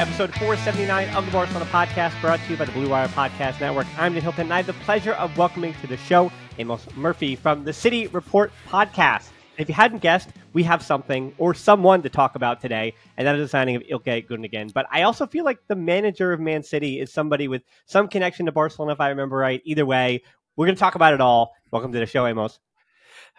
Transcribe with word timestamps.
Episode 0.00 0.32
479 0.36 1.10
of 1.10 1.26
the 1.26 1.30
Barcelona 1.30 1.66
Podcast, 1.66 2.18
brought 2.22 2.40
to 2.40 2.50
you 2.50 2.56
by 2.56 2.64
the 2.64 2.72
Blue 2.72 2.88
Wire 2.88 3.06
Podcast 3.08 3.60
Network. 3.60 3.86
I'm 3.98 4.14
Dan 4.14 4.22
Hilton, 4.22 4.44
and 4.44 4.54
I 4.54 4.56
have 4.62 4.66
the 4.66 4.72
pleasure 4.72 5.12
of 5.12 5.36
welcoming 5.36 5.74
to 5.82 5.86
the 5.86 5.98
show 5.98 6.32
Amos 6.56 6.86
Murphy 6.96 7.36
from 7.36 7.64
the 7.64 7.72
City 7.74 8.06
Report 8.06 8.50
Podcast. 8.66 9.28
If 9.58 9.68
you 9.68 9.74
hadn't 9.74 9.98
guessed, 9.98 10.30
we 10.54 10.62
have 10.62 10.82
something 10.82 11.34
or 11.36 11.52
someone 11.52 12.00
to 12.00 12.08
talk 12.08 12.34
about 12.34 12.62
today, 12.62 12.94
and 13.18 13.26
that 13.26 13.34
is 13.34 13.44
the 13.44 13.48
signing 13.48 13.76
of 13.76 13.82
Ilkay 13.82 14.26
Gundogan. 14.26 14.72
But 14.72 14.86
I 14.90 15.02
also 15.02 15.26
feel 15.26 15.44
like 15.44 15.58
the 15.68 15.76
manager 15.76 16.32
of 16.32 16.40
Man 16.40 16.62
City 16.62 16.98
is 16.98 17.12
somebody 17.12 17.46
with 17.46 17.62
some 17.84 18.08
connection 18.08 18.46
to 18.46 18.52
Barcelona, 18.52 18.92
if 18.92 19.02
I 19.02 19.10
remember 19.10 19.36
right. 19.36 19.60
Either 19.66 19.84
way, 19.84 20.22
we're 20.56 20.64
going 20.64 20.76
to 20.76 20.80
talk 20.80 20.94
about 20.94 21.12
it 21.12 21.20
all. 21.20 21.52
Welcome 21.72 21.92
to 21.92 21.98
the 21.98 22.06
show, 22.06 22.26
Amos. 22.26 22.58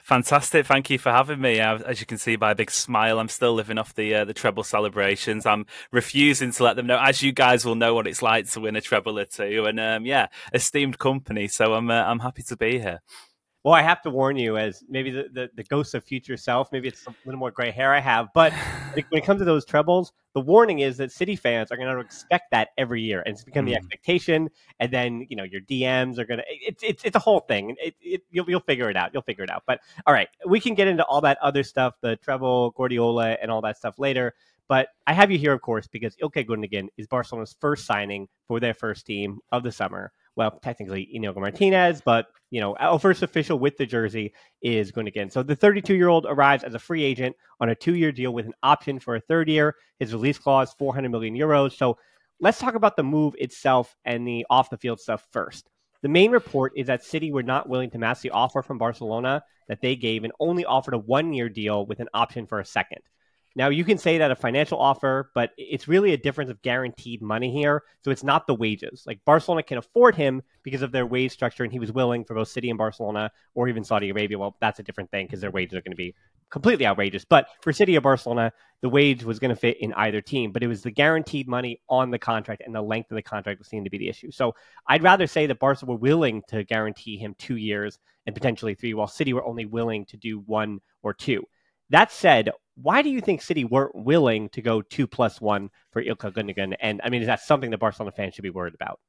Fantastic! 0.04 0.66
Thank 0.66 0.90
you 0.90 0.98
for 0.98 1.12
having 1.12 1.40
me. 1.40 1.60
As 1.60 2.00
you 2.00 2.06
can 2.06 2.18
see 2.18 2.36
by 2.36 2.52
a 2.52 2.56
big 2.56 2.72
smile, 2.72 3.20
I'm 3.20 3.30
still 3.30 3.54
living 3.54 3.78
off 3.78 3.94
the 3.94 4.16
uh, 4.16 4.26
the 4.26 4.34
treble 4.34 4.64
celebrations. 4.64 5.46
I'm 5.46 5.66
refusing 5.92 6.52
to 6.52 6.64
let 6.64 6.76
them 6.76 6.88
know, 6.88 7.00
as 7.00 7.22
you 7.22 7.32
guys 7.32 7.66
will 7.66 7.76
know 7.76 7.94
what 7.94 8.08
it's 8.08 8.22
like 8.22 8.50
to 8.52 8.60
win 8.60 8.76
a 8.76 8.82
treble 8.82 9.20
or 9.20 9.26
two. 9.26 9.66
And 9.66 9.80
um, 9.80 10.06
yeah, 10.06 10.28
esteemed 10.54 10.98
company. 10.98 11.48
So 11.48 11.74
I'm 11.74 11.90
uh, 11.92 12.04
I'm 12.04 12.20
happy 12.20 12.44
to 12.44 12.58
be 12.58 12.80
here. 12.80 13.02
Well, 13.64 13.76
I 13.76 13.84
have 13.84 14.02
to 14.04 14.10
warn 14.10 14.38
you, 14.38 14.58
as 14.58 14.84
maybe 14.90 15.12
the, 15.12 15.30
the, 15.32 15.50
the 15.56 15.64
ghost 15.64 15.94
of 15.94 16.04
future 16.04 16.36
self, 16.36 16.72
maybe 16.72 16.88
it's 16.88 17.06
a 17.06 17.14
little 17.26 17.40
more 17.40 17.52
gray 17.52 17.70
hair 17.70 17.94
I 17.94 18.00
have, 18.00 18.30
but 18.34 18.54
when 18.94 19.06
it 19.12 19.24
comes 19.24 19.40
to 19.40 19.46
those 19.46 19.66
trebles, 19.66 20.14
the 20.34 20.42
warning 20.42 20.80
is 20.80 20.98
that 20.98 21.12
City 21.12 21.36
fans 21.36 21.72
are 21.72 21.78
going 21.78 21.94
to 21.94 22.00
expect 22.00 22.52
that 22.52 22.70
every 22.78 23.02
year, 23.02 23.22
and 23.26 23.34
it's 23.34 23.44
become 23.44 23.66
mm. 23.66 23.70
the 23.70 23.76
expectation. 23.76 24.50
And 24.80 24.92
then 24.92 25.28
you 25.30 25.36
know 25.36 25.44
your 25.44 25.62
DMs 25.62 26.18
are 26.18 26.26
going 26.26 26.40
to 26.40 26.46
it's 26.48 26.82
it's 26.82 27.04
it's 27.04 27.16
a 27.16 27.20
whole 27.20 27.42
thing. 27.42 27.76
It, 27.80 27.96
it, 28.02 28.22
you'll 28.32 28.50
you'll 28.50 28.62
figure 28.62 28.90
it 28.90 28.96
out. 28.96 29.12
You'll 29.14 29.24
figure 29.24 29.44
it 29.44 29.52
out. 29.52 29.64
But 29.68 29.82
all 30.08 30.14
right, 30.14 30.30
we 30.48 30.60
can 30.60 30.74
get 30.74 30.88
into 30.88 31.04
all 31.06 31.22
that 31.22 31.38
other 31.42 31.64
stuff, 31.64 31.96
the 32.02 32.16
treble, 32.16 32.72
Guardiola, 32.72 33.38
and 33.42 33.52
all 33.52 33.62
that 33.62 33.78
stuff 33.78 34.00
later. 34.00 34.34
But 34.68 34.88
I 35.06 35.14
have 35.14 35.30
you 35.30 35.38
here, 35.38 35.52
of 35.52 35.62
course, 35.62 35.88
because 35.88 36.16
Ilkay 36.16 36.48
Gundogan 36.48 36.88
is 36.96 37.06
Barcelona's 37.06 37.58
first 37.60 37.86
signing 37.86 38.30
for 38.48 38.62
their 38.62 38.74
first 38.74 39.06
team 39.06 39.40
of 39.52 39.64
the 39.64 39.72
summer 39.72 40.14
well, 40.36 40.60
technically 40.62 41.10
Inigo 41.14 41.40
Martinez, 41.40 42.02
but 42.02 42.28
you 42.52 42.60
know, 42.60 42.76
our 42.78 43.00
first 43.00 43.24
official 43.24 43.58
with 43.60 43.78
the 43.78 43.86
jersey 43.86 44.34
is 44.62 44.92
going 44.92 45.08
Gundogan. 45.08 45.32
So 45.32 45.42
the 45.42 45.56
32 45.56 45.96
year 45.96 46.10
old 46.10 46.26
arrives 46.28 46.64
as 46.64 46.74
a 46.74 46.80
free 46.80 47.04
agent 47.04 47.36
on 47.60 47.70
a 47.70 47.76
two 47.76 47.96
year 47.96 48.12
deal 48.12 48.34
with 48.34 48.46
an 48.46 48.54
option 48.62 49.00
for 49.00 49.16
a 49.16 49.22
third 49.22 49.50
year. 49.50 49.76
His 50.00 50.14
release 50.14 50.38
clause 50.38 50.74
400 50.78 51.10
million 51.10 51.36
euros. 51.36 51.78
So 51.78 51.98
let's 52.40 52.60
talk 52.60 52.76
about 52.76 52.98
the 52.98 53.04
move 53.04 53.36
itself 53.38 53.96
and 54.04 54.28
the 54.28 54.46
off 54.50 54.70
the 54.70 54.78
field 54.78 55.00
stuff 55.00 55.26
first. 55.32 55.70
The 56.02 56.10
main 56.10 56.32
report 56.32 56.74
is 56.76 56.88
that 56.88 57.06
City 57.06 57.32
were 57.32 57.44
not 57.44 57.70
willing 57.70 57.92
to 57.92 58.00
match 58.00 58.22
the 58.22 58.32
offer 58.32 58.62
from 58.62 58.78
Barcelona 58.78 59.44
that 59.68 59.82
they 59.82 59.96
gave 59.96 60.24
and 60.24 60.34
only 60.40 60.66
offered 60.66 60.94
a 60.94 60.98
one 60.98 61.32
year 61.32 61.48
deal 61.48 61.86
with 61.86 62.00
an 62.00 62.10
option 62.14 62.48
for 62.48 62.60
a 62.60 62.66
second. 62.66 63.02
Now, 63.56 63.70
you 63.70 63.84
can 63.84 63.98
say 63.98 64.18
that 64.18 64.32
a 64.32 64.36
financial 64.36 64.80
offer, 64.80 65.30
but 65.36 65.52
it's 65.58 65.88
really 65.88 66.14
a 66.14 66.18
difference 66.18 66.50
of 66.50 66.62
guaranteed 66.62 67.22
money 67.22 67.52
here. 67.52 67.84
So 68.04 68.12
it's 68.12 68.24
not 68.24 68.48
the 68.48 68.56
wages. 68.56 69.04
Like 69.06 69.20
Barcelona 69.26 69.64
can 69.64 69.78
afford 69.78 70.16
him 70.16 70.42
because 70.64 70.82
of 70.82 70.92
their 70.92 71.06
wage 71.06 71.32
structure, 71.32 71.64
and 71.64 71.72
he 71.72 71.80
was 71.80 71.92
willing 71.92 72.24
for 72.24 72.34
both 72.34 72.48
City 72.48 72.70
and 72.70 72.78
Barcelona 72.78 73.32
or 73.54 73.68
even 73.68 73.84
Saudi 73.84 74.10
Arabia. 74.10 74.40
Well, 74.40 74.56
that's 74.62 74.80
a 74.80 74.84
different 74.84 75.12
thing 75.12 75.26
because 75.26 75.42
their 75.42 75.52
wages 75.52 75.76
are 75.76 75.82
going 75.82 75.92
to 75.92 75.98
be 75.98 76.16
completely 76.50 76.86
outrageous. 76.86 77.26
But 77.26 77.48
for 77.62 77.74
City 77.74 77.98
or 77.98 78.02
Barcelona, 78.02 78.54
the 78.82 78.90
wage 78.90 79.24
was 79.24 79.40
going 79.40 79.50
to 79.50 79.56
fit 79.56 79.78
in 79.82 79.94
either 79.94 80.22
team, 80.22 80.52
but 80.52 80.64
it 80.64 80.68
was 80.68 80.84
the 80.84 80.92
guaranteed 80.92 81.48
money 81.48 81.82
on 81.90 82.12
the 82.12 82.20
contract 82.20 82.62
and 82.66 82.76
the 82.76 82.82
length 82.82 83.12
of 83.12 83.16
the 83.16 83.22
contract 83.22 83.60
was 83.60 83.68
seen 83.68 83.84
to 83.84 83.90
be 83.90 83.98
the 83.98 84.10
issue. 84.10 84.32
So 84.32 84.54
I'd 84.88 85.04
rather 85.04 85.28
say 85.28 85.48
that 85.48 85.60
Barca 85.60 85.86
were 85.86 85.96
willing 85.96 86.44
to 86.50 86.64
guarantee 86.64 87.18
him 87.18 87.36
two 87.38 87.56
years 87.56 88.00
and 88.26 88.36
potentially 88.36 88.76
three, 88.76 88.94
while 88.94 89.08
City 89.08 89.34
were 89.34 89.46
only 89.46 89.66
willing 89.66 90.06
to 90.06 90.18
do 90.18 90.40
one 90.40 90.80
or 91.04 91.14
two. 91.14 91.44
That 91.90 92.12
said, 92.12 92.52
why 92.76 93.02
do 93.02 93.10
you 93.10 93.22
think 93.22 93.42
City 93.42 93.64
weren't 93.64 93.96
willing 93.96 94.50
to 94.50 94.62
go 94.62 94.82
two 94.82 95.08
plus 95.08 95.40
one 95.42 95.70
for 95.92 96.04
Ilkay 96.04 96.34
Gundogan? 96.34 96.76
And 96.80 97.02
I 97.04 97.10
mean, 97.10 97.22
is 97.22 97.28
that 97.28 97.42
something 97.42 97.72
that 97.72 97.80
Barcelona 97.80 98.12
fans 98.12 98.34
should 98.34 98.44
be 98.44 98.50
worried 98.50 98.76
about? 98.76 99.00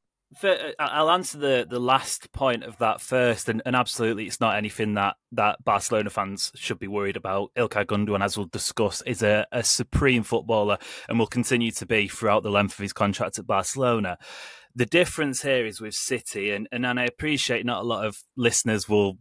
Uh, 0.42 0.56
I'll 0.78 1.10
answer 1.10 1.38
the, 1.38 1.66
the 1.68 1.78
last 1.78 2.32
point 2.32 2.64
of 2.64 2.78
that 2.78 3.00
first, 3.00 3.48
and, 3.48 3.60
and 3.66 3.76
absolutely, 3.76 4.26
it's 4.26 4.40
not 4.40 4.56
anything 4.56 4.94
that, 4.94 5.16
that 5.32 5.62
Barcelona 5.62 6.10
fans 6.10 6.50
should 6.54 6.78
be 6.78 6.88
worried 6.88 7.16
about. 7.16 7.50
Ilkay 7.56 7.84
Gundogan, 7.84 8.24
as 8.24 8.36
we'll 8.36 8.46
discuss, 8.46 9.02
is 9.02 9.22
a, 9.22 9.46
a 9.52 9.62
supreme 9.62 10.22
footballer 10.22 10.78
and 11.08 11.18
will 11.18 11.26
continue 11.26 11.70
to 11.72 11.86
be 11.86 12.08
throughout 12.08 12.42
the 12.42 12.50
length 12.50 12.72
of 12.74 12.82
his 12.82 12.94
contract 12.94 13.38
at 13.38 13.46
Barcelona. 13.46 14.16
The 14.74 14.86
difference 14.86 15.42
here 15.42 15.66
is 15.66 15.80
with 15.82 15.94
City, 15.94 16.50
and, 16.50 16.66
and, 16.72 16.86
and 16.86 16.98
I 16.98 17.04
appreciate 17.04 17.66
not 17.66 17.82
a 17.82 17.86
lot 17.86 18.06
of 18.06 18.16
listeners 18.36 18.88
will 18.88 19.18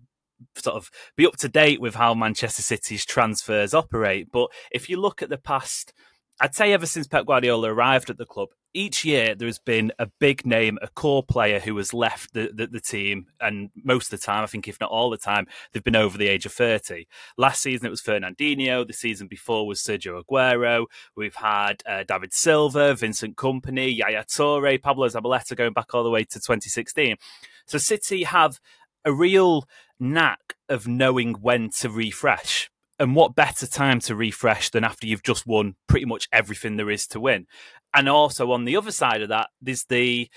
sort 0.55 0.75
of 0.75 0.89
be 1.15 1.25
up 1.25 1.37
to 1.37 1.49
date 1.49 1.81
with 1.81 1.95
how 1.95 2.13
Manchester 2.13 2.61
City's 2.61 3.05
transfers 3.05 3.73
operate. 3.73 4.31
But 4.31 4.49
if 4.71 4.89
you 4.89 4.99
look 4.99 5.21
at 5.21 5.29
the 5.29 5.37
past, 5.37 5.93
I'd 6.39 6.55
say 6.55 6.73
ever 6.73 6.85
since 6.85 7.07
Pep 7.07 7.25
Guardiola 7.25 7.71
arrived 7.71 8.09
at 8.09 8.17
the 8.17 8.25
club, 8.25 8.49
each 8.73 9.03
year 9.03 9.35
there 9.35 9.47
has 9.47 9.59
been 9.59 9.91
a 9.99 10.07
big 10.19 10.45
name, 10.45 10.79
a 10.81 10.87
core 10.87 11.23
player 11.23 11.59
who 11.59 11.75
has 11.77 11.93
left 11.93 12.33
the, 12.33 12.51
the, 12.53 12.67
the, 12.67 12.79
team, 12.79 13.27
and 13.39 13.69
most 13.83 14.11
of 14.11 14.19
the 14.19 14.25
time, 14.25 14.43
I 14.43 14.47
think 14.47 14.67
if 14.67 14.79
not 14.79 14.89
all 14.89 15.09
the 15.09 15.17
time, 15.17 15.47
they've 15.71 15.83
been 15.83 15.95
over 15.95 16.17
the 16.17 16.27
age 16.27 16.45
of 16.45 16.53
30. 16.53 17.05
Last 17.37 17.61
season 17.61 17.85
it 17.85 17.89
was 17.89 18.01
Fernandinho, 18.01 18.87
the 18.87 18.93
season 18.93 19.27
before 19.27 19.67
was 19.67 19.81
Sergio 19.81 20.23
Aguero. 20.23 20.85
We've 21.15 21.35
had 21.35 21.83
uh, 21.85 22.03
David 22.07 22.33
Silva, 22.33 22.95
Vincent 22.95 23.35
Kompany, 23.35 23.95
Yaya 23.95 24.23
Toure, 24.23 24.81
Pablo 24.81 25.07
Zabaleta 25.07 25.55
going 25.55 25.73
back 25.73 25.93
all 25.93 26.03
the 26.03 26.09
way 26.09 26.23
to 26.23 26.39
2016. 26.39 27.17
So 27.65 27.77
City 27.77 28.23
have 28.23 28.59
a 29.05 29.13
real 29.13 29.65
knack 29.99 30.55
of 30.69 30.87
knowing 30.87 31.33
when 31.33 31.69
to 31.79 31.89
refresh. 31.89 32.69
And 32.99 33.15
what 33.15 33.35
better 33.35 33.65
time 33.65 33.99
to 34.01 34.15
refresh 34.15 34.69
than 34.69 34.83
after 34.83 35.07
you've 35.07 35.23
just 35.23 35.47
won 35.47 35.75
pretty 35.87 36.05
much 36.05 36.27
everything 36.31 36.77
there 36.77 36.91
is 36.91 37.07
to 37.07 37.19
win? 37.19 37.47
And 37.93 38.07
also 38.07 38.51
on 38.51 38.65
the 38.65 38.77
other 38.77 38.91
side 38.91 39.21
of 39.21 39.29
that, 39.29 39.49
there's 39.61 39.85
the 39.85 40.29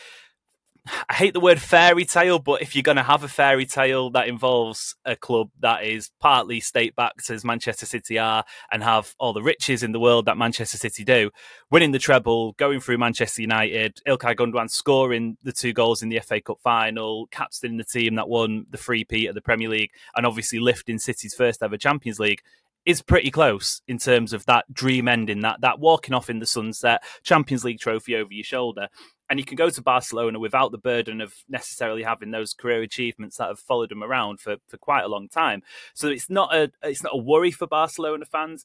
I 0.87 1.15
hate 1.15 1.33
the 1.33 1.41
word 1.41 1.61
fairy 1.61 2.05
tale, 2.05 2.39
but 2.39 2.61
if 2.61 2.75
you're 2.75 2.83
going 2.83 2.99
to 2.99 3.03
have 3.03 3.25
a 3.25 3.29
fairy 3.29 3.65
tale 3.65 4.11
that 4.11 4.29
involves 4.29 4.95
a 5.07 5.17
club 5.17 5.49
that 5.61 5.83
is 5.83 6.11
partly 6.21 6.61
state 6.61 6.95
backed 6.95 7.31
as 7.31 7.43
Manchester 7.43 7.87
City 7.87 8.19
are 8.19 8.45
and 8.71 8.83
have 8.83 9.15
all 9.19 9.33
the 9.33 9.43
riches 9.43 9.83
in 9.83 9.93
the 9.93 10.01
world 10.01 10.27
that 10.27 10.37
Manchester 10.37 10.77
City 10.77 11.03
do, 11.03 11.31
winning 11.71 11.93
the 11.93 11.99
treble, 11.99 12.53
going 12.53 12.81
through 12.81 12.99
Manchester 12.99 13.41
United, 13.41 13.99
Ilkay 14.07 14.37
Gundogan 14.37 14.69
scoring 14.69 15.39
the 15.43 15.53
two 15.53 15.73
goals 15.73 16.03
in 16.03 16.11
the 16.11 16.21
FA 16.21 16.43
Cup 16.43 16.59
final, 16.63 17.29
captaining 17.29 17.79
the 17.79 17.85
team 17.85 18.17
that 18.17 18.29
won 18.29 18.67
the 18.69 18.79
free 18.79 19.05
P 19.05 19.27
of 19.27 19.35
the 19.35 19.41
Premier 19.41 19.71
League, 19.71 19.91
and 20.15 20.27
obviously 20.27 20.59
lifting 20.59 20.99
City's 20.99 21.35
first 21.35 21.63
ever 21.63 21.79
Champions 21.79 22.21
League 22.21 22.43
is 22.85 23.01
pretty 23.01 23.31
close 23.31 23.81
in 23.89 23.99
terms 23.99 24.33
of 24.33 24.45
that 24.47 24.67
dream 24.73 25.09
ending, 25.09 25.41
that 25.41 25.61
that 25.63 25.79
walking 25.79 26.15
off 26.15 26.29
in 26.29 26.39
the 26.39 26.47
sunset, 26.47 27.03
Champions 27.23 27.65
League 27.65 27.81
trophy 27.81 28.15
over 28.17 28.33
your 28.33 28.45
shoulder. 28.45 28.89
And 29.31 29.39
he 29.39 29.45
can 29.45 29.57
go 29.57 29.71
to 29.71 29.83
Barcelona 29.83 30.39
without 30.39 30.73
the 30.73 30.79
burden 30.79 31.21
of 31.21 31.35
necessarily 31.49 32.03
having 32.03 32.31
those 32.31 32.55
career 32.55 32.83
achievements 32.83 33.37
that 33.37 33.49
have 33.49 33.59
followed 33.59 33.91
him 33.91 34.03
around 34.03 34.41
for, 34.41 34.57
for 34.67 34.77
quite 34.77 35.05
a 35.05 35.09
long 35.09 35.29
time. 35.29 35.63
So 35.95 36.09
it's 36.09 36.29
not 36.29 36.55
a 36.55 36.71
it's 36.83 37.03
not 37.03 37.15
a 37.15 37.19
worry 37.19 37.51
for 37.51 37.67
Barcelona 37.67 38.27
fans. 38.27 38.65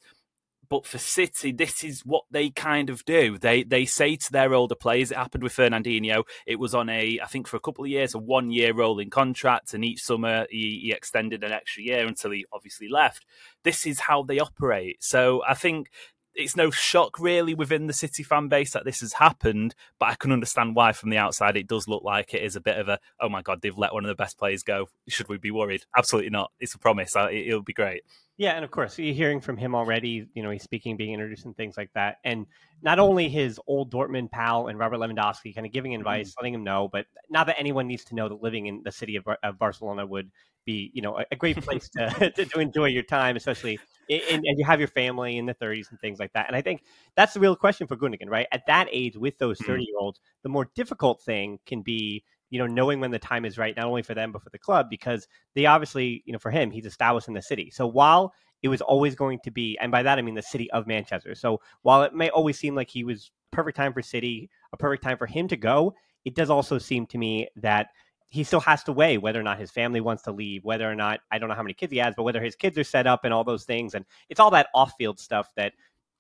But 0.69 0.85
for 0.85 1.00
City, 1.00 1.51
this 1.51 1.83
is 1.83 2.01
what 2.06 2.25
they 2.29 2.51
kind 2.51 2.91
of 2.91 3.03
do. 3.03 3.39
They 3.39 3.63
they 3.63 3.85
say 3.85 4.15
to 4.15 4.31
their 4.31 4.53
older 4.53 4.75
players. 4.75 5.09
It 5.09 5.17
happened 5.17 5.44
with 5.44 5.56
Fernandinho. 5.56 6.25
It 6.45 6.59
was 6.59 6.75
on 6.75 6.89
a, 6.89 7.19
I 7.23 7.25
think, 7.25 7.47
for 7.47 7.57
a 7.57 7.59
couple 7.59 7.83
of 7.83 7.89
years, 7.89 8.13
a 8.13 8.19
one 8.19 8.51
year 8.51 8.71
rolling 8.71 9.09
contract, 9.09 9.73
and 9.73 9.83
each 9.83 10.03
summer 10.03 10.45
he, 10.51 10.79
he 10.83 10.91
extended 10.91 11.44
an 11.44 11.51
extra 11.51 11.81
year 11.81 12.06
until 12.06 12.29
he 12.29 12.45
obviously 12.53 12.88
left. 12.88 13.25
This 13.63 13.88
is 13.88 14.01
how 14.01 14.21
they 14.21 14.38
operate. 14.38 15.03
So 15.03 15.41
I 15.47 15.56
think 15.56 15.89
it's 16.36 16.56
no 16.56 16.70
shock 16.70 17.20
really 17.20 17.54
within 17.54 17.88
the 17.88 17.94
City 17.94 18.24
fan 18.24 18.48
base 18.48 18.74
that 18.74 18.86
this 18.86 19.02
has 19.02 19.14
happened, 19.14 19.76
but 20.00 20.10
I 20.10 20.16
can 20.16 20.31
understand 20.31 20.76
why 20.76 20.92
from 20.92 21.10
the 21.10 21.18
outside 21.18 21.58
it 21.58 21.68
does 21.68 21.88
look 21.88 22.04
like 22.04 22.34
it 22.34 22.44
is 22.44 22.56
a 22.56 22.62
bit 22.62 22.78
of 22.78 22.88
a 22.88 23.00
oh 23.20 23.30
my 23.30 23.42
god 23.42 23.62
they've 23.62 23.78
let 23.78 23.94
one 23.94 24.06
of 24.06 24.10
the 24.10 24.16
best 24.16 24.38
players 24.38 24.64
go. 24.64 24.88
Should 25.08 25.30
we 25.30 25.38
be 25.38 25.52
worried? 25.52 25.86
Absolutely 25.98 26.30
not. 26.30 26.52
It's 26.60 26.74
a 26.74 26.80
promise. 26.80 27.16
It'll 27.16 27.62
be 27.62 27.74
great. 27.74 28.04
Yeah, 28.38 28.52
and 28.52 28.64
of 28.64 28.72
course 28.72 28.98
you're 28.98 29.14
hearing 29.14 29.42
from 29.42 29.58
him 29.58 29.76
already. 29.76 30.28
You 30.34 30.44
know 30.44 30.50
he's 30.50 30.64
speaking, 30.64 30.96
being 30.96 31.14
introduced, 31.14 31.46
and 31.46 31.58
things 31.58 31.76
like 31.78 31.92
that. 31.94 32.18
And 32.24 32.46
not 32.81 33.00
only 33.00 33.28
his 33.28 33.60
old 33.68 33.92
Dortmund 33.92 34.31
pal 34.31 34.68
and 34.68 34.80
Robert 34.80 34.98
Lewandowski 34.98 35.54
kind 35.54 35.68
of 35.68 35.74
giving 35.74 35.94
advice, 35.94 36.30
mm-hmm. 36.30 36.42
letting 36.42 36.54
him 36.54 36.64
know, 36.64 36.88
but 36.92 37.06
not 37.30 37.48
that 37.48 37.60
anyone 37.60 37.88
needs 37.88 38.06
to 38.06 38.16
know 38.16 38.30
that 38.30 38.42
living 38.42 38.68
in 38.68 38.81
the 38.84 38.92
city 38.92 39.18
of, 39.18 39.26
of 39.44 39.60
Barcelona 39.60 40.06
would 40.06 40.31
be 40.69 40.92
you 40.94 41.01
know 41.01 41.18
a, 41.18 41.25
a 41.31 41.36
great 41.36 41.57
place 41.62 41.89
to, 41.89 42.31
to, 42.36 42.45
to 42.45 42.60
enjoy 42.60 42.86
your 42.86 43.04
time, 43.04 43.36
especially 43.36 43.80
and, 44.10 44.44
and 44.44 44.57
you 44.57 44.66
have 44.66 44.80
your 44.80 44.88
family 44.88 45.38
in 45.38 45.45
the 45.45 45.54
30s 45.54 45.92
and 45.92 46.00
things 46.00 46.19
like 46.19 46.33
that. 46.33 46.48
And 46.48 46.56
I 46.56 46.62
think 46.62 46.83
that's 47.16 47.33
the 47.33 47.39
real 47.39 47.56
question 47.56 47.86
for 47.86 47.95
Gundogan, 47.95 48.27
right? 48.27 48.48
At 48.51 48.66
that 48.66 48.88
age, 48.92 49.16
with 49.16 49.38
those 49.38 49.60
mm-hmm. 49.60 49.71
30 49.71 49.83
year 49.83 49.95
olds, 50.00 50.19
the 50.42 50.50
more 50.50 50.69
difficult 50.75 51.21
thing 51.21 51.60
can 51.66 51.81
be 51.81 52.24
you 52.51 52.57
know, 52.57 52.66
knowing 52.66 53.00
when 53.00 53.12
the 53.12 53.19
time 53.19 53.45
is 53.45 53.60
right, 53.60 53.75
not 53.77 53.86
only 53.86 54.01
for 54.01 54.16
them, 54.16 54.31
but 54.31 54.42
for 54.42 54.50
the 54.50 54.57
club, 54.57 54.89
because 54.89 55.27
they 55.54 55.68
obviously, 55.68 56.24
you 56.25 56.33
know, 56.33 56.39
for 56.39 56.50
him, 56.50 56.71
he's 56.71 56.88
established 56.88 57.27
in 57.27 57.36
the 57.36 57.42
city. 57.44 57.69
So 57.69 57.86
while 57.86 58.33
it 58.62 58.69
was 58.69 58.81
always 58.81 59.16
going 59.16 59.39
to 59.44 59.51
be, 59.51 59.77
and 59.80 59.92
by 59.92 60.04
that 60.04 60.18
I 60.18 60.21
mean 60.21 60.36
the 60.36 60.42
city 60.42 60.69
of 60.71 60.88
Manchester. 60.88 61.36
So 61.36 61.62
while 61.83 62.04
it 62.04 62.13
may 62.13 62.30
always 62.30 62.57
seem 62.57 62.75
like 62.75 62.89
he 62.89 63.04
was 63.04 63.31
perfect 63.51 63.77
time 63.77 63.94
for 63.94 64.01
City, 64.01 64.50
a 64.74 64.77
perfect 64.77 65.04
time 65.04 65.18
for 65.18 65.27
him 65.27 65.48
to 65.48 65.57
go, 65.57 65.94
it 66.25 66.36
does 66.36 66.50
also 66.50 66.77
seem 66.77 67.06
to 67.07 67.18
me 67.18 67.48
that 67.57 67.88
he 68.30 68.44
still 68.44 68.60
has 68.60 68.84
to 68.84 68.94
weigh 68.94 69.18
whether 69.18 69.40
or 69.40 69.44
not 69.44 69.58
his 69.58 69.72
family 69.72 70.02
wants 70.02 70.24
to 70.24 70.31
leave, 70.31 70.64
whether 70.64 70.90
or 70.90 70.96
not 70.96 71.20
I 71.31 71.40
don't 71.40 71.50
know 71.50 71.56
how 71.56 71.64
many 71.64 71.74
kids 71.74 71.92
he 71.92 71.98
has, 71.98 72.14
but 72.16 72.24
whether 72.24 72.42
his 72.42 72.56
kids 72.56 72.78
are 72.78 72.84
set 72.84 73.08
up 73.08 73.26
and 73.26 73.34
all 73.34 73.44
those 73.44 73.66
things. 73.66 73.96
And 73.96 74.06
it's 74.30 74.40
all 74.40 74.52
that 74.52 74.68
off 74.74 74.94
field 74.98 75.20
stuff 75.20 75.50
that 75.56 75.74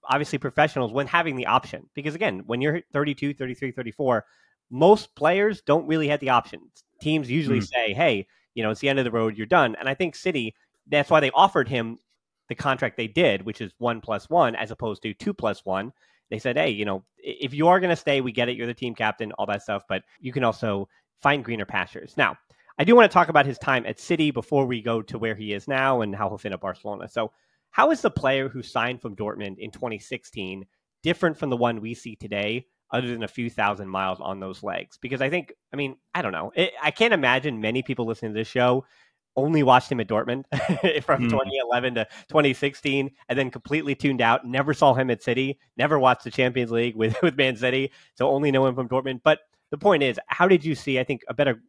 obviously 0.03 0.39
professionals, 0.39 0.91
when 0.91 1.05
having 1.05 1.35
the 1.35 1.45
option, 1.45 1.87
because 1.93 2.15
again, 2.15 2.43
when 2.47 2.61
you're 2.61 2.81
32, 2.93 3.35
33, 3.35 3.71
34, 3.71 4.25
most 4.71 5.13
players 5.15 5.61
don't 5.61 5.87
really 5.87 6.07
have 6.07 6.19
the 6.19 6.29
option. 6.29 6.61
Teams 6.99 7.29
usually 7.29 7.59
mm. 7.59 7.67
say, 7.67 7.93
hey, 7.93 8.27
you 8.55 8.63
know, 8.63 8.71
it's 8.71 8.81
the 8.81 8.89
end 8.89 8.99
of 8.99 9.05
the 9.05 9.11
road, 9.11 9.37
you're 9.37 9.45
done. 9.45 9.75
And 9.79 9.87
I 9.87 9.93
think 9.93 10.15
City, 10.15 10.55
that's 10.87 11.11
why 11.11 11.19
they 11.19 11.31
offered 11.31 11.67
him 11.67 11.99
the 12.47 12.55
contract 12.55 12.97
they 12.97 13.07
did, 13.07 13.43
which 13.43 13.61
is 13.61 13.71
one 13.77 14.01
plus 14.01 14.29
one 14.29 14.55
as 14.55 14.71
opposed 14.71 15.03
to 15.03 15.13
two 15.13 15.33
plus 15.33 15.63
one. 15.63 15.93
They 16.31 16.39
said, 16.39 16.57
hey, 16.57 16.69
you 16.69 16.85
know, 16.85 17.03
if 17.17 17.53
you 17.53 17.67
are 17.67 17.79
going 17.79 17.91
to 17.91 17.95
stay, 17.95 18.21
we 18.21 18.31
get 18.31 18.49
it. 18.49 18.55
You're 18.55 18.67
the 18.67 18.73
team 18.73 18.95
captain, 18.95 19.31
all 19.33 19.45
that 19.45 19.61
stuff, 19.63 19.83
but 19.87 20.03
you 20.19 20.31
can 20.31 20.43
also 20.43 20.87
find 21.21 21.43
greener 21.43 21.65
pastures. 21.65 22.15
Now, 22.17 22.37
I 22.77 22.83
do 22.85 22.95
want 22.95 23.09
to 23.09 23.13
talk 23.13 23.29
about 23.29 23.45
his 23.45 23.57
time 23.57 23.85
at 23.85 23.99
City 23.99 24.31
before 24.31 24.65
we 24.65 24.81
go 24.81 25.01
to 25.01 25.17
where 25.17 25.35
he 25.35 25.53
is 25.53 25.67
now 25.67 26.01
and 26.01 26.15
how 26.15 26.29
he'll 26.29 26.37
fit 26.37 26.53
at 26.53 26.61
Barcelona. 26.61 27.09
So, 27.09 27.31
how 27.71 27.91
is 27.91 28.01
the 28.01 28.09
player 28.09 28.49
who 28.49 28.63
signed 28.63 29.01
from 29.01 29.15
Dortmund 29.15 29.59
in 29.59 29.69
2016 29.69 30.65
different 31.03 31.37
from 31.37 31.49
the 31.49 31.57
one 31.57 31.81
we 31.81 31.93
see 31.93 32.15
today, 32.15 32.65
other 32.91 33.07
than 33.07 33.23
a 33.23 33.27
few 33.27 33.49
thousand 33.49 33.89
miles 33.89 34.19
on 34.19 34.39
those 34.39 34.63
legs? 34.63 34.97
Because 34.97 35.21
I 35.21 35.29
think, 35.29 35.53
I 35.71 35.75
mean, 35.75 35.97
I 36.15 36.21
don't 36.21 36.31
know. 36.31 36.51
It, 36.55 36.71
I 36.81 36.91
can't 36.91 37.13
imagine 37.13 37.61
many 37.61 37.83
people 37.83 38.05
listening 38.05 38.33
to 38.33 38.39
this 38.39 38.47
show 38.47 38.85
only 39.35 39.63
watched 39.63 39.91
him 39.91 39.99
at 39.99 40.07
Dortmund 40.07 40.43
from 41.03 41.23
mm. 41.23 41.29
2011 41.29 41.95
to 41.95 42.05
2016 42.29 43.11
and 43.27 43.39
then 43.39 43.51
completely 43.51 43.95
tuned 43.95 44.21
out, 44.21 44.45
never 44.45 44.73
saw 44.73 44.93
him 44.93 45.09
at 45.09 45.23
City, 45.23 45.59
never 45.77 45.99
watched 45.99 46.23
the 46.23 46.31
Champions 46.31 46.71
League 46.71 46.95
with, 46.95 47.15
with 47.23 47.37
Man 47.37 47.55
City, 47.55 47.91
so 48.15 48.29
only 48.29 48.51
know 48.51 48.65
him 48.65 48.75
from 48.75 48.89
Dortmund. 48.89 49.21
But 49.23 49.39
the 49.71 49.77
point 49.77 50.03
is, 50.03 50.19
how 50.27 50.47
did 50.47 50.63
you 50.63 50.75
see? 50.75 50.99
I 50.99 51.03
think 51.03 51.21
a 51.27 51.33
better 51.33 51.61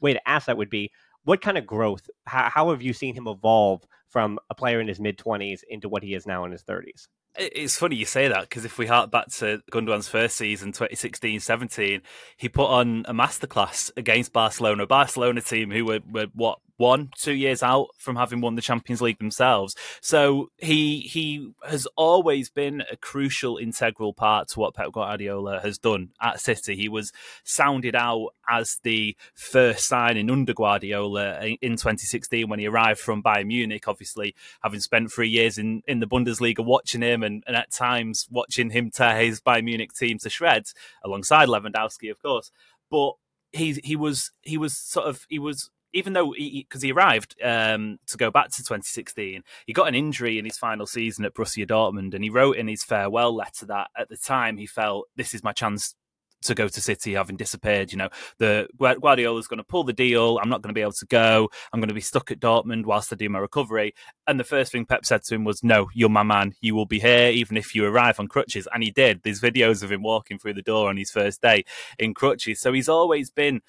way 0.00 0.12
to 0.12 0.28
ask 0.28 0.46
that 0.46 0.56
would 0.56 0.70
be, 0.70 0.90
what 1.24 1.40
kind 1.40 1.58
of 1.58 1.66
growth? 1.66 2.08
How, 2.26 2.48
how 2.48 2.70
have 2.70 2.82
you 2.82 2.92
seen 2.92 3.14
him 3.14 3.26
evolve 3.26 3.82
from 4.08 4.38
a 4.50 4.54
player 4.54 4.80
in 4.80 4.88
his 4.88 5.00
mid 5.00 5.18
twenties 5.18 5.64
into 5.68 5.88
what 5.88 6.02
he 6.02 6.14
is 6.14 6.26
now 6.26 6.44
in 6.44 6.52
his 6.52 6.62
thirties? 6.62 7.08
It's 7.38 7.76
funny 7.76 7.96
you 7.96 8.06
say 8.06 8.28
that 8.28 8.42
because 8.42 8.64
if 8.64 8.78
we 8.78 8.86
hark 8.86 9.10
back 9.10 9.28
to 9.32 9.60
Gundogan's 9.70 10.08
first 10.08 10.36
season, 10.36 10.72
2016-17, 10.72 12.00
he 12.38 12.48
put 12.48 12.66
on 12.66 13.04
a 13.06 13.12
masterclass 13.12 13.90
against 13.96 14.32
Barcelona, 14.32 14.86
Barcelona 14.86 15.42
team 15.42 15.70
who 15.70 15.84
were, 15.84 16.00
were 16.10 16.28
what 16.32 16.60
one, 16.76 17.10
two 17.16 17.34
years 17.34 17.62
out 17.62 17.88
from 17.96 18.16
having 18.16 18.40
won 18.40 18.54
the 18.54 18.62
Champions 18.62 19.00
League 19.00 19.18
themselves. 19.18 19.74
So 20.00 20.50
he 20.58 21.00
he 21.00 21.52
has 21.68 21.86
always 21.96 22.50
been 22.50 22.82
a 22.90 22.96
crucial, 22.96 23.56
integral 23.56 24.12
part 24.12 24.48
to 24.48 24.60
what 24.60 24.74
Pep 24.74 24.92
Guardiola 24.92 25.60
has 25.60 25.78
done 25.78 26.10
at 26.20 26.40
City. 26.40 26.76
He 26.76 26.88
was 26.88 27.12
sounded 27.44 27.94
out 27.94 28.28
as 28.48 28.78
the 28.82 29.16
first 29.34 29.86
signing 29.86 30.30
under 30.30 30.52
Guardiola 30.52 31.40
in 31.44 31.72
2016 31.72 32.48
when 32.48 32.58
he 32.58 32.66
arrived 32.66 33.00
from 33.00 33.22
Bayern 33.22 33.46
Munich. 33.46 33.88
Obviously, 33.88 34.34
having 34.62 34.80
spent 34.80 35.10
three 35.10 35.28
years 35.28 35.58
in, 35.58 35.82
in 35.86 36.00
the 36.00 36.06
Bundesliga 36.06 36.64
watching 36.64 37.02
him 37.02 37.22
and, 37.22 37.42
and 37.46 37.56
at 37.56 37.70
times 37.70 38.26
watching 38.30 38.70
him 38.70 38.90
tear 38.90 39.18
his 39.18 39.40
Bayern 39.40 39.64
Munich 39.64 39.92
team 39.94 40.18
to 40.18 40.30
shreds 40.30 40.74
alongside 41.04 41.48
Lewandowski, 41.48 42.10
of 42.10 42.20
course. 42.22 42.50
But 42.90 43.14
he 43.52 43.80
he 43.84 43.96
was 43.96 44.30
he 44.42 44.58
was 44.58 44.76
sort 44.76 45.06
of 45.06 45.26
he 45.28 45.38
was 45.38 45.70
even 45.96 46.12
though 46.12 46.32
because 46.32 46.82
he, 46.82 46.88
he, 46.88 46.92
arrived 46.92 47.34
um, 47.42 47.98
to 48.06 48.18
go 48.18 48.30
back 48.30 48.50
to 48.50 48.58
2016, 48.58 49.42
he 49.66 49.72
got 49.72 49.88
an 49.88 49.94
injury 49.94 50.38
in 50.38 50.44
his 50.44 50.58
final 50.58 50.86
season 50.86 51.24
at 51.24 51.34
Borussia 51.34 51.66
Dortmund, 51.66 52.12
and 52.12 52.22
he 52.22 52.28
wrote 52.28 52.56
in 52.56 52.68
his 52.68 52.84
farewell 52.84 53.34
letter 53.34 53.64
that 53.66 53.88
at 53.96 54.10
the 54.10 54.16
time 54.18 54.58
he 54.58 54.66
felt 54.66 55.08
this 55.16 55.32
is 55.32 55.42
my 55.42 55.52
chance 55.52 55.94
to 56.42 56.54
go 56.54 56.68
to 56.68 56.80
City, 56.82 57.14
having 57.14 57.38
disappeared. 57.38 57.92
You 57.92 57.98
know, 57.98 58.10
the 58.36 58.68
Guardiola's 58.78 59.46
going 59.46 59.56
to 59.56 59.64
pull 59.64 59.84
the 59.84 59.94
deal. 59.94 60.38
I'm 60.38 60.50
not 60.50 60.60
going 60.60 60.68
to 60.68 60.78
be 60.78 60.82
able 60.82 60.92
to 60.92 61.06
go. 61.06 61.48
I'm 61.72 61.80
going 61.80 61.88
to 61.88 61.94
be 61.94 62.02
stuck 62.02 62.30
at 62.30 62.40
Dortmund 62.40 62.84
whilst 62.84 63.10
I 63.10 63.16
do 63.16 63.30
my 63.30 63.38
recovery. 63.38 63.94
And 64.26 64.38
the 64.38 64.44
first 64.44 64.72
thing 64.72 64.84
Pep 64.84 65.06
said 65.06 65.22
to 65.24 65.34
him 65.34 65.44
was, 65.44 65.64
"No, 65.64 65.88
you're 65.94 66.10
my 66.10 66.24
man. 66.24 66.52
You 66.60 66.74
will 66.74 66.84
be 66.84 67.00
here, 67.00 67.30
even 67.30 67.56
if 67.56 67.74
you 67.74 67.86
arrive 67.86 68.20
on 68.20 68.28
crutches." 68.28 68.68
And 68.72 68.82
he 68.82 68.90
did. 68.90 69.22
There's 69.22 69.40
videos 69.40 69.82
of 69.82 69.90
him 69.90 70.02
walking 70.02 70.38
through 70.38 70.54
the 70.54 70.62
door 70.62 70.90
on 70.90 70.98
his 70.98 71.10
first 71.10 71.40
day 71.40 71.64
in 71.98 72.12
crutches. 72.12 72.60
So 72.60 72.74
he's 72.74 72.88
always 72.88 73.30
been 73.30 73.62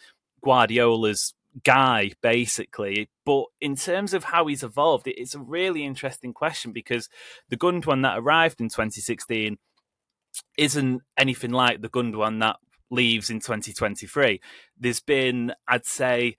Guardiola's 0.43 1.33
guy, 1.63 2.11
basically. 2.21 3.09
But 3.25 3.45
in 3.61 3.75
terms 3.75 4.13
of 4.13 4.25
how 4.25 4.47
he's 4.47 4.63
evolved, 4.63 5.07
it's 5.07 5.35
a 5.35 5.39
really 5.39 5.83
interesting 5.83 6.33
question 6.33 6.71
because 6.71 7.09
the 7.49 7.57
Gundogan 7.57 8.03
that 8.03 8.17
arrived 8.17 8.61
in 8.61 8.69
2016 8.69 9.57
isn't 10.57 11.01
anything 11.17 11.51
like 11.51 11.81
the 11.81 11.89
Gundogan 11.89 12.39
that 12.41 12.57
leaves 12.89 13.29
in 13.29 13.39
2023. 13.39 14.39
There's 14.79 14.99
been, 14.99 15.53
I'd 15.67 15.85
say, 15.85 16.37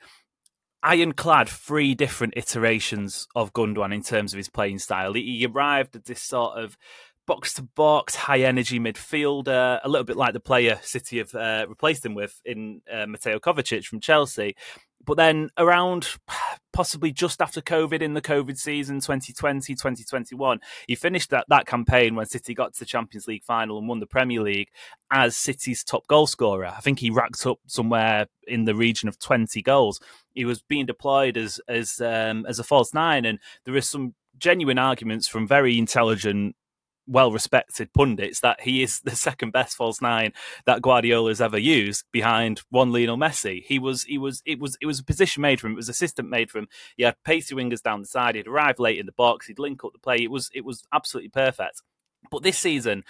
ironclad 0.83 1.49
three 1.49 1.95
different 1.95 2.35
iterations 2.37 3.27
of 3.35 3.53
Gundogan 3.53 3.95
in 3.95 4.03
terms 4.03 4.33
of 4.33 4.39
his 4.39 4.49
playing 4.49 4.79
style. 4.79 5.13
He 5.15 5.47
arrived 5.47 5.97
at 5.97 6.05
this 6.05 6.23
sort 6.23 6.59
of 6.59 6.77
box 7.27 7.53
to 7.55 7.63
box, 7.63 8.15
high 8.15 8.41
energy 8.41 8.81
midfielder, 8.81 9.81
a 9.85 9.89
little 9.89 10.05
bit 10.05 10.17
like 10.17 10.33
the 10.33 10.41
player 10.41 10.81
City 10.83 11.19
have 11.19 11.35
uh, 11.35 11.67
replaced 11.69 12.05
him 12.05 12.15
with 12.15 12.41
in 12.45 12.81
uh, 12.91 13.07
Mateo 13.07 13.39
Kovacic 13.39 13.85
from 13.85 14.01
Chelsea. 14.01 14.57
But 15.05 15.17
then 15.17 15.51
around 15.57 16.09
possibly 16.73 17.11
just 17.11 17.43
after 17.43 17.61
COVID 17.61 18.03
in 18.03 18.15
the 18.15 18.21
COVID 18.21 18.59
season 18.59 19.01
2020, 19.01 19.75
2021, 19.75 20.61
he 20.87 20.95
finished 20.95 21.31
that, 21.31 21.45
that 21.49 21.67
campaign 21.67 22.15
when 22.15 22.27
City 22.27 22.55
got 22.55 22.75
to 22.75 22.79
the 22.79 22.87
Champions 22.87 23.27
League 23.27 23.43
final 23.43 23.79
and 23.79 23.89
won 23.89 24.01
the 24.01 24.07
Premier 24.07 24.43
League 24.43 24.69
as 25.11 25.37
City's 25.37 25.83
top 25.83 26.07
goal 26.07 26.27
scorer. 26.27 26.67
I 26.67 26.81
think 26.81 26.99
he 26.99 27.11
racked 27.11 27.47
up 27.47 27.59
somewhere 27.67 28.27
in 28.47 28.65
the 28.65 28.75
region 28.75 29.09
of 29.09 29.19
20 29.19 29.63
goals. 29.63 30.01
He 30.35 30.45
was 30.45 30.63
being 30.63 30.87
deployed 30.87 31.37
as 31.37 31.61
as 31.69 32.01
um, 32.01 32.47
as 32.47 32.59
a 32.59 32.65
false 32.65 32.95
nine, 32.95 33.25
and 33.25 33.41
there 33.65 33.77
is 33.77 33.89
some 33.89 34.15
genuine 34.39 34.79
arguments 34.79 35.27
from 35.27 35.49
very 35.49 35.79
intelligent 35.79 36.55
well 37.09 37.33
respected 37.33 37.93
pundits 37.93 38.41
that 38.41 38.61
he 38.61 38.83
is 38.83 39.01
the 39.05 39.17
second 39.17 39.53
best 39.53 39.77
false 39.77 40.01
nine 40.01 40.33
that 40.67 40.83
Guardiola 40.83 41.31
has 41.31 41.41
ever 41.41 41.59
used 41.59 42.05
behind 42.13 42.63
one 42.71 42.93
Lionel 42.93 43.17
Messi. 43.17 43.65
He 43.67 43.79
was 43.79 44.05
he 44.05 44.19
was 44.19 44.43
it 44.47 44.61
was 44.61 44.77
it 44.81 44.87
was 44.87 45.01
a 45.01 45.05
position 45.05 45.41
made 45.41 45.61
for 45.61 45.67
him, 45.67 45.73
it 45.73 45.77
was 45.77 45.89
a 45.89 45.95
system 45.95 46.29
made 46.29 46.51
for 46.51 46.59
him. 46.59 46.69
He 46.97 47.03
had 47.03 47.17
pacey 47.25 47.55
wingers 47.55 47.83
down 47.83 48.01
the 48.01 48.07
side, 48.07 48.35
he'd 48.35 48.47
arrive 48.47 48.79
late 48.79 48.99
in 48.99 49.07
the 49.07 49.13
box, 49.13 49.47
he'd 49.47 49.59
link 49.59 49.85
up 49.85 49.93
the 49.93 49.99
play. 49.99 50.19
It 50.19 50.31
was 50.31 50.51
it 50.55 50.65
was 50.65 50.85
absolutely 50.93 51.31
perfect. 51.31 51.83
But 52.31 52.43
this 52.43 52.59
season, 52.59 53.05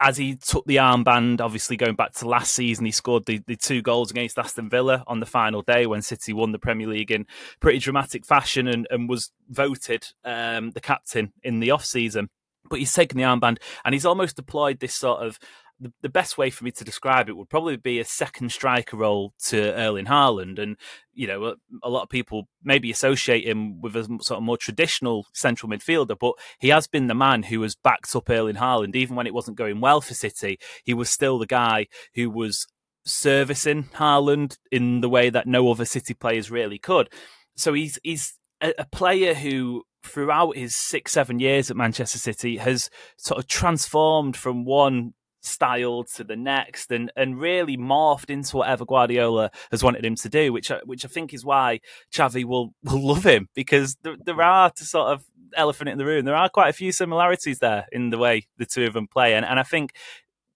as 0.00 0.16
he 0.16 0.36
took 0.36 0.64
the 0.66 0.76
armband, 0.76 1.40
obviously 1.40 1.76
going 1.76 1.96
back 1.96 2.12
to 2.14 2.28
last 2.28 2.54
season, 2.54 2.84
he 2.84 2.92
scored 2.92 3.26
the, 3.26 3.40
the 3.46 3.56
two 3.56 3.82
goals 3.82 4.10
against 4.10 4.38
Aston 4.38 4.70
Villa 4.70 5.02
on 5.06 5.20
the 5.20 5.26
final 5.26 5.62
day 5.62 5.86
when 5.86 6.02
City 6.02 6.32
won 6.32 6.52
the 6.52 6.58
Premier 6.58 6.86
League 6.86 7.10
in 7.10 7.26
pretty 7.60 7.78
dramatic 7.78 8.24
fashion 8.24 8.68
and, 8.68 8.86
and 8.90 9.08
was 9.08 9.32
voted 9.48 10.06
um, 10.24 10.70
the 10.70 10.80
captain 10.80 11.32
in 11.42 11.60
the 11.60 11.72
off 11.72 11.84
season 11.84 12.30
but 12.68 12.78
he's 12.78 12.92
taken 12.92 13.18
the 13.18 13.24
armband 13.24 13.58
and 13.84 13.94
he's 13.94 14.06
almost 14.06 14.36
deployed 14.36 14.80
this 14.80 14.94
sort 14.94 15.24
of 15.24 15.38
the, 15.80 16.08
best 16.08 16.36
way 16.36 16.50
for 16.50 16.64
me 16.64 16.70
to 16.72 16.84
describe 16.84 17.28
it 17.28 17.36
would 17.36 17.48
probably 17.48 17.76
be 17.76 18.00
a 18.00 18.04
second 18.04 18.50
striker 18.50 18.96
role 18.96 19.32
to 19.38 19.72
Erling 19.74 20.06
Haaland. 20.06 20.58
And, 20.58 20.76
you 21.12 21.26
know, 21.26 21.54
a, 21.82 21.88
lot 21.88 22.02
of 22.02 22.08
people 22.08 22.48
maybe 22.64 22.90
associate 22.90 23.46
him 23.46 23.80
with 23.80 23.94
a 23.94 24.04
sort 24.20 24.38
of 24.38 24.42
more 24.42 24.56
traditional 24.56 25.26
central 25.32 25.70
midfielder, 25.70 26.18
but 26.18 26.34
he 26.58 26.68
has 26.68 26.86
been 26.86 27.06
the 27.06 27.14
man 27.14 27.44
who 27.44 27.62
has 27.62 27.76
backed 27.76 28.14
up 28.16 28.28
Erling 28.28 28.56
Haaland. 28.56 28.96
Even 28.96 29.16
when 29.16 29.26
it 29.26 29.34
wasn't 29.34 29.56
going 29.56 29.80
well 29.80 30.00
for 30.00 30.14
City, 30.14 30.58
he 30.84 30.94
was 30.94 31.10
still 31.10 31.38
the 31.38 31.46
guy 31.46 31.86
who 32.14 32.28
was 32.30 32.66
servicing 33.04 33.84
Haaland 33.94 34.58
in 34.72 35.00
the 35.00 35.08
way 35.08 35.30
that 35.30 35.46
no 35.46 35.70
other 35.70 35.84
City 35.84 36.14
players 36.14 36.50
really 36.50 36.78
could. 36.78 37.08
So 37.56 37.72
he's, 37.72 37.98
he's 38.02 38.38
a 38.60 38.86
player 38.90 39.34
who 39.34 39.84
throughout 40.02 40.56
his 40.56 40.74
six, 40.74 41.12
seven 41.12 41.38
years 41.38 41.70
at 41.70 41.76
Manchester 41.76 42.18
City 42.18 42.56
has 42.58 42.90
sort 43.16 43.38
of 43.38 43.46
transformed 43.46 44.36
from 44.36 44.64
one 44.64 45.14
style 45.40 46.02
to 46.02 46.24
the 46.24 46.36
next 46.36 46.90
and 46.90 47.12
and 47.16 47.40
really 47.40 47.76
morphed 47.76 48.28
into 48.28 48.56
whatever 48.56 48.84
Guardiola 48.84 49.52
has 49.70 49.84
wanted 49.84 50.04
him 50.04 50.16
to 50.16 50.28
do 50.28 50.52
which 50.52 50.70
which 50.84 51.04
I 51.04 51.08
think 51.08 51.32
is 51.32 51.44
why 51.44 51.78
Xavi 52.12 52.44
will 52.44 52.74
will 52.82 53.06
love 53.06 53.24
him 53.24 53.48
because 53.54 53.96
there, 54.02 54.16
there 54.22 54.42
are 54.42 54.70
to 54.70 54.84
sort 54.84 55.12
of 55.12 55.24
elephant 55.56 55.90
in 55.90 55.98
the 55.98 56.04
room. 56.04 56.24
There 56.24 56.36
are 56.36 56.48
quite 56.48 56.68
a 56.68 56.74
few 56.74 56.92
similarities 56.92 57.58
there 57.58 57.86
in 57.92 58.10
the 58.10 58.18
way 58.18 58.46
the 58.56 58.66
two 58.66 58.86
of 58.86 58.94
them 58.94 59.06
play. 59.06 59.34
And 59.34 59.44
and 59.44 59.58
I 59.58 59.62
think 59.62 59.92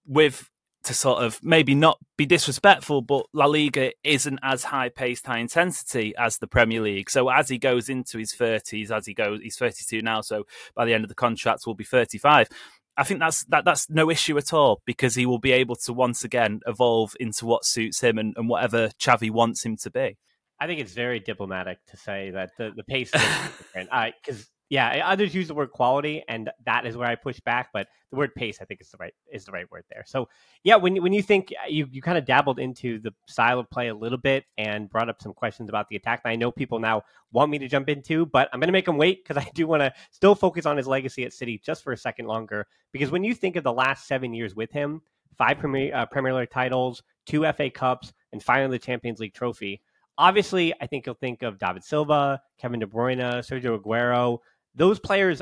with 0.05 0.49
to 0.83 0.93
sort 0.93 1.23
of 1.23 1.39
maybe 1.41 1.75
not 1.75 1.97
be 2.17 2.25
disrespectful, 2.25 3.01
but 3.01 3.25
La 3.33 3.45
Liga 3.45 3.91
isn't 4.03 4.39
as 4.43 4.65
high 4.65 4.89
paced, 4.89 5.25
high 5.25 5.39
intensity 5.39 6.13
as 6.17 6.37
the 6.37 6.47
Premier 6.47 6.81
League. 6.81 7.09
So 7.09 7.29
as 7.29 7.49
he 7.49 7.57
goes 7.57 7.89
into 7.89 8.17
his 8.17 8.33
30s, 8.33 8.91
as 8.91 9.05
he 9.05 9.13
goes, 9.13 9.39
he's 9.41 9.57
32 9.57 10.01
now. 10.01 10.21
So 10.21 10.45
by 10.75 10.85
the 10.85 10.93
end 10.93 11.03
of 11.03 11.09
the 11.09 11.15
contract, 11.15 11.65
will 11.65 11.75
be 11.75 11.83
35. 11.83 12.49
I 12.95 13.03
think 13.03 13.19
that's 13.19 13.43
that 13.45 13.65
that's 13.65 13.89
no 13.89 14.11
issue 14.11 14.37
at 14.37 14.53
all 14.53 14.81
because 14.85 15.15
he 15.15 15.25
will 15.25 15.39
be 15.39 15.51
able 15.51 15.75
to 15.77 15.93
once 15.93 16.23
again 16.23 16.59
evolve 16.67 17.15
into 17.19 17.45
what 17.45 17.65
suits 17.65 18.01
him 18.01 18.19
and, 18.19 18.35
and 18.37 18.47
whatever 18.47 18.89
Xavi 18.99 19.31
wants 19.31 19.65
him 19.65 19.77
to 19.77 19.89
be. 19.89 20.17
I 20.59 20.67
think 20.67 20.79
it's 20.79 20.93
very 20.93 21.19
diplomatic 21.19 21.79
to 21.87 21.97
say 21.97 22.31
that 22.31 22.51
the, 22.57 22.71
the 22.75 22.83
pace 22.83 23.11
is 23.13 23.21
different. 23.73 23.89
Because 24.23 24.47
yeah, 24.73 25.03
others 25.05 25.35
use 25.35 25.47
the 25.47 25.53
word 25.53 25.69
quality, 25.69 26.23
and 26.27 26.49
that 26.65 26.87
is 26.87 26.97
where 26.97 27.07
I 27.07 27.13
push 27.13 27.39
back. 27.41 27.69
But 27.71 27.89
the 28.09 28.17
word 28.17 28.33
pace, 28.33 28.57
I 28.59 28.65
think, 28.65 28.81
is 28.81 28.89
the 28.89 28.97
right 28.97 29.13
is 29.31 29.45
the 29.45 29.51
right 29.51 29.69
word 29.69 29.83
there. 29.91 30.01
So 30.03 30.27
yeah, 30.63 30.77
when 30.77 30.99
when 31.03 31.13
you 31.13 31.21
think 31.21 31.53
uh, 31.63 31.67
you 31.67 31.87
you 31.91 32.01
kind 32.01 32.17
of 32.17 32.25
dabbled 32.25 32.57
into 32.57 32.97
the 32.97 33.13
style 33.27 33.59
of 33.59 33.69
play 33.69 33.89
a 33.89 33.93
little 33.93 34.17
bit 34.17 34.45
and 34.57 34.89
brought 34.89 35.09
up 35.09 35.21
some 35.21 35.31
questions 35.31 35.69
about 35.69 35.89
the 35.89 35.95
attack. 35.95 36.21
I 36.25 36.35
know 36.35 36.49
people 36.51 36.79
now 36.79 37.03
want 37.31 37.51
me 37.51 37.59
to 37.59 37.67
jump 37.67 37.87
into, 37.87 38.25
but 38.25 38.49
I'm 38.51 38.59
going 38.59 38.67
to 38.67 38.73
make 38.73 38.85
them 38.85 38.97
wait 38.97 39.23
because 39.23 39.37
I 39.45 39.47
do 39.53 39.67
want 39.67 39.81
to 39.81 39.93
still 40.09 40.33
focus 40.33 40.65
on 40.65 40.75
his 40.75 40.87
legacy 40.87 41.23
at 41.23 41.33
City 41.33 41.61
just 41.63 41.83
for 41.83 41.93
a 41.93 41.97
second 41.97 42.25
longer. 42.25 42.65
Because 42.91 43.11
when 43.11 43.23
you 43.23 43.35
think 43.35 43.57
of 43.57 43.63
the 43.63 43.71
last 43.71 44.07
seven 44.07 44.33
years 44.33 44.55
with 44.55 44.71
him, 44.71 45.03
five 45.37 45.59
Premier 45.59 45.95
uh, 45.95 46.07
Premier 46.07 46.33
League 46.33 46.49
titles, 46.49 47.03
two 47.27 47.45
FA 47.53 47.69
Cups, 47.69 48.11
and 48.31 48.41
finally 48.41 48.79
the 48.79 48.83
Champions 48.83 49.19
League 49.19 49.35
trophy. 49.35 49.83
Obviously, 50.17 50.73
I 50.81 50.87
think 50.87 51.05
you'll 51.05 51.15
think 51.15 51.43
of 51.43 51.59
David 51.59 51.83
Silva, 51.83 52.41
Kevin 52.59 52.79
De 52.79 52.87
Bruyne, 52.87 53.39
Sergio 53.39 53.79
Aguero 53.79 54.39
those 54.75 54.99
players 54.99 55.41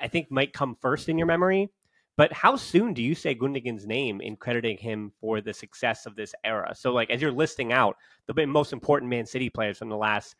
I 0.00 0.08
think 0.08 0.30
might 0.30 0.52
come 0.52 0.74
first 0.74 1.08
in 1.08 1.16
your 1.16 1.26
memory. 1.26 1.70
But 2.16 2.32
how 2.32 2.56
soon 2.56 2.92
do 2.92 3.02
you 3.02 3.14
say 3.14 3.34
Gundogan's 3.34 3.86
name 3.86 4.20
in 4.20 4.36
crediting 4.36 4.76
him 4.76 5.12
for 5.18 5.40
the 5.40 5.54
success 5.54 6.04
of 6.04 6.14
this 6.14 6.34
era? 6.44 6.74
So, 6.74 6.92
like, 6.92 7.08
as 7.08 7.22
you're 7.22 7.32
listing 7.32 7.72
out 7.72 7.96
the 8.26 8.46
most 8.46 8.72
important 8.72 9.08
Man 9.08 9.24
City 9.24 9.48
players 9.48 9.78
from 9.78 9.88
the 9.88 9.96
last, 9.96 10.34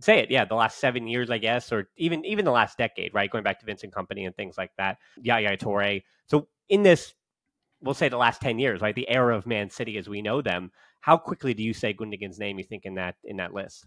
say 0.00 0.18
it, 0.18 0.30
yeah, 0.30 0.44
the 0.44 0.54
last 0.54 0.78
seven 0.78 1.06
years, 1.06 1.30
I 1.30 1.38
guess, 1.38 1.72
or 1.72 1.88
even 1.96 2.24
even 2.26 2.44
the 2.44 2.50
last 2.50 2.76
decade, 2.76 3.14
right? 3.14 3.30
Going 3.30 3.44
back 3.44 3.58
to 3.60 3.66
Vincent 3.66 3.94
Kompany 3.94 4.26
and 4.26 4.36
things 4.36 4.58
like 4.58 4.72
that, 4.76 4.98
Yaya 5.22 5.56
Toure. 5.56 6.02
So, 6.26 6.48
in 6.68 6.82
this, 6.82 7.14
we'll 7.80 7.94
say 7.94 8.10
the 8.10 8.18
last 8.18 8.42
ten 8.42 8.58
years, 8.58 8.82
right, 8.82 8.94
the 8.94 9.08
era 9.08 9.34
of 9.34 9.46
Man 9.46 9.70
City 9.70 9.96
as 9.96 10.10
we 10.10 10.20
know 10.20 10.42
them. 10.42 10.72
How 11.00 11.16
quickly 11.16 11.54
do 11.54 11.62
you 11.62 11.72
say 11.72 11.94
Gundogan's 11.94 12.38
name? 12.38 12.58
You 12.58 12.64
think 12.64 12.84
in 12.84 12.96
that 12.96 13.14
in 13.24 13.38
that 13.38 13.54
list? 13.54 13.86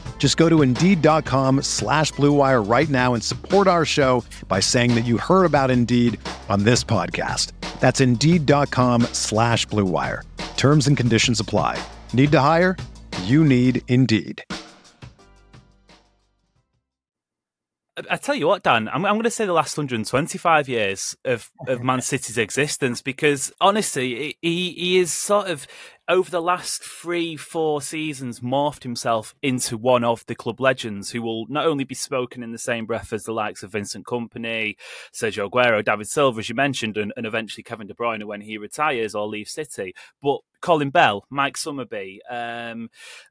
Just 0.21 0.37
go 0.37 0.49
to 0.49 0.61
Indeed.com 0.61 1.63
slash 1.63 2.11
BlueWire 2.13 2.69
right 2.69 2.87
now 2.89 3.15
and 3.15 3.23
support 3.23 3.67
our 3.67 3.85
show 3.85 4.23
by 4.47 4.59
saying 4.59 4.93
that 4.93 5.01
you 5.03 5.17
heard 5.17 5.45
about 5.45 5.71
Indeed 5.71 6.19
on 6.47 6.63
this 6.63 6.83
podcast. 6.83 7.53
That's 7.79 7.99
Indeed.com 7.99 9.01
slash 9.13 9.65
BlueWire. 9.65 10.21
Terms 10.57 10.85
and 10.85 10.95
conditions 10.95 11.39
apply. 11.39 11.83
Need 12.13 12.31
to 12.33 12.39
hire? 12.39 12.77
You 13.23 13.43
need 13.43 13.81
Indeed. 13.87 14.43
I 18.09 18.17
tell 18.17 18.35
you 18.35 18.47
what, 18.47 18.61
Dan, 18.61 18.89
I'm, 18.89 19.05
I'm 19.05 19.15
going 19.15 19.23
to 19.23 19.31
say 19.31 19.45
the 19.45 19.53
last 19.53 19.75
125 19.75 20.69
years 20.69 21.17
of, 21.25 21.49
of 21.67 21.83
Man 21.83 22.01
City's 22.01 22.37
existence 22.37 23.01
because 23.01 23.51
honestly, 23.59 24.37
he, 24.41 24.71
he 24.71 24.99
is 24.99 25.11
sort 25.11 25.47
of 25.47 25.65
over 26.11 26.29
the 26.29 26.41
last 26.41 26.83
three, 26.83 27.37
four 27.37 27.81
seasons, 27.81 28.41
morphed 28.41 28.83
himself 28.83 29.33
into 29.41 29.77
one 29.77 30.03
of 30.03 30.25
the 30.25 30.35
club 30.35 30.59
legends 30.59 31.11
who 31.11 31.21
will 31.21 31.47
not 31.47 31.65
only 31.65 31.85
be 31.85 31.95
spoken 31.95 32.43
in 32.43 32.51
the 32.51 32.57
same 32.57 32.85
breath 32.85 33.13
as 33.13 33.23
the 33.23 33.31
likes 33.31 33.63
of 33.63 33.71
Vincent 33.71 34.05
Kompany, 34.05 34.75
Sergio 35.13 35.49
Aguero, 35.49 35.83
David 35.83 36.09
Silva, 36.09 36.39
as 36.39 36.49
you 36.49 36.55
mentioned, 36.55 36.97
and, 36.97 37.13
and 37.15 37.25
eventually 37.25 37.63
Kevin 37.63 37.87
De 37.87 37.93
Bruyne 37.93 38.25
when 38.25 38.41
he 38.41 38.57
retires 38.57 39.15
or 39.15 39.25
leaves 39.25 39.53
City, 39.53 39.93
but 40.21 40.41
Colin 40.61 40.89
Bell, 40.89 41.25
Mike 41.29 41.57
Summerbee, 41.57 42.19
um, 42.29 42.89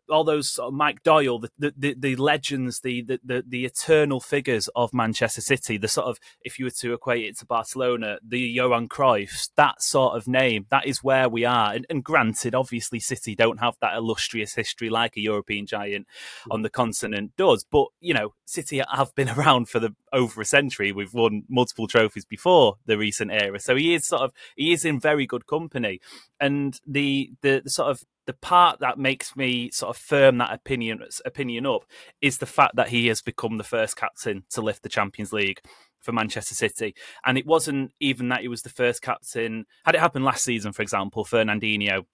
all 0.09 0.25
those 0.25 0.51
sort 0.51 0.69
of 0.69 0.75
Mike 0.75 1.03
Doyle, 1.03 1.39
the, 1.39 1.51
the, 1.59 1.95
the 1.99 2.17
legends, 2.17 2.81
the, 2.81 3.03
the, 3.03 3.45
the 3.47 3.65
eternal 3.65 4.21
figures 4.21 4.69
of 4.75 4.93
Manchester 4.93 5.41
City, 5.41 5.79
the 5.79 5.89
sort 5.89 6.07
of, 6.09 6.19
if 6.43 6.59
you 6.59 6.67
were 6.67 6.71
to 6.71 6.93
equate 6.93 7.27
it 7.27 7.39
to 7.39 7.47
Barcelona, 7.47 8.19
the 8.27 8.41
Johan 8.41 8.89
Cruyff, 8.89 9.51
that 9.57 9.83
sort 9.83 10.17
of 10.17 10.27
name, 10.27 10.67
that 10.71 10.87
is 10.87 11.03
where 11.03 11.29
we 11.29 11.45
are. 11.45 11.73
And, 11.73 11.87
and 11.89 12.05
granted, 12.05 12.55
obviously 12.55 13.01
City 13.01 13.35
don't 13.35 13.61
have 13.61 13.77
that 13.81 13.97
illustrious 13.97 14.55
history 14.55 14.91
like 14.91 15.17
a 15.17 15.21
European 15.21 15.67
giant 15.67 16.07
mm. 16.45 16.55
on 16.55 16.63
the 16.63 16.71
continent 16.71 17.33
does. 17.37 17.65
But 17.71 17.87
you 18.01 18.15
know, 18.15 18.35
City 18.45 18.83
have 18.93 19.15
been 19.15 19.29
around 19.37 19.69
for 19.69 19.79
the 19.79 19.95
over 20.13 20.41
a 20.41 20.45
century. 20.45 20.93
We've 20.93 21.15
won 21.15 21.45
multiple 21.49 21.87
trophies 21.87 22.25
before 22.25 22.77
the 22.87 22.99
recent 22.99 23.31
era, 23.31 23.61
so 23.61 23.77
he 23.77 23.95
is 23.95 24.07
sort 24.07 24.23
of 24.23 24.33
he 24.57 24.73
is 24.73 24.85
in 24.85 25.01
very 25.01 25.27
good 25.27 25.47
company. 25.47 26.01
And 26.41 26.81
the 26.87 27.20
the, 27.43 27.61
the 27.65 27.71
sort 27.71 27.91
of 27.91 28.03
the 28.27 28.33
part 28.35 28.81
that 28.81 28.99
makes 28.99 29.35
me 29.35 29.71
sort 29.71 29.97
of 29.97 30.01
firm 30.01 30.39
that 30.39 30.53
opinion 30.53 31.01
opinion 31.25 31.67
up 31.67 31.85
is 32.21 32.39
the 32.39 32.47
fact 32.47 32.77
that 32.77 32.89
he 32.89 33.07
has 33.09 33.23
become 33.23 33.59
the 33.59 33.65
first 33.65 33.97
captain 33.97 34.45
to 34.51 34.61
lift 34.61 34.83
the 34.83 34.89
Champions 34.89 35.33
League 35.33 35.61
for 36.01 36.13
Manchester 36.13 36.55
City. 36.55 36.95
And 37.25 37.37
it 37.37 37.47
wasn't 37.47 37.93
even 38.01 38.29
that 38.29 38.41
he 38.41 38.49
was 38.49 38.63
the 38.63 38.71
first 38.71 39.03
captain. 39.03 39.67
Had 39.85 39.95
it 39.95 40.01
happened 40.01 40.25
last 40.25 40.45
season, 40.45 40.73
for 40.73 40.83
example, 40.83 41.25
Fernandinho 41.25 42.05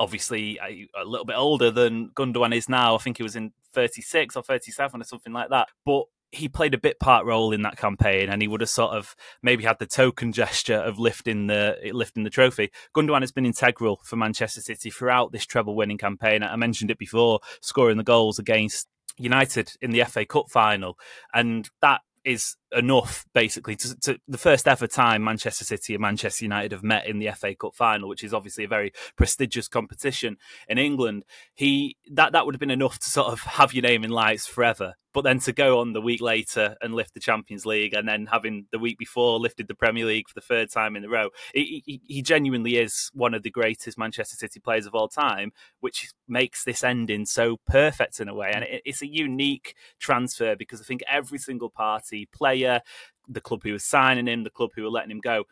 obviously 0.00 0.58
a, 0.62 0.88
a, 1.00 1.04
little 1.04 1.24
bit 1.24 1.36
older 1.36 1.70
than 1.70 2.10
Gundogan 2.10 2.54
is 2.54 2.68
now. 2.68 2.94
I 2.94 2.98
think 2.98 3.16
he 3.16 3.22
was 3.22 3.36
in 3.36 3.52
36 3.74 4.36
or 4.36 4.42
37 4.42 5.00
or 5.00 5.04
something 5.04 5.32
like 5.32 5.50
that. 5.50 5.68
But 5.84 6.04
he 6.34 6.48
played 6.48 6.74
a 6.74 6.78
bit 6.78 6.98
part 7.00 7.24
role 7.24 7.52
in 7.52 7.62
that 7.62 7.76
campaign, 7.76 8.28
and 8.28 8.42
he 8.42 8.48
would 8.48 8.60
have 8.60 8.70
sort 8.70 8.92
of 8.92 9.14
maybe 9.42 9.64
had 9.64 9.78
the 9.78 9.86
token 9.86 10.32
gesture 10.32 10.76
of 10.76 10.98
lifting 10.98 11.46
the 11.46 11.76
lifting 11.92 12.24
the 12.24 12.30
trophy. 12.30 12.70
Gundogan 12.94 13.20
has 13.20 13.32
been 13.32 13.46
integral 13.46 14.00
for 14.04 14.16
Manchester 14.16 14.60
City 14.60 14.90
throughout 14.90 15.32
this 15.32 15.46
treble 15.46 15.76
winning 15.76 15.98
campaign. 15.98 16.42
I 16.42 16.56
mentioned 16.56 16.90
it 16.90 16.98
before, 16.98 17.40
scoring 17.60 17.96
the 17.96 18.04
goals 18.04 18.38
against 18.38 18.88
United 19.18 19.72
in 19.80 19.92
the 19.92 20.04
FA 20.04 20.26
Cup 20.26 20.50
final, 20.50 20.98
and 21.32 21.68
that 21.80 22.00
is 22.24 22.56
enough 22.72 23.26
basically 23.34 23.76
to, 23.76 23.94
to, 24.00 24.18
the 24.26 24.38
first 24.38 24.66
ever 24.66 24.86
time 24.86 25.22
Manchester 25.22 25.64
City 25.64 25.94
and 25.94 26.00
Manchester 26.00 26.46
United 26.46 26.72
have 26.72 26.82
met 26.82 27.06
in 27.06 27.18
the 27.18 27.30
FA 27.32 27.54
Cup 27.54 27.74
final, 27.74 28.08
which 28.08 28.24
is 28.24 28.32
obviously 28.32 28.64
a 28.64 28.68
very 28.68 28.92
prestigious 29.16 29.68
competition 29.68 30.38
in 30.66 30.78
England. 30.78 31.24
He 31.54 31.96
that 32.12 32.32
that 32.32 32.46
would 32.46 32.54
have 32.54 32.60
been 32.60 32.70
enough 32.70 32.98
to 33.00 33.10
sort 33.10 33.32
of 33.32 33.40
have 33.40 33.74
your 33.74 33.82
name 33.82 34.04
in 34.04 34.10
lights 34.10 34.46
forever. 34.46 34.94
But 35.14 35.22
then 35.22 35.38
to 35.40 35.52
go 35.52 35.78
on 35.78 35.92
the 35.92 36.02
week 36.02 36.20
later 36.20 36.76
and 36.82 36.92
lift 36.92 37.14
the 37.14 37.20
Champions 37.20 37.64
League, 37.64 37.94
and 37.94 38.06
then 38.06 38.26
having 38.26 38.66
the 38.72 38.80
week 38.80 38.98
before 38.98 39.38
lifted 39.38 39.68
the 39.68 39.74
Premier 39.74 40.04
League 40.04 40.28
for 40.28 40.34
the 40.34 40.40
third 40.40 40.70
time 40.70 40.96
in 40.96 41.04
a 41.04 41.08
row, 41.08 41.30
he, 41.54 42.00
he, 42.06 42.20
genuinely 42.20 42.78
is 42.78 43.10
one 43.14 43.32
of 43.32 43.44
the 43.44 43.50
greatest 43.50 43.96
Manchester 43.96 44.36
City 44.36 44.58
players 44.58 44.86
of 44.86 44.94
all 44.94 45.08
time, 45.08 45.52
which 45.80 46.10
makes 46.26 46.64
this 46.64 46.82
ending 46.82 47.24
so 47.26 47.58
perfect 47.66 48.18
in 48.18 48.28
a 48.28 48.34
way. 48.34 48.50
And 48.52 48.64
it, 48.64 48.82
it's 48.84 49.02
a 49.02 49.06
unique 49.06 49.76
transfer 50.00 50.56
because 50.56 50.80
I 50.80 50.84
think 50.84 51.04
every 51.08 51.38
single 51.38 51.70
party, 51.70 52.28
player, 52.34 52.80
the 53.28 53.40
club 53.40 53.62
who 53.62 53.72
was 53.72 53.84
signing 53.84 54.26
him, 54.26 54.42
the 54.42 54.50
club 54.50 54.70
who 54.74 54.82
were 54.82 54.90
letting 54.90 55.12
him 55.12 55.20
go, 55.20 55.44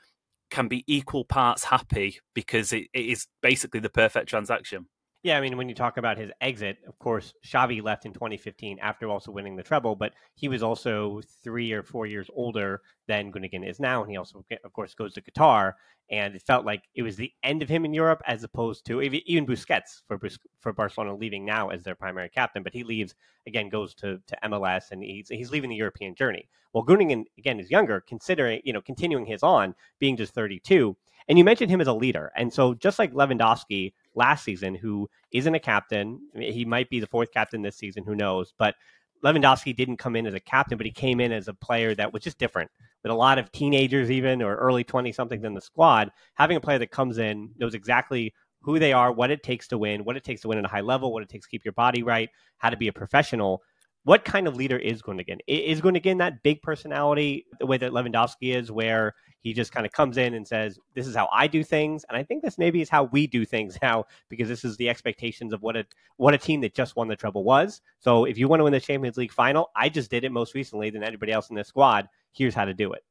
can 0.51 0.67
be 0.67 0.83
equal 0.89 1.25
parts 1.25 1.65
happy 1.65 2.19
because 2.35 2.73
it, 2.73 2.89
it 2.93 3.07
is 3.07 3.29
basically 3.41 3.81
the 3.81 3.89
perfect 3.89 4.29
transaction. 4.29 4.87
Yeah, 5.23 5.39
I 5.39 5.41
mean, 5.41 5.57
when 5.57 5.69
you 5.69 5.75
talk 5.77 5.99
about 5.99 6.19
his 6.19 6.33
exit, 6.41 6.79
of 6.89 6.99
course, 6.99 7.33
Xavi 7.47 7.81
left 7.81 8.07
in 8.07 8.13
2015 8.13 8.81
after 8.81 9.09
also 9.09 9.31
winning 9.31 9.55
the 9.55 9.63
treble, 9.63 9.95
but 9.95 10.15
he 10.35 10.49
was 10.49 10.65
also 10.65 11.21
three 11.45 11.71
or 11.71 11.85
four 11.85 12.07
years 12.07 12.29
older 12.35 12.83
than 13.07 13.31
Gundogan 13.31 13.65
is 13.65 13.79
now, 13.79 14.03
and 14.03 14.11
he 14.11 14.17
also, 14.17 14.45
of 14.65 14.73
course, 14.73 14.95
goes 14.95 15.15
to 15.15 15.23
Qatar. 15.23 15.75
And 16.11 16.35
it 16.35 16.43
felt 16.43 16.67
like 16.67 16.83
it 16.97 17.03
was 17.03 17.15
the 17.15 17.33
end 17.45 17.63
of 17.63 17.69
him 17.69 17.85
in 17.85 17.95
Europe, 17.95 18.21
as 18.27 18.43
opposed 18.43 18.85
to 18.87 19.01
even 19.01 19.47
Busquets 19.47 20.03
for 20.09 20.21
for 20.61 20.73
Barcelona 20.73 21.15
leaving 21.15 21.45
now 21.45 21.69
as 21.69 21.85
their 21.85 21.95
primary 21.95 22.29
captain, 22.29 22.65
but 22.65 22.75
he 22.75 22.83
leaves 22.83 23.15
again, 23.47 23.69
goes 23.69 23.95
to, 23.95 24.21
to 24.27 24.37
MLS, 24.47 24.91
and 24.91 25.03
he's 25.05 25.29
he's 25.29 25.53
leaving 25.53 25.71
the 25.71 25.77
European 25.77 26.17
journey. 26.17 26.49
Well, 26.73 26.85
Gundogan 26.85 27.25
again 27.39 27.61
is 27.61 27.71
younger, 27.71 28.01
considering 28.01 28.61
you 28.65 28.73
know 28.73 28.83
continuing 28.83 29.27
his 29.27 29.45
on, 29.45 29.77
being 30.01 30.17
just 30.17 30.35
32. 30.35 30.97
And 31.29 31.39
you 31.39 31.45
mentioned 31.45 31.71
him 31.71 31.81
as 31.81 31.87
a 31.87 31.93
leader, 31.93 32.33
and 32.37 32.53
so 32.53 32.75
just 32.75 32.99
like 32.99 33.15
Lewandowski 33.15 33.93
last 34.15 34.45
season, 34.45 34.75
who 34.75 35.09
isn't 35.33 35.55
a 35.55 35.61
captain. 35.61 36.21
He 36.35 36.65
might 36.65 36.91
be 36.91 37.01
the 37.01 37.07
fourth 37.07 37.33
captain 37.33 37.63
this 37.63 37.77
season, 37.77 38.05
who 38.05 38.15
knows? 38.15 38.53
But 38.59 38.75
Lewandowski 39.25 39.75
didn't 39.75 39.99
come 39.99 40.17
in 40.17 40.27
as 40.27 40.35
a 40.35 40.41
captain, 40.41 40.77
but 40.77 40.87
he 40.87 40.93
came 40.93 41.21
in 41.21 41.33
as 41.33 41.49
a 41.49 41.55
player 41.55 41.95
that 41.95 42.13
was 42.13 42.23
just 42.23 42.39
different. 42.39 42.71
With 43.03 43.13
a 43.13 43.17
lot 43.17 43.39
of 43.39 43.51
teenagers, 43.53 44.11
even 44.11 44.43
or 44.43 44.57
early 44.57 44.85
20 44.85 45.13
somethings 45.13 45.45
in 45.45 45.55
the 45.55 45.61
squad, 45.61 46.11
having 46.35 46.57
a 46.57 46.61
player 46.61 46.79
that 46.79 46.91
comes 46.91 47.19
in, 47.19 47.51
knows 47.59 47.75
exactly 47.75 48.33
who 48.61 48.79
they 48.79 48.93
are, 48.93 49.13
what 49.13 49.31
it 49.31 49.43
takes 49.43 49.67
to 49.69 49.79
win, 49.79 50.05
what 50.05 50.17
it 50.17 50.25
takes 50.25 50.41
to 50.43 50.49
win 50.49 50.59
at 50.59 50.65
a 50.65 50.69
high 50.69 50.81
level, 50.81 51.13
what 51.13 51.23
it 51.23 51.29
takes 51.29 51.47
to 51.47 51.51
keep 51.51 51.65
your 51.65 51.73
body 51.73 52.03
right, 52.03 52.31
how 52.59 52.71
to 52.71 52.77
be 52.77 52.89
a 52.89 52.93
professional 52.93 53.63
what 54.05 54.25
kind 54.25 54.49
of 54.49 54.57
leader 54.57 54.77
is 54.77 55.01
Gundogan? 55.01 55.39
Is 55.47 55.81
Gundogan 55.81 56.19
that 56.19 56.43
big 56.43 56.61
personality 56.63 57.47
the 57.61 57.67
way 57.67 57.77
that 57.77 57.93
Lewandowski 57.93 58.57
is, 58.57 58.71
where 58.71 59.15
he 59.41 59.53
just 59.53 59.73
kind 59.73 59.87
of 59.87 59.93
comes 59.93 60.17
in 60.17 60.35
and 60.35 60.47
says, 60.47 60.79
"This 60.95 61.07
is 61.07 61.15
how 61.15 61.29
I 61.33 61.47
do 61.47 61.63
things," 61.63 62.05
and 62.09 62.17
I 62.17 62.23
think 62.23 62.43
this 62.43 62.59
maybe 62.59 62.81
is 62.81 62.89
how 62.89 63.05
we 63.05 63.27
do 63.27 63.45
things 63.45 63.79
now 63.83 64.05
because 64.29 64.49
this 64.49 64.65
is 64.65 64.77
the 64.77 64.89
expectations 64.89 65.53
of 65.53 65.63
what 65.63 65.77
a 65.77 65.85
what 66.17 66.35
a 66.35 66.39
team 66.39 66.61
that 66.63 66.75
just 66.75 66.97
won 66.97 67.09
the 67.09 67.17
treble 67.17 67.45
was. 67.45 67.81
So 67.99 68.25
if 68.25 68.39
you 68.39 68.49
want 68.49 68.61
to 68.61 68.65
win 68.65 68.73
the 68.73 68.81
Champions 68.81 69.17
League 69.17 69.33
final, 69.33 69.71
I 69.77 69.89
just 69.89 70.11
did 70.11 70.25
it 70.25 70.33
most 70.33 70.55
recently 70.55 70.91
than 70.91 71.03
anybody 71.03 71.33
else 71.33 71.51
in 71.51 71.57
this 71.57 71.69
squad. 71.69 72.09
Here's 72.33 72.55
how 72.55 72.65
to 72.65 72.75
do 72.75 72.93
it. 72.93 73.05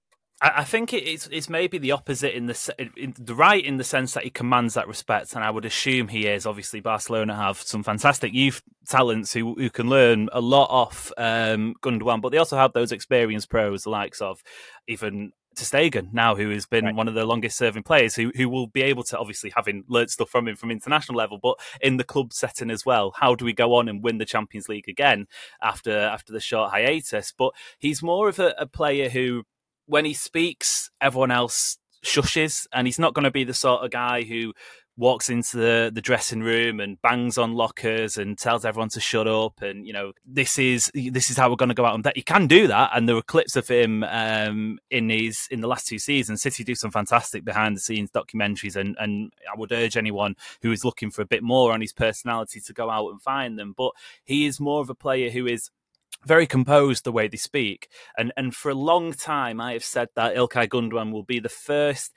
I 0.43 0.63
think 0.63 0.91
it's 0.91 1.27
it's 1.27 1.49
maybe 1.49 1.77
the 1.77 1.91
opposite 1.91 2.35
in 2.35 2.47
the 2.47 2.75
in 2.97 3.13
the 3.19 3.35
right 3.35 3.63
in 3.63 3.77
the 3.77 3.83
sense 3.83 4.15
that 4.15 4.23
he 4.23 4.31
commands 4.31 4.73
that 4.73 4.87
respect, 4.87 5.35
and 5.35 5.43
I 5.43 5.51
would 5.51 5.65
assume 5.65 6.07
he 6.07 6.25
is. 6.25 6.47
Obviously, 6.47 6.79
Barcelona 6.79 7.35
have 7.35 7.61
some 7.61 7.83
fantastic 7.83 8.33
youth 8.33 8.63
talents 8.87 9.33
who 9.33 9.53
who 9.53 9.69
can 9.69 9.87
learn 9.87 10.29
a 10.31 10.41
lot 10.41 10.67
off 10.71 11.11
um, 11.17 11.75
Gundogan, 11.83 12.21
but 12.21 12.29
they 12.29 12.39
also 12.39 12.57
have 12.57 12.73
those 12.73 12.91
experienced 12.91 13.51
pros, 13.51 13.83
the 13.83 13.91
likes 13.91 14.19
of 14.19 14.41
even 14.87 15.31
ter 15.55 15.63
Stegen 15.63 16.11
now, 16.11 16.35
who 16.35 16.49
has 16.49 16.65
been 16.65 16.85
right. 16.85 16.95
one 16.95 17.07
of 17.07 17.13
the 17.13 17.25
longest 17.25 17.55
serving 17.55 17.83
players, 17.83 18.15
who 18.15 18.31
who 18.35 18.49
will 18.49 18.65
be 18.65 18.81
able 18.81 19.03
to 19.03 19.19
obviously 19.19 19.51
having 19.55 19.83
learned 19.87 20.09
stuff 20.09 20.31
from 20.31 20.47
him 20.47 20.55
from 20.55 20.71
international 20.71 21.19
level, 21.19 21.37
but 21.37 21.59
in 21.81 21.97
the 21.97 22.03
club 22.03 22.33
setting 22.33 22.71
as 22.71 22.83
well. 22.83 23.13
How 23.15 23.35
do 23.35 23.45
we 23.45 23.53
go 23.53 23.75
on 23.75 23.87
and 23.87 24.03
win 24.03 24.17
the 24.17 24.25
Champions 24.25 24.67
League 24.67 24.89
again 24.89 25.27
after 25.61 25.95
after 25.95 26.33
the 26.33 26.39
short 26.39 26.71
hiatus? 26.71 27.31
But 27.31 27.53
he's 27.77 28.01
more 28.01 28.27
of 28.27 28.39
a, 28.39 28.55
a 28.57 28.65
player 28.65 29.07
who 29.07 29.43
when 29.91 30.05
he 30.05 30.13
speaks, 30.13 30.89
everyone 31.01 31.31
else 31.31 31.77
shushes, 32.01 32.65
and 32.71 32.87
he's 32.87 32.97
not 32.97 33.13
going 33.13 33.25
to 33.25 33.31
be 33.31 33.43
the 33.43 33.53
sort 33.53 33.83
of 33.83 33.91
guy 33.91 34.23
who 34.23 34.53
walks 34.95 35.29
into 35.29 35.57
the, 35.57 35.91
the 35.93 35.99
dressing 36.01 36.39
room 36.41 36.79
and 36.79 37.01
bangs 37.01 37.37
on 37.37 37.55
lockers 37.55 38.17
and 38.17 38.37
tells 38.37 38.63
everyone 38.63 38.87
to 38.89 38.99
shut 38.99 39.27
up 39.27 39.61
and 39.61 39.87
you 39.87 39.93
know 39.93 40.11
this 40.25 40.59
is 40.59 40.91
this 40.93 41.29
is 41.31 41.37
how 41.37 41.49
we're 41.49 41.55
going 41.55 41.69
to 41.69 41.75
go 41.75 41.85
out 41.85 41.95
and 41.95 42.03
that 42.03 42.15
he 42.15 42.21
can 42.21 42.45
do 42.45 42.67
that 42.67 42.91
and 42.93 43.07
there 43.07 43.15
were 43.15 43.21
clips 43.21 43.55
of 43.55 43.67
him 43.67 44.03
um, 44.03 44.77
in 44.91 45.09
his 45.09 45.47
in 45.49 45.61
the 45.61 45.67
last 45.67 45.87
two 45.87 45.97
seasons. 45.97 46.41
City 46.41 46.63
do 46.63 46.75
some 46.75 46.91
fantastic 46.91 47.43
behind 47.43 47.75
the 47.75 47.81
scenes 47.81 48.11
documentaries 48.11 48.75
and 48.75 48.95
and 48.99 49.33
i 49.51 49.57
would 49.57 49.71
urge 49.71 49.97
anyone 49.97 50.35
who 50.61 50.71
is 50.71 50.85
looking 50.85 51.09
for 51.09 51.21
a 51.21 51.25
bit 51.27 51.41
more 51.41 51.73
on 51.73 51.81
his 51.81 51.93
personality 51.93 52.59
to 52.59 52.73
go 52.73 52.89
out 52.89 53.09
and 53.09 53.21
find 53.21 53.57
them. 53.57 53.73
But 53.75 53.91
he 54.23 54.45
is 54.45 54.59
more 54.59 54.81
of 54.81 54.89
a 54.89 54.95
player 54.95 55.31
who 55.31 55.47
is 55.47 55.69
very 56.25 56.47
composed 56.47 57.03
the 57.03 57.11
way 57.11 57.27
they 57.27 57.37
speak. 57.37 57.89
And 58.17 58.31
and 58.37 58.55
for 58.55 58.69
a 58.69 58.75
long 58.75 59.13
time, 59.13 59.59
I 59.59 59.73
have 59.73 59.83
said 59.83 60.09
that 60.15 60.35
Ilkay 60.35 60.67
Gundogan 60.67 61.11
will 61.11 61.23
be 61.23 61.39
the 61.39 61.49
first 61.49 62.11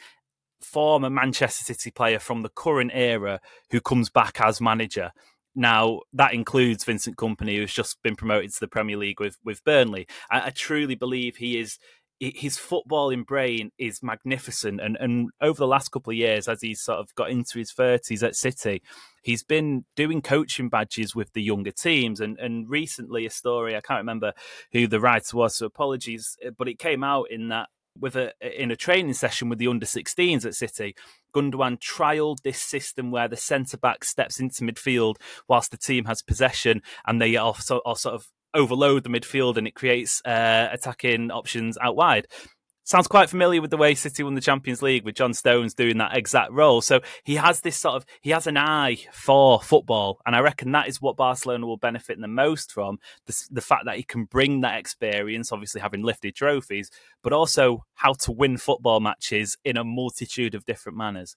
former 0.61 1.11
Manchester 1.11 1.65
City 1.65 1.91
player 1.91 2.19
from 2.19 2.43
the 2.43 2.49
current 2.49 2.91
era 2.95 3.41
who 3.71 3.81
comes 3.81 4.11
back 4.11 4.41
as 4.41 4.61
manager. 4.61 5.13
Now 5.55 6.01
that 6.13 6.35
includes 6.35 6.85
Vincent 6.85 7.17
Kompany, 7.17 7.57
who's 7.57 7.73
just 7.73 8.03
been 8.03 8.17
promoted 8.17 8.53
to 8.53 8.61
the 8.61 8.69
Premier 8.69 8.97
League 8.97 9.21
with 9.21 9.39
with 9.45 9.65
Burnley. 9.65 10.07
I, 10.31 10.47
I 10.47 10.51
truly 10.51 10.95
believe 10.95 11.37
he 11.37 11.59
is 11.59 11.79
his 12.21 12.57
footballing 12.57 13.27
brain 13.27 13.71
is 13.79 14.03
magnificent. 14.03 14.81
And, 14.81 14.97
and 14.99 15.31
over 15.41 15.59
the 15.59 15.67
last 15.67 15.91
couple 15.91 16.13
of 16.13 16.17
years, 16.17 16.49
as 16.49 16.61
he's 16.61 16.81
sort 16.81 16.99
of 16.99 17.15
got 17.15 17.31
into 17.31 17.59
his 17.59 17.73
30s 17.73 18.23
at 18.23 18.37
City, 18.37 18.83
he's 19.23 19.43
been 19.43 19.85
doing 19.97 20.23
coaching 20.23 20.69
badges 20.69 21.15
with 21.15 21.33
the 21.33 21.43
younger 21.43 21.73
teams. 21.73 22.21
And, 22.21 22.39
and 22.39 22.69
recently, 22.69 23.27
a 23.27 23.31
story, 23.31 23.77
I 23.77 23.81
can't 23.81 24.01
remember 24.01 24.33
who 24.73 24.87
the 24.87 25.01
writer 25.01 25.37
was, 25.37 25.57
so 25.57 25.67
apologies, 25.67 26.37
eh, 26.43 26.51
but 26.57 26.69
it 26.69 26.79
came 26.79 27.03
out 27.03 27.31
in 27.31 27.49
that 27.49 27.69
with 27.99 28.17
a 28.17 28.33
in 28.41 28.71
a 28.71 28.77
training 28.77 29.13
session 29.13 29.49
with 29.49 29.59
the 29.59 29.69
under 29.69 29.87
16s 29.87 30.45
at 30.45 30.55
City, 30.55 30.95
Gundogan 31.35 31.79
trialed 31.79 32.43
this 32.43 32.61
system 32.61 33.11
where 33.11 33.29
the 33.29 33.37
centre 33.37 33.77
back 33.77 34.05
steps 34.05 34.41
into 34.41 34.65
midfield 34.65 35.17
whilst 35.49 35.71
the 35.71 35.77
team 35.77 36.07
has 36.07 36.23
possession, 36.23 36.83
and 37.07 37.21
they 37.21 37.37
are, 37.37 37.55
so, 37.55 37.81
are 37.85 37.97
sort 37.97 38.15
of 38.15 38.27
overload 38.55 39.05
the 39.05 39.11
midfield 39.11 39.57
and 39.57 39.67
it 39.67 39.75
creates 39.75 40.23
uh, 40.25 40.69
attacking 40.73 41.31
options 41.31 41.77
out 41.79 41.97
wide. 41.97 42.27
Sounds 42.87 43.09
quite 43.09 43.31
familiar 43.31 43.63
with 43.63 43.71
the 43.71 43.79
way 43.79 43.95
City 43.95 44.23
won 44.23 44.35
the 44.35 44.43
Champions 44.43 44.83
League 44.83 45.07
with 45.07 45.15
John 45.15 45.33
Stones 45.33 45.73
doing 45.73 45.97
that 45.99 46.15
exact 46.15 46.53
role. 46.53 46.83
So 46.83 47.01
he 47.25 47.37
has 47.37 47.63
this 47.63 47.79
sort 47.79 47.95
of 47.95 48.05
he 48.21 48.29
has 48.29 48.47
an 48.47 48.59
eye 48.59 48.99
for 49.11 49.59
football, 49.63 50.21
and 50.27 50.37
I 50.37 50.41
reckon 50.41 50.73
that 50.73 50.87
is 50.87 51.01
what 51.01 51.17
Barcelona 51.17 51.67
will 51.67 51.79
benefit 51.79 52.21
the 52.21 52.29
most 52.29 52.73
from 52.73 52.99
the, 53.25 53.47
the 53.51 53.63
fact 53.63 53.87
that 53.87 53.97
he 53.97 54.03
can 54.03 54.25
bring 54.25 54.61
that 54.61 54.79
experience, 54.79 55.51
obviously 55.51 55.81
having 55.81 56.03
lifted 56.03 56.35
trophies, 56.35 56.91
but 57.23 57.33
also 57.33 57.87
how 57.95 58.13
to 58.13 58.33
win 58.33 58.59
football 58.59 59.01
matches 59.01 59.57
in 59.65 59.79
a 59.79 59.85
multitude 59.85 60.55
of 60.55 60.67
different 60.67 60.99
manners. 60.99 61.37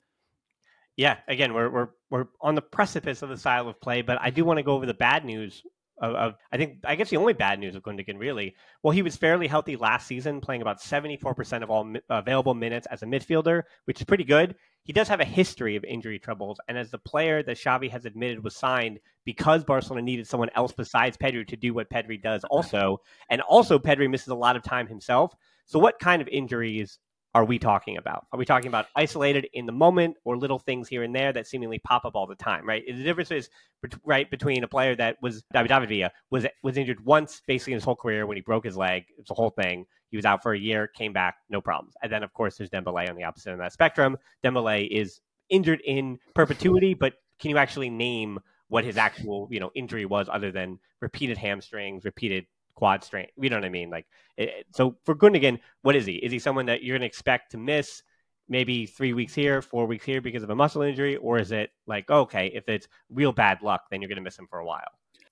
Yeah, 0.97 1.15
again, 1.29 1.53
we're 1.53 1.69
we're 1.69 1.89
we're 2.09 2.27
on 2.41 2.55
the 2.55 2.61
precipice 2.61 3.21
of 3.21 3.29
the 3.29 3.37
style 3.37 3.69
of 3.69 3.79
play, 3.79 4.01
but 4.01 4.17
I 4.19 4.31
do 4.31 4.43
want 4.43 4.57
to 4.57 4.63
go 4.63 4.73
over 4.73 4.85
the 4.85 4.93
bad 4.93 5.23
news 5.23 5.63
of, 5.99 6.15
of, 6.15 6.35
I 6.51 6.57
think 6.57 6.79
I 6.85 6.95
guess 6.95 7.09
the 7.09 7.17
only 7.17 7.33
bad 7.33 7.59
news 7.59 7.75
of 7.75 7.83
Gundogan 7.83 8.19
really. 8.19 8.55
Well, 8.83 8.91
he 8.91 9.01
was 9.01 9.15
fairly 9.15 9.47
healthy 9.47 9.75
last 9.75 10.07
season, 10.07 10.41
playing 10.41 10.61
about 10.61 10.81
74% 10.81 11.63
of 11.63 11.69
all 11.69 11.83
mi- 11.83 12.01
available 12.09 12.53
minutes 12.53 12.87
as 12.87 13.03
a 13.03 13.05
midfielder, 13.05 13.63
which 13.85 13.99
is 13.99 14.05
pretty 14.05 14.23
good. 14.23 14.55
He 14.83 14.93
does 14.93 15.07
have 15.09 15.19
a 15.19 15.25
history 15.25 15.75
of 15.75 15.83
injury 15.83 16.17
troubles, 16.19 16.59
and 16.67 16.77
as 16.77 16.91
the 16.91 16.97
player 16.97 17.43
that 17.43 17.57
Xavi 17.57 17.89
has 17.89 18.05
admitted 18.05 18.43
was 18.43 18.55
signed 18.55 18.99
because 19.25 19.63
Barcelona 19.65 20.01
needed 20.03 20.27
someone 20.27 20.49
else 20.55 20.71
besides 20.71 21.17
Pedri 21.17 21.45
to 21.47 21.57
do 21.57 21.73
what 21.73 21.89
Pedri 21.89 22.21
does 22.21 22.43
also, 22.45 23.01
and 23.29 23.41
also 23.41 23.79
Pedri 23.79 24.09
misses 24.09 24.29
a 24.29 24.35
lot 24.35 24.55
of 24.55 24.63
time 24.63 24.87
himself. 24.87 25.35
So 25.65 25.79
what 25.79 25.99
kind 25.99 26.21
of 26.21 26.29
injuries 26.29 26.99
are 27.37 27.45
we 27.45 27.59
talking 27.59 27.97
about? 27.97 28.25
Are 28.33 28.39
we 28.39 28.45
talking 28.45 28.67
about 28.67 28.87
isolated 28.95 29.47
in 29.53 29.67
the 29.67 29.71
moment 29.71 30.17
or 30.25 30.35
little 30.35 30.57
things 30.57 30.87
here 30.87 31.03
and 31.03 31.13
there 31.13 31.31
that 31.31 31.45
seemingly 31.45 31.77
pop 31.77 32.03
up 32.03 32.15
all 32.15 32.25
the 32.25 32.33
time, 32.33 32.67
right? 32.67 32.83
The 32.87 33.03
difference 33.03 33.29
is 33.29 33.51
right 34.03 34.27
between 34.31 34.63
a 34.63 34.67
player 34.67 34.95
that 34.95 35.17
was 35.21 35.43
David 35.53 35.87
Villa 35.87 36.11
was 36.31 36.47
was 36.63 36.77
injured 36.77 37.05
once 37.05 37.43
basically 37.45 37.73
in 37.73 37.77
his 37.77 37.83
whole 37.83 37.95
career 37.95 38.25
when 38.25 38.37
he 38.37 38.41
broke 38.41 38.65
his 38.65 38.75
leg. 38.75 39.03
It's 39.19 39.29
a 39.29 39.35
whole 39.35 39.51
thing. 39.51 39.85
He 40.09 40.17
was 40.17 40.25
out 40.25 40.41
for 40.41 40.53
a 40.53 40.57
year, 40.57 40.87
came 40.87 41.13
back, 41.13 41.35
no 41.47 41.61
problems. 41.61 41.93
And 42.01 42.11
then 42.11 42.23
of 42.23 42.33
course 42.33 42.57
there's 42.57 42.71
Dembele 42.71 43.07
on 43.07 43.15
the 43.15 43.25
opposite 43.25 43.51
end 43.51 43.59
of 43.59 43.63
that 43.63 43.71
spectrum. 43.71 44.17
Dembele 44.43 44.89
is 44.89 45.21
injured 45.51 45.81
in 45.85 46.17
perpetuity, 46.33 46.95
but 46.95 47.13
can 47.37 47.51
you 47.51 47.59
actually 47.59 47.91
name 47.91 48.39
what 48.69 48.83
his 48.83 48.97
actual 48.97 49.47
you 49.51 49.59
know 49.59 49.69
injury 49.75 50.07
was 50.07 50.27
other 50.27 50.51
than 50.51 50.79
repeated 51.01 51.37
hamstrings, 51.37 52.03
repeated 52.03 52.47
quad 52.77 53.03
strain. 53.03 53.27
You 53.37 53.49
know 53.49 53.57
what 53.57 53.65
I 53.65 53.69
mean? 53.69 53.89
Like, 53.89 54.05
it, 54.37 54.67
so 54.73 54.95
for 55.03 55.15
Gundogan, 55.15 55.59
what 55.81 55.95
is 55.95 56.05
he? 56.05 56.13
Is 56.13 56.31
he 56.31 56.39
someone 56.39 56.67
that 56.67 56.83
you're 56.83 56.93
going 56.93 57.01
to 57.01 57.07
expect 57.07 57.51
to 57.51 57.57
miss 57.57 58.03
maybe 58.47 58.85
three 58.85 59.13
weeks 59.13 59.33
here, 59.33 59.61
four 59.61 59.87
weeks 59.87 60.05
here 60.05 60.21
because 60.21 60.43
of 60.43 60.49
a 60.49 60.55
muscle 60.55 60.83
injury, 60.83 61.17
or 61.17 61.39
is 61.39 61.51
it 61.51 61.71
like 61.87 62.09
okay, 62.09 62.47
if 62.53 62.69
it's 62.69 62.87
real 63.09 63.33
bad 63.33 63.61
luck, 63.61 63.81
then 63.89 64.01
you're 64.01 64.09
going 64.09 64.17
to 64.17 64.23
miss 64.23 64.37
him 64.37 64.47
for 64.49 64.59
a 64.59 64.65
while? 64.65 64.87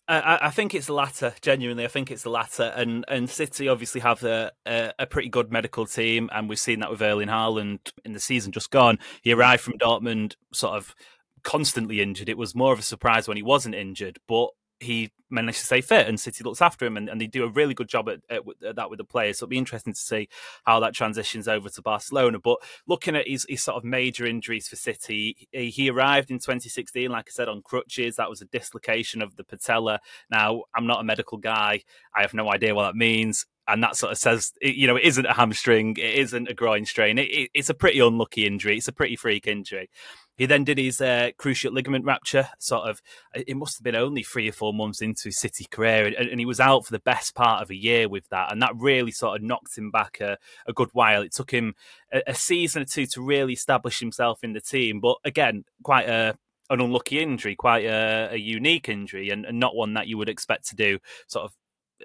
I, 0.07 0.39
I, 0.43 0.49
think 0.51 0.75
it's 0.75 0.85
the 0.85 0.93
latter. 0.93 1.33
Genuinely, 1.41 1.83
I 1.83 1.87
think 1.87 2.11
it's 2.11 2.23
the 2.23 2.29
latter. 2.29 2.71
And 2.75 3.05
and 3.07 3.29
City 3.29 3.67
obviously 3.67 4.01
have 4.01 4.23
a, 4.23 4.51
a, 4.65 4.93
a 4.99 5.07
pretty 5.07 5.29
good 5.29 5.51
medical 5.51 5.85
team, 5.85 6.29
and 6.33 6.49
we've 6.49 6.59
seen 6.59 6.79
that 6.79 6.91
with 6.91 7.01
Erling 7.01 7.29
Haaland 7.29 7.79
in 8.03 8.13
the 8.13 8.19
season 8.19 8.51
just 8.51 8.69
gone. 8.69 8.99
He 9.21 9.33
arrived 9.33 9.63
from 9.63 9.79
Dortmund 9.79 10.35
sort 10.53 10.75
of 10.75 10.95
constantly 11.43 12.01
injured. 12.01 12.29
It 12.29 12.37
was 12.37 12.53
more 12.53 12.73
of 12.73 12.79
a 12.79 12.83
surprise 12.83 13.27
when 13.27 13.37
he 13.37 13.43
wasn't 13.43 13.75
injured, 13.75 14.19
but 14.27 14.49
he 14.85 15.11
managed 15.29 15.59
to 15.59 15.65
stay 15.65 15.81
fit 15.81 16.07
and 16.07 16.19
City 16.19 16.43
looks 16.43 16.61
after 16.61 16.85
him 16.85 16.97
and, 16.97 17.09
and 17.09 17.19
they 17.19 17.27
do 17.27 17.43
a 17.43 17.49
really 17.49 17.73
good 17.73 17.87
job 17.87 18.07
at, 18.09 18.19
at, 18.29 18.41
at, 18.65 18.75
that 18.75 18.89
with 18.89 18.97
the 18.97 19.03
players. 19.03 19.37
So 19.39 19.43
it'll 19.43 19.51
be 19.51 19.57
interesting 19.57 19.93
to 19.93 19.99
see 19.99 20.29
how 20.65 20.79
that 20.79 20.93
transitions 20.93 21.47
over 21.47 21.69
to 21.69 21.81
Barcelona. 21.81 22.39
But 22.39 22.59
looking 22.87 23.15
at 23.15 23.27
his, 23.27 23.45
his 23.49 23.63
sort 23.63 23.77
of 23.77 23.83
major 23.83 24.25
injuries 24.25 24.67
for 24.67 24.75
City, 24.75 25.47
he, 25.51 25.69
he, 25.69 25.89
arrived 25.89 26.31
in 26.31 26.37
2016, 26.37 27.09
like 27.09 27.25
I 27.27 27.31
said, 27.31 27.49
on 27.49 27.61
crutches. 27.61 28.15
That 28.15 28.29
was 28.29 28.41
a 28.41 28.45
dislocation 28.45 29.21
of 29.21 29.35
the 29.35 29.43
patella. 29.43 29.99
Now, 30.29 30.63
I'm 30.75 30.87
not 30.87 31.01
a 31.01 31.03
medical 31.03 31.37
guy. 31.37 31.83
I 32.15 32.21
have 32.21 32.33
no 32.33 32.51
idea 32.51 32.73
what 32.73 32.83
that 32.83 32.95
means. 32.95 33.45
And 33.67 33.81
that 33.81 33.95
sort 33.95 34.11
of 34.11 34.17
says, 34.19 34.53
you 34.61 34.85
know, 34.85 34.95
it 34.95 35.05
isn't 35.05 35.25
a 35.25 35.33
hamstring, 35.33 35.95
it 35.97 36.15
isn't 36.15 36.47
a 36.47 36.53
groin 36.53 36.85
strain. 36.85 37.17
It, 37.17 37.31
it, 37.31 37.49
it's 37.55 37.69
a 37.69 37.73
pretty 37.73 37.99
unlucky 37.99 38.45
injury. 38.45 38.77
It's 38.77 38.87
a 38.87 38.93
pretty 38.93 39.15
freak 39.15 39.47
injury. 39.47 39.89
He 40.37 40.45
then 40.45 40.63
did 40.63 40.77
his 40.77 40.99
uh, 40.99 41.31
cruciate 41.37 41.73
ligament 41.73 42.05
rupture. 42.05 42.49
Sort 42.59 42.89
of, 42.89 43.01
it 43.33 43.55
must 43.55 43.77
have 43.77 43.83
been 43.83 43.95
only 43.95 44.23
three 44.23 44.49
or 44.49 44.51
four 44.51 44.73
months 44.73 45.01
into 45.01 45.25
his 45.25 45.39
City 45.39 45.65
career, 45.69 46.05
and, 46.05 46.15
and, 46.15 46.39
he 46.39 46.45
was 46.45 46.59
out 46.59 46.85
for 46.85 46.91
the 46.91 46.99
best 46.99 47.35
part 47.35 47.61
of 47.61 47.69
a 47.69 47.75
year 47.75 48.09
with 48.09 48.27
that, 48.29 48.51
and 48.51 48.61
that 48.61 48.75
really 48.75 49.11
sort 49.11 49.35
of 49.35 49.43
knocked 49.43 49.77
him 49.77 49.91
back 49.91 50.19
a, 50.19 50.37
a 50.67 50.73
good 50.73 50.89
while. 50.93 51.21
It 51.21 51.33
took 51.33 51.51
him 51.51 51.75
a, 52.11 52.21
a, 52.27 52.35
season 52.35 52.81
or 52.81 52.85
two 52.85 53.05
to 53.07 53.21
really 53.21 53.53
establish 53.53 53.99
himself 53.99 54.43
in 54.43 54.53
the 54.53 54.61
team, 54.61 54.99
but 54.99 55.17
again, 55.23 55.65
quite 55.83 56.09
a 56.09 56.37
an 56.69 56.81
unlucky 56.81 57.19
injury, 57.19 57.55
quite 57.55 57.85
a, 57.85 58.29
a 58.31 58.37
unique 58.37 58.89
injury, 58.89 59.29
and, 59.29 59.45
and 59.45 59.59
not 59.59 59.75
one 59.75 59.93
that 59.93 60.07
you 60.07 60.17
would 60.17 60.29
expect 60.29 60.67
to 60.67 60.75
do 60.75 60.99
sort 61.27 61.45
of 61.45 61.53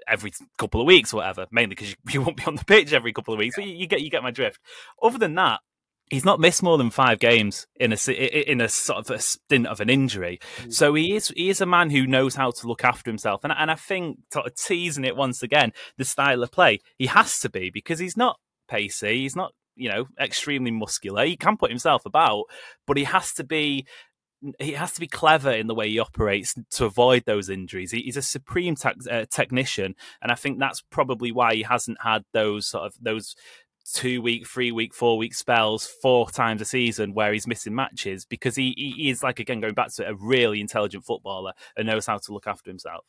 every 0.07 0.31
couple 0.57 0.81
of 0.81 0.87
weeks 0.87 1.13
or 1.13 1.17
whatever. 1.17 1.47
Mainly 1.51 1.75
because 1.75 1.89
you, 1.89 1.95
you, 2.11 2.21
won't 2.21 2.37
be 2.37 2.45
on 2.45 2.55
the 2.55 2.65
pitch 2.65 2.93
every 2.93 3.13
couple 3.13 3.33
of 3.33 3.39
weeks, 3.39 3.55
but 3.55 3.65
you, 3.65 3.73
you, 3.73 3.87
get 3.87 4.01
you 4.01 4.09
get 4.09 4.23
my 4.23 4.31
drift. 4.31 4.59
Other 5.01 5.17
than 5.17 5.35
that, 5.35 5.61
he's 6.11 6.25
not 6.25 6.39
missed 6.39 6.61
more 6.61 6.77
than 6.77 6.91
five 6.91 7.17
games 7.17 7.65
in 7.79 7.93
a 7.93 8.11
in 8.51 8.61
a 8.61 8.69
sort 8.69 8.99
of 8.99 9.09
a 9.09 9.19
stint 9.19 9.65
of 9.65 9.79
an 9.79 9.89
injury. 9.89 10.39
Mm. 10.57 10.73
So 10.73 10.93
he 10.93 11.15
is 11.15 11.29
he 11.29 11.49
is 11.49 11.61
a 11.61 11.65
man 11.65 11.89
who 11.89 12.05
knows 12.05 12.35
how 12.35 12.51
to 12.51 12.67
look 12.67 12.83
after 12.83 13.09
himself, 13.09 13.43
and 13.43 13.53
and 13.57 13.71
I 13.71 13.75
think 13.75 14.19
sort 14.31 14.45
of 14.45 14.55
teasing 14.55 15.05
it 15.05 15.15
once 15.15 15.41
again, 15.41 15.71
the 15.97 16.05
style 16.05 16.43
of 16.43 16.51
play 16.51 16.79
he 16.99 17.07
has 17.07 17.39
to 17.39 17.49
be 17.49 17.71
because 17.71 17.97
he's 17.97 18.17
not 18.17 18.37
pacey, 18.67 19.21
he's 19.21 19.35
not 19.35 19.53
you 19.75 19.89
know 19.89 20.05
extremely 20.19 20.71
muscular. 20.71 21.25
He 21.25 21.37
can 21.37 21.57
put 21.57 21.71
himself 21.71 22.05
about, 22.05 22.43
but 22.85 22.97
he 22.97 23.05
has 23.05 23.33
to 23.33 23.43
be 23.43 23.87
he 24.59 24.73
has 24.73 24.91
to 24.93 24.99
be 24.99 25.07
clever 25.07 25.51
in 25.51 25.67
the 25.67 25.75
way 25.75 25.87
he 25.87 25.99
operates 25.99 26.55
to 26.71 26.85
avoid 26.85 27.23
those 27.25 27.49
injuries. 27.49 27.91
He's 27.91 28.17
a 28.17 28.23
supreme 28.23 28.75
uh, 28.83 29.25
technician, 29.29 29.95
and 30.21 30.31
I 30.31 30.35
think 30.35 30.59
that's 30.59 30.81
probably 30.89 31.31
why 31.31 31.55
he 31.55 31.61
hasn't 31.61 31.99
had 32.01 32.23
those 32.33 32.67
sort 32.67 32.85
of 32.85 32.95
those 32.99 33.35
two 33.91 34.21
week, 34.21 34.47
three 34.47 34.71
week, 34.71 34.93
four 34.93 35.17
week 35.17 35.33
spells 35.33 35.85
four 36.01 36.29
times 36.29 36.61
a 36.61 36.65
season 36.65 37.13
where 37.13 37.33
he's 37.33 37.47
missing 37.47 37.75
matches 37.75 38.25
because 38.25 38.55
he, 38.55 38.73
he 38.77 39.09
is 39.09 39.23
like 39.23 39.39
again 39.39 39.61
going 39.61 39.73
back 39.73 39.93
to 39.93 40.03
it, 40.03 40.11
a 40.11 40.15
really 40.15 40.61
intelligent 40.61 41.05
footballer 41.05 41.53
and 41.77 41.87
knows 41.87 42.05
how 42.05 42.17
to 42.17 42.33
look 42.33 42.47
after 42.47 42.69
himself. 42.69 43.05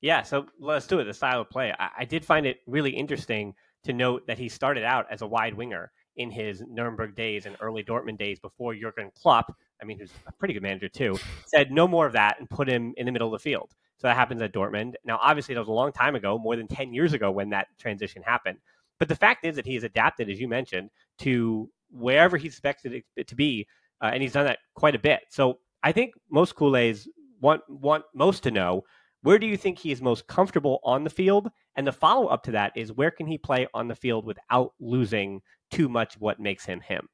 Yeah, 0.00 0.22
so 0.22 0.46
let's 0.60 0.86
do 0.86 0.98
it. 0.98 1.04
The 1.04 1.14
style 1.14 1.40
of 1.40 1.50
play. 1.50 1.72
I, 1.78 1.88
I 1.98 2.04
did 2.04 2.24
find 2.24 2.46
it 2.46 2.58
really 2.66 2.90
interesting 2.90 3.54
to 3.84 3.92
note 3.92 4.26
that 4.26 4.38
he 4.38 4.48
started 4.48 4.84
out 4.84 5.06
as 5.10 5.22
a 5.22 5.26
wide 5.26 5.54
winger 5.54 5.90
in 6.16 6.30
his 6.30 6.62
Nuremberg 6.68 7.14
days 7.14 7.46
and 7.46 7.56
early 7.60 7.82
Dortmund 7.82 8.18
days 8.18 8.38
before 8.38 8.74
Jurgen 8.74 9.10
Klopp. 9.14 9.54
I 9.80 9.84
mean, 9.84 9.98
who's 9.98 10.10
a 10.26 10.32
pretty 10.32 10.54
good 10.54 10.62
manager 10.62 10.88
too. 10.88 11.18
Said 11.46 11.70
no 11.70 11.86
more 11.86 12.06
of 12.06 12.12
that 12.14 12.38
and 12.38 12.48
put 12.48 12.68
him 12.68 12.94
in 12.96 13.06
the 13.06 13.12
middle 13.12 13.28
of 13.28 13.32
the 13.32 13.42
field. 13.42 13.74
So 13.98 14.08
that 14.08 14.16
happens 14.16 14.42
at 14.42 14.52
Dortmund. 14.52 14.94
Now, 15.04 15.18
obviously, 15.22 15.54
that 15.54 15.60
was 15.60 15.68
a 15.68 15.72
long 15.72 15.92
time 15.92 16.14
ago, 16.14 16.38
more 16.38 16.56
than 16.56 16.68
10 16.68 16.92
years 16.92 17.12
ago 17.12 17.30
when 17.30 17.50
that 17.50 17.68
transition 17.78 18.22
happened. 18.22 18.58
But 18.98 19.08
the 19.08 19.14
fact 19.14 19.44
is 19.44 19.56
that 19.56 19.66
he 19.66 19.74
has 19.74 19.84
adapted, 19.84 20.30
as 20.30 20.40
you 20.40 20.48
mentioned, 20.48 20.90
to 21.18 21.70
wherever 21.90 22.36
he 22.36 22.46
expected 22.46 23.02
it 23.16 23.28
to 23.28 23.34
be, 23.34 23.66
uh, 24.02 24.10
and 24.12 24.22
he's 24.22 24.32
done 24.32 24.46
that 24.46 24.58
quite 24.74 24.94
a 24.94 24.98
bit. 24.98 25.20
So 25.30 25.58
I 25.82 25.92
think 25.92 26.14
most 26.30 26.56
Cules 26.56 27.08
want 27.40 27.62
want 27.68 28.04
most 28.14 28.42
to 28.44 28.50
know 28.50 28.84
where 29.22 29.38
do 29.38 29.46
you 29.46 29.56
think 29.56 29.78
he 29.78 29.90
is 29.90 30.00
most 30.00 30.26
comfortable 30.28 30.78
on 30.84 31.04
the 31.04 31.10
field, 31.10 31.50
and 31.74 31.86
the 31.86 31.92
follow 31.92 32.26
up 32.26 32.42
to 32.44 32.52
that 32.52 32.72
is 32.76 32.92
where 32.92 33.10
can 33.10 33.26
he 33.26 33.38
play 33.38 33.66
on 33.74 33.88
the 33.88 33.94
field 33.94 34.24
without 34.24 34.72
losing 34.78 35.40
too 35.70 35.88
much 35.88 36.18
what 36.18 36.38
makes 36.38 36.64
him 36.64 36.80
him. 36.80 37.08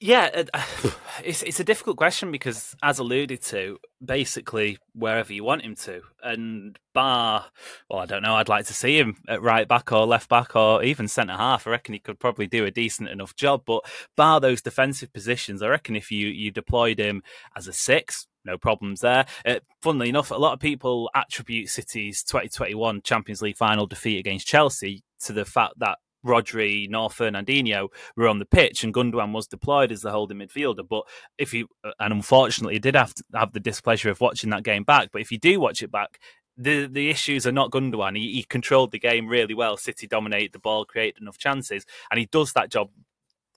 Yeah, 0.00 0.44
it's 1.24 1.42
it's 1.42 1.58
a 1.58 1.64
difficult 1.64 1.96
question 1.96 2.30
because, 2.30 2.76
as 2.82 3.00
alluded 3.00 3.42
to, 3.42 3.78
basically 4.04 4.78
wherever 4.94 5.32
you 5.32 5.42
want 5.42 5.62
him 5.62 5.74
to, 5.74 6.02
and 6.22 6.78
bar, 6.94 7.46
well, 7.90 7.98
I 7.98 8.06
don't 8.06 8.22
know. 8.22 8.36
I'd 8.36 8.48
like 8.48 8.66
to 8.66 8.74
see 8.74 8.96
him 8.96 9.16
at 9.28 9.42
right 9.42 9.66
back 9.66 9.90
or 9.90 10.06
left 10.06 10.28
back 10.28 10.54
or 10.54 10.84
even 10.84 11.08
centre 11.08 11.34
half. 11.36 11.66
I 11.66 11.70
reckon 11.70 11.94
he 11.94 11.98
could 11.98 12.20
probably 12.20 12.46
do 12.46 12.64
a 12.64 12.70
decent 12.70 13.08
enough 13.08 13.34
job. 13.34 13.62
But 13.66 13.84
bar 14.16 14.38
those 14.40 14.62
defensive 14.62 15.12
positions, 15.12 15.62
I 15.62 15.68
reckon 15.68 15.96
if 15.96 16.12
you 16.12 16.28
you 16.28 16.52
deployed 16.52 17.00
him 17.00 17.24
as 17.56 17.66
a 17.66 17.72
six, 17.72 18.28
no 18.44 18.56
problems 18.56 19.00
there. 19.00 19.26
Uh, 19.44 19.58
funnily 19.82 20.10
enough, 20.10 20.30
a 20.30 20.36
lot 20.36 20.52
of 20.52 20.60
people 20.60 21.10
attribute 21.16 21.70
City's 21.70 22.22
2021 22.22 23.02
Champions 23.02 23.42
League 23.42 23.56
final 23.56 23.86
defeat 23.86 24.18
against 24.20 24.46
Chelsea 24.46 25.02
to 25.20 25.32
the 25.32 25.44
fact 25.44 25.74
that 25.80 25.98
Rodri, 26.28 26.88
nor 26.88 27.08
Fernandinho 27.08 27.88
were 28.16 28.28
on 28.28 28.38
the 28.38 28.46
pitch, 28.46 28.84
and 28.84 28.94
Gundogan 28.94 29.32
was 29.32 29.46
deployed 29.46 29.90
as 29.90 30.02
the 30.02 30.10
holding 30.10 30.38
midfielder. 30.38 30.86
But 30.88 31.04
if 31.38 31.52
you, 31.52 31.68
uh, 31.82 31.92
and 31.98 32.12
unfortunately, 32.12 32.78
did 32.78 32.94
have 32.94 33.14
to 33.14 33.24
have 33.34 33.52
the 33.52 33.60
displeasure 33.60 34.10
of 34.10 34.20
watching 34.20 34.50
that 34.50 34.62
game 34.62 34.84
back. 34.84 35.10
But 35.12 35.22
if 35.22 35.32
you 35.32 35.38
do 35.38 35.58
watch 35.58 35.82
it 35.82 35.90
back, 35.90 36.20
the 36.56 36.86
the 36.86 37.08
issues 37.08 37.46
are 37.46 37.52
not 37.52 37.70
Gundogan. 37.70 38.16
He, 38.16 38.34
he 38.34 38.42
controlled 38.44 38.92
the 38.92 38.98
game 38.98 39.28
really 39.28 39.54
well. 39.54 39.76
City 39.76 40.06
dominated 40.06 40.52
the 40.52 40.58
ball, 40.58 40.84
created 40.84 41.22
enough 41.22 41.38
chances, 41.38 41.86
and 42.10 42.18
he 42.18 42.26
does 42.26 42.52
that 42.52 42.70
job 42.70 42.90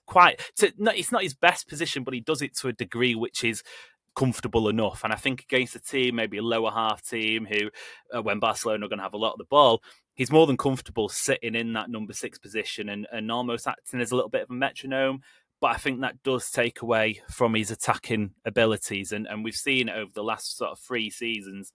quite. 0.06 0.40
To, 0.56 0.72
no, 0.78 0.92
it's 0.92 1.12
not 1.12 1.22
his 1.22 1.34
best 1.34 1.68
position, 1.68 2.04
but 2.04 2.14
he 2.14 2.20
does 2.20 2.42
it 2.42 2.56
to 2.58 2.68
a 2.68 2.72
degree 2.72 3.14
which 3.14 3.44
is 3.44 3.62
comfortable 4.14 4.68
enough. 4.68 5.04
And 5.04 5.12
I 5.12 5.16
think 5.16 5.42
against 5.42 5.74
a 5.74 5.80
team, 5.80 6.16
maybe 6.16 6.38
a 6.38 6.42
lower 6.42 6.70
half 6.70 7.02
team, 7.02 7.46
who 7.46 7.70
uh, 8.16 8.22
when 8.22 8.38
Barcelona 8.38 8.86
are 8.86 8.88
going 8.88 8.98
to 8.98 9.04
have 9.04 9.14
a 9.14 9.18
lot 9.18 9.32
of 9.32 9.38
the 9.38 9.44
ball, 9.44 9.82
he's 10.14 10.30
more 10.30 10.46
than 10.46 10.56
comfortable 10.56 11.08
sitting 11.08 11.54
in 11.54 11.72
that 11.72 11.90
number 11.90 12.12
six 12.12 12.38
position 12.38 12.88
and, 12.88 13.06
and 13.12 13.30
almost 13.30 13.66
acting 13.66 14.00
as 14.00 14.10
a 14.10 14.16
little 14.16 14.30
bit 14.30 14.42
of 14.42 14.50
a 14.50 14.54
metronome. 14.54 15.20
But 15.60 15.68
I 15.68 15.76
think 15.76 16.00
that 16.00 16.22
does 16.24 16.50
take 16.50 16.82
away 16.82 17.22
from 17.30 17.54
his 17.54 17.70
attacking 17.70 18.32
abilities. 18.44 19.12
And, 19.12 19.26
and 19.26 19.44
we've 19.44 19.54
seen 19.54 19.88
over 19.88 20.10
the 20.12 20.24
last 20.24 20.56
sort 20.56 20.72
of 20.72 20.80
three 20.80 21.08
seasons, 21.08 21.72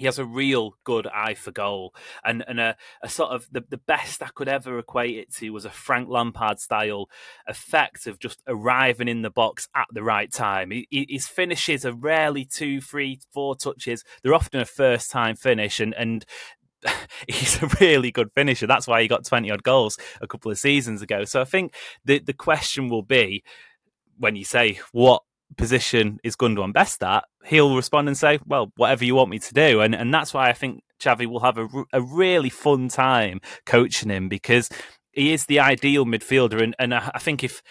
he 0.00 0.06
has 0.06 0.18
a 0.18 0.24
real 0.24 0.76
good 0.82 1.06
eye 1.08 1.34
for 1.34 1.50
goal 1.50 1.94
and 2.24 2.42
and 2.48 2.58
a, 2.58 2.74
a 3.02 3.08
sort 3.08 3.32
of 3.32 3.46
the, 3.52 3.62
the 3.68 3.76
best 3.76 4.22
I 4.22 4.28
could 4.34 4.48
ever 4.48 4.78
equate 4.78 5.18
it 5.18 5.34
to 5.34 5.50
was 5.50 5.66
a 5.66 5.70
Frank 5.70 6.08
Lampard 6.08 6.58
style 6.58 7.10
effect 7.46 8.06
of 8.06 8.18
just 8.18 8.42
arriving 8.46 9.08
in 9.08 9.20
the 9.20 9.28
box 9.28 9.68
at 9.76 9.88
the 9.92 10.02
right 10.02 10.32
time. 10.32 10.70
He, 10.70 10.86
his 10.90 11.28
finishes 11.28 11.84
are 11.84 11.92
rarely 11.92 12.46
two, 12.46 12.80
three, 12.80 13.20
four 13.30 13.54
touches. 13.54 14.02
They're 14.22 14.32
often 14.32 14.60
a 14.60 14.64
first 14.64 15.10
time 15.10 15.36
finish 15.36 15.80
and 15.80 15.92
and 15.92 16.24
he's 17.28 17.62
a 17.62 17.66
really 17.80 18.10
good 18.10 18.30
finisher. 18.32 18.66
That's 18.66 18.86
why 18.86 19.02
he 19.02 19.08
got 19.08 19.24
20 19.24 19.50
odd 19.50 19.62
goals 19.62 19.98
a 20.20 20.26
couple 20.26 20.50
of 20.50 20.58
seasons 20.58 21.02
ago. 21.02 21.24
So 21.24 21.40
I 21.40 21.44
think 21.44 21.74
the, 22.04 22.18
the 22.18 22.32
question 22.32 22.88
will 22.88 23.02
be 23.02 23.42
when 24.18 24.36
you 24.36 24.44
say, 24.44 24.80
what 24.92 25.22
position 25.56 26.20
is 26.22 26.36
Gundogan 26.36 26.72
best 26.72 27.02
at? 27.02 27.24
He'll 27.44 27.74
respond 27.74 28.08
and 28.08 28.16
say, 28.16 28.38
well, 28.46 28.72
whatever 28.76 29.04
you 29.04 29.14
want 29.14 29.30
me 29.30 29.38
to 29.38 29.54
do. 29.54 29.80
And, 29.80 29.94
and 29.94 30.12
that's 30.12 30.34
why 30.34 30.48
I 30.48 30.52
think 30.52 30.82
Xavi 31.00 31.26
will 31.26 31.40
have 31.40 31.58
a, 31.58 31.68
a 31.92 32.00
really 32.00 32.50
fun 32.50 32.88
time 32.88 33.40
coaching 33.66 34.10
him 34.10 34.28
because 34.28 34.68
he 35.12 35.32
is 35.32 35.46
the 35.46 35.60
ideal 35.60 36.04
midfielder. 36.04 36.62
And, 36.62 36.76
and 36.78 36.94
I 36.94 37.18
think 37.18 37.42
if 37.42 37.62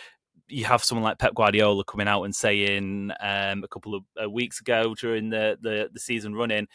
you 0.48 0.65
have 0.65 0.84
someone 0.84 1.04
like 1.04 1.19
Pep 1.19 1.36
Guardiola 1.36 1.84
coming 1.84 2.08
out 2.08 2.24
and 2.24 2.36
saying 2.36 3.12
um, 3.19 3.63
a 3.63 3.67
couple 3.67 3.95
of 3.95 4.04
uh, 4.22 4.30
weeks 4.30 4.60
ago 4.60 4.95
during 4.95 5.30
the, 5.30 5.58
the, 5.62 5.89
the 5.93 6.00
season 6.00 6.34
running, 6.34 6.67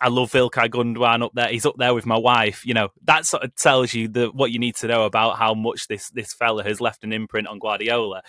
I 0.00 0.08
love 0.08 0.32
Ilkay 0.32 0.70
Gundogan 0.70 1.24
up 1.24 1.32
there. 1.34 1.48
He's 1.48 1.66
up 1.66 1.76
there 1.76 1.94
with 1.94 2.06
my 2.06 2.18
wife. 2.18 2.64
You 2.64 2.74
know, 2.74 2.88
that 3.04 3.26
sort 3.26 3.42
of 3.42 3.54
tells 3.56 3.94
you 3.94 4.08
the, 4.08 4.26
what 4.26 4.52
you 4.52 4.58
need 4.58 4.76
to 4.76 4.86
know 4.86 5.04
about 5.04 5.38
how 5.38 5.54
much 5.54 5.88
this 5.88 6.10
this 6.10 6.32
fella 6.32 6.62
has 6.64 6.80
left 6.80 7.04
an 7.04 7.12
imprint 7.12 7.48
on 7.48 7.58
Guardiola. 7.58 8.22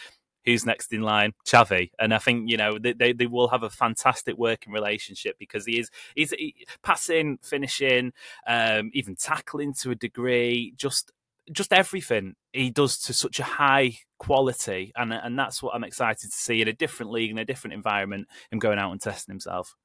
Who's 0.46 0.66
next 0.66 0.94
in 0.94 1.02
line? 1.02 1.34
Xavi. 1.46 1.92
And 2.00 2.14
I 2.14 2.18
think, 2.18 2.50
you 2.50 2.58
know, 2.58 2.80
they, 2.80 2.94
they, 2.94 3.14
they 3.14 3.28
will 3.28 3.50
have 3.50 3.62
a 3.62 3.70
fantastic 3.70 4.38
working 4.38 4.74
relationship 4.74 5.36
because 5.38 5.66
he 5.66 5.80
is 5.80 5.90
he's 6.16 6.32
he, 6.32 6.66
passing, 6.82 7.38
finishing, 7.44 8.14
um, 8.48 8.90
even 8.94 9.16
tackling 9.16 9.74
to 9.82 9.92
a 9.92 9.96
degree, 9.96 10.74
just 10.78 11.12
just 11.52 11.74
everything 11.74 12.36
he 12.54 12.70
does 12.70 12.98
to 13.00 13.14
such 13.14 13.40
a 13.40 13.44
high 13.44 13.98
quality. 14.18 14.92
And 14.96 15.14
and 15.14 15.38
that's 15.38 15.62
what 15.62 15.76
I'm 15.76 15.84
excited 15.84 16.32
to 16.32 16.36
see 16.36 16.62
in 16.62 16.68
a 16.68 16.74
different 16.74 17.12
league, 17.12 17.32
in 17.32 17.38
a 17.38 17.46
different 17.46 17.76
environment, 17.76 18.28
him 18.50 18.60
going 18.60 18.80
out 18.80 18.92
and 18.92 19.02
testing 19.02 19.34
himself. 19.34 19.76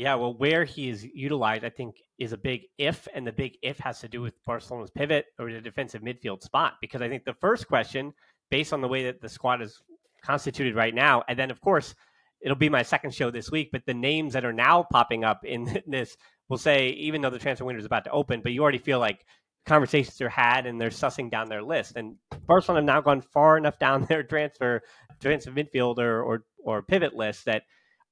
Yeah, 0.00 0.14
well, 0.14 0.32
where 0.32 0.64
he 0.64 0.88
is 0.88 1.04
utilized, 1.04 1.62
I 1.62 1.68
think, 1.68 1.96
is 2.18 2.32
a 2.32 2.38
big 2.38 2.62
if, 2.78 3.06
and 3.12 3.26
the 3.26 3.32
big 3.32 3.58
if 3.60 3.78
has 3.80 4.00
to 4.00 4.08
do 4.08 4.22
with 4.22 4.32
Barcelona's 4.46 4.90
pivot 4.90 5.26
or 5.38 5.52
the 5.52 5.60
defensive 5.60 6.00
midfield 6.00 6.42
spot. 6.42 6.76
Because 6.80 7.02
I 7.02 7.08
think 7.10 7.26
the 7.26 7.34
first 7.34 7.68
question, 7.68 8.14
based 8.50 8.72
on 8.72 8.80
the 8.80 8.88
way 8.88 9.04
that 9.04 9.20
the 9.20 9.28
squad 9.28 9.60
is 9.60 9.78
constituted 10.24 10.74
right 10.74 10.94
now, 10.94 11.22
and 11.28 11.38
then 11.38 11.50
of 11.50 11.60
course 11.60 11.94
it'll 12.40 12.56
be 12.56 12.70
my 12.70 12.82
second 12.82 13.12
show 13.12 13.30
this 13.30 13.50
week, 13.50 13.68
but 13.72 13.82
the 13.84 13.92
names 13.92 14.32
that 14.32 14.46
are 14.46 14.54
now 14.54 14.86
popping 14.90 15.22
up 15.22 15.44
in 15.44 15.82
this 15.86 16.16
we'll 16.48 16.56
say, 16.56 16.88
even 16.92 17.20
though 17.20 17.28
the 17.28 17.38
transfer 17.38 17.66
window 17.66 17.80
is 17.80 17.84
about 17.84 18.04
to 18.04 18.10
open, 18.10 18.40
but 18.42 18.52
you 18.52 18.62
already 18.62 18.78
feel 18.78 19.00
like 19.00 19.26
conversations 19.66 20.18
are 20.22 20.30
had 20.30 20.64
and 20.64 20.80
they're 20.80 20.88
sussing 20.88 21.30
down 21.30 21.50
their 21.50 21.62
list. 21.62 21.96
And 21.96 22.16
Barcelona 22.46 22.80
have 22.80 22.86
now 22.86 23.00
gone 23.02 23.20
far 23.20 23.58
enough 23.58 23.78
down 23.78 24.06
their 24.06 24.22
transfer 24.22 24.80
transfer 25.20 25.50
midfielder 25.50 26.24
or 26.24 26.46
or 26.64 26.80
pivot 26.80 27.14
list 27.14 27.44
that 27.44 27.64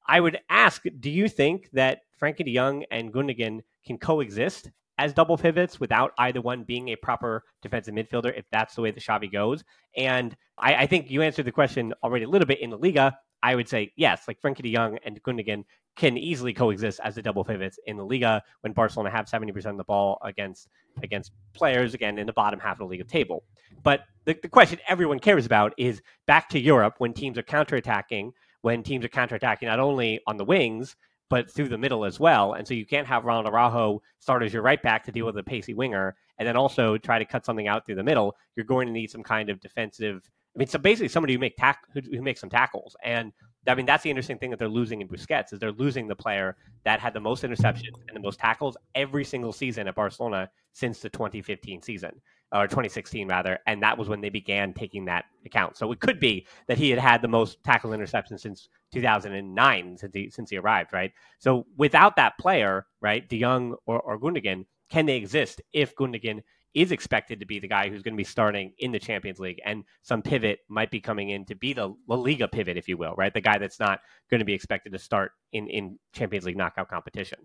I 0.09 0.21
would 0.21 0.39
ask, 0.49 0.83
do 1.01 1.11
you 1.11 1.29
think 1.29 1.69
that 1.73 2.01
Frenkie 2.21 2.45
de 2.45 2.55
Jong 2.55 2.85
and 2.91 3.13
Gundogan 3.13 3.61
can 3.87 3.99
coexist 3.99 4.71
as 4.97 5.13
double 5.13 5.37
pivots 5.37 5.79
without 5.79 6.13
either 6.19 6.41
one 6.41 6.65
being 6.65 6.89
a 6.89 6.97
proper 6.97 7.45
defensive 7.63 7.95
midfielder 7.95 8.37
if 8.37 8.47
that's 8.51 8.75
the 8.75 8.83
way 8.83 8.91
the 8.91 9.01
Xavi 9.01 9.31
goes? 9.31 9.63
And 9.97 10.37
I, 10.57 10.75
I 10.75 10.87
think 10.87 11.11
you 11.11 11.23
answered 11.23 11.45
the 11.45 11.53
question 11.53 11.93
already 12.03 12.25
a 12.25 12.29
little 12.29 12.47
bit 12.47 12.61
in 12.61 12.71
the 12.71 12.79
Liga. 12.79 13.17
I 13.43 13.55
would 13.55 13.69
say 13.69 13.93
yes, 13.97 14.27
like 14.27 14.41
Frenkie 14.41 14.63
de 14.63 14.75
Jong 14.75 14.99
and 15.05 15.23
Gundogan 15.23 15.65
can 15.95 16.17
easily 16.17 16.55
coexist 16.55 17.01
as 17.03 17.17
the 17.17 17.23
double 17.23 17.45
pivots 17.45 17.79
in 17.87 17.97
the 17.97 18.05
Liga 18.05 18.43
when 18.61 18.73
Barcelona 18.73 19.11
have 19.11 19.27
70% 19.27 19.67
of 19.67 19.77
the 19.77 19.85
ball 19.85 20.19
against 20.25 20.69
against 21.03 21.33
players 21.55 21.93
again 21.93 22.19
in 22.19 22.27
the 22.27 22.33
bottom 22.33 22.59
half 22.59 22.75
of 22.75 22.79
the 22.79 22.85
Liga 22.87 23.05
table. 23.05 23.45
But 23.83 24.05
the, 24.25 24.37
the 24.41 24.49
question 24.49 24.79
everyone 24.89 25.19
cares 25.19 25.45
about 25.45 25.75
is 25.77 26.01
back 26.27 26.49
to 26.51 26.59
Europe 26.59 26.95
when 26.99 27.13
teams 27.13 27.37
are 27.37 27.43
counterattacking, 27.43 28.33
when 28.63 28.83
teams 28.83 29.05
are 29.05 29.09
counterattacking 29.09 29.63
not 29.63 29.81
only 29.81 30.21
on 30.27 30.37
the 30.37 30.45
wings 30.45 30.97
but 31.31 31.51
through 31.51 31.69
the 31.69 31.77
middle 31.77 32.07
as 32.07 32.19
well. 32.19 32.55
And 32.55 32.67
so 32.67 32.73
you 32.73 32.87
can't 32.87 33.07
have 33.07 33.27
Ronald 33.27 33.53
Araujo 33.53 34.01
start 34.19 34.43
as 34.43 34.53
your 34.55 34.63
right 34.63 34.83
back 34.83 35.05
to 35.05 35.13
deal 35.13 35.27
with 35.27 35.37
a 35.37 35.43
pacey 35.43 35.75
winger 35.75 36.17
and 36.39 36.49
then 36.49 36.57
also 36.57 36.97
try 36.97 37.19
to 37.19 37.25
cut 37.27 37.45
something 37.45 37.69
out 37.69 37.85
through 37.85 37.97
the 37.97 38.03
middle. 38.03 38.35
You're 38.57 38.65
going 38.65 38.87
to 38.87 38.93
need 38.95 39.11
some 39.11 39.23
kind 39.23 39.51
of 39.51 39.61
defensive 39.61 40.27
I 40.55 40.59
mean, 40.59 40.69
so 40.69 40.79
basically 40.79 41.09
somebody 41.09 41.35
who 41.35 41.39
make 41.39 41.57
tack 41.57 41.85
who, 41.93 42.01
who 42.01 42.21
makes 42.21 42.41
some 42.41 42.51
tackles, 42.51 42.97
and 43.05 43.33
I 43.67 43.75
mean 43.75 43.87
that's 43.87 44.03
the 44.03 44.11
interesting 44.11 44.39
thing 44.39 44.51
that 44.51 44.59
they're 44.59 44.69
losing 44.69 45.01
in 45.01 45.09
Busquets 45.09 45.53
is 45.53 45.59
they're 45.59 45.73
losing 45.73 46.09
the 46.09 46.17
player 46.17 46.57
that 46.85 47.01
had 47.01 47.13
the 47.13 47.21
most 47.21 47.43
interceptions 47.43 47.95
and 48.07 48.15
the 48.17 48.21
most 48.21 48.39
tackles 48.39 48.77
every 48.95 49.25
single 49.25 49.53
season 49.53 49.89
at 49.89 49.95
Barcelona 49.95 50.51
since 50.73 51.01
the 51.01 51.09
2015 51.09 51.83
season 51.83 52.13
or 52.53 52.67
2016 52.67 53.29
rather, 53.29 53.59
and 53.67 53.83
that 53.83 53.99
was 53.99 54.09
when 54.09 54.21
they 54.21 54.31
began 54.31 54.73
taking 54.73 55.05
that 55.05 55.27
account. 55.45 55.77
So 55.77 55.93
it 55.93 56.01
could 56.01 56.19
be 56.19 56.47
that 56.67 56.79
he 56.79 56.89
had 56.91 56.99
had 56.99 57.21
the 57.21 57.29
most 57.29 57.63
tackle 57.63 57.91
interceptions 57.91 58.41
since 58.41 58.69
2009 58.93 59.97
since 59.99 60.15
he 60.15 60.31
since 60.31 60.51
he 60.51 60.57
arrived, 60.57 60.93
right? 60.93 61.13
So 61.39 61.67
without 61.77 62.17
that 62.17 62.39
player, 62.39 62.87
right, 63.01 63.29
De 63.29 63.41
Jong 63.41 63.75
or, 63.87 64.01
or 64.01 64.19
Gundogan, 64.19 64.65
can 64.89 65.05
they 65.05 65.17
exist 65.17 65.61
if 65.73 65.95
Gundogan 65.95 66.43
is 66.75 66.93
expected 66.93 67.41
to 67.41 67.47
be 67.47 67.59
the 67.59 67.69
guy 67.69 67.89
who's 67.89 68.03
going 68.03 68.15
to 68.15 68.19
be 68.19 68.25
starting 68.25 68.73
in 68.79 68.93
the 68.93 68.99
Champions 68.99 69.39
League, 69.39 69.61
and 69.65 69.85
some 70.03 70.23
pivot 70.23 70.61
might 70.69 70.91
be 70.91 71.01
coming 71.01 71.31
in 71.31 71.45
to 71.47 71.55
be 71.55 71.73
the 71.73 71.95
La 72.07 72.17
Liga 72.17 72.49
pivot, 72.49 72.77
if 72.77 72.89
you 72.89 72.97
will, 72.97 73.15
right? 73.17 73.33
The 73.33 73.41
guy 73.41 73.59
that's 73.59 73.81
not 73.81 74.01
going 74.31 74.41
to 74.41 74.45
be 74.45 74.55
expected 74.55 74.93
to 74.93 74.99
start 74.99 75.33
in 75.53 75.69
in 75.69 75.99
Champions 76.13 76.45
League 76.45 76.57
knockout 76.57 76.89
competition. 76.89 77.39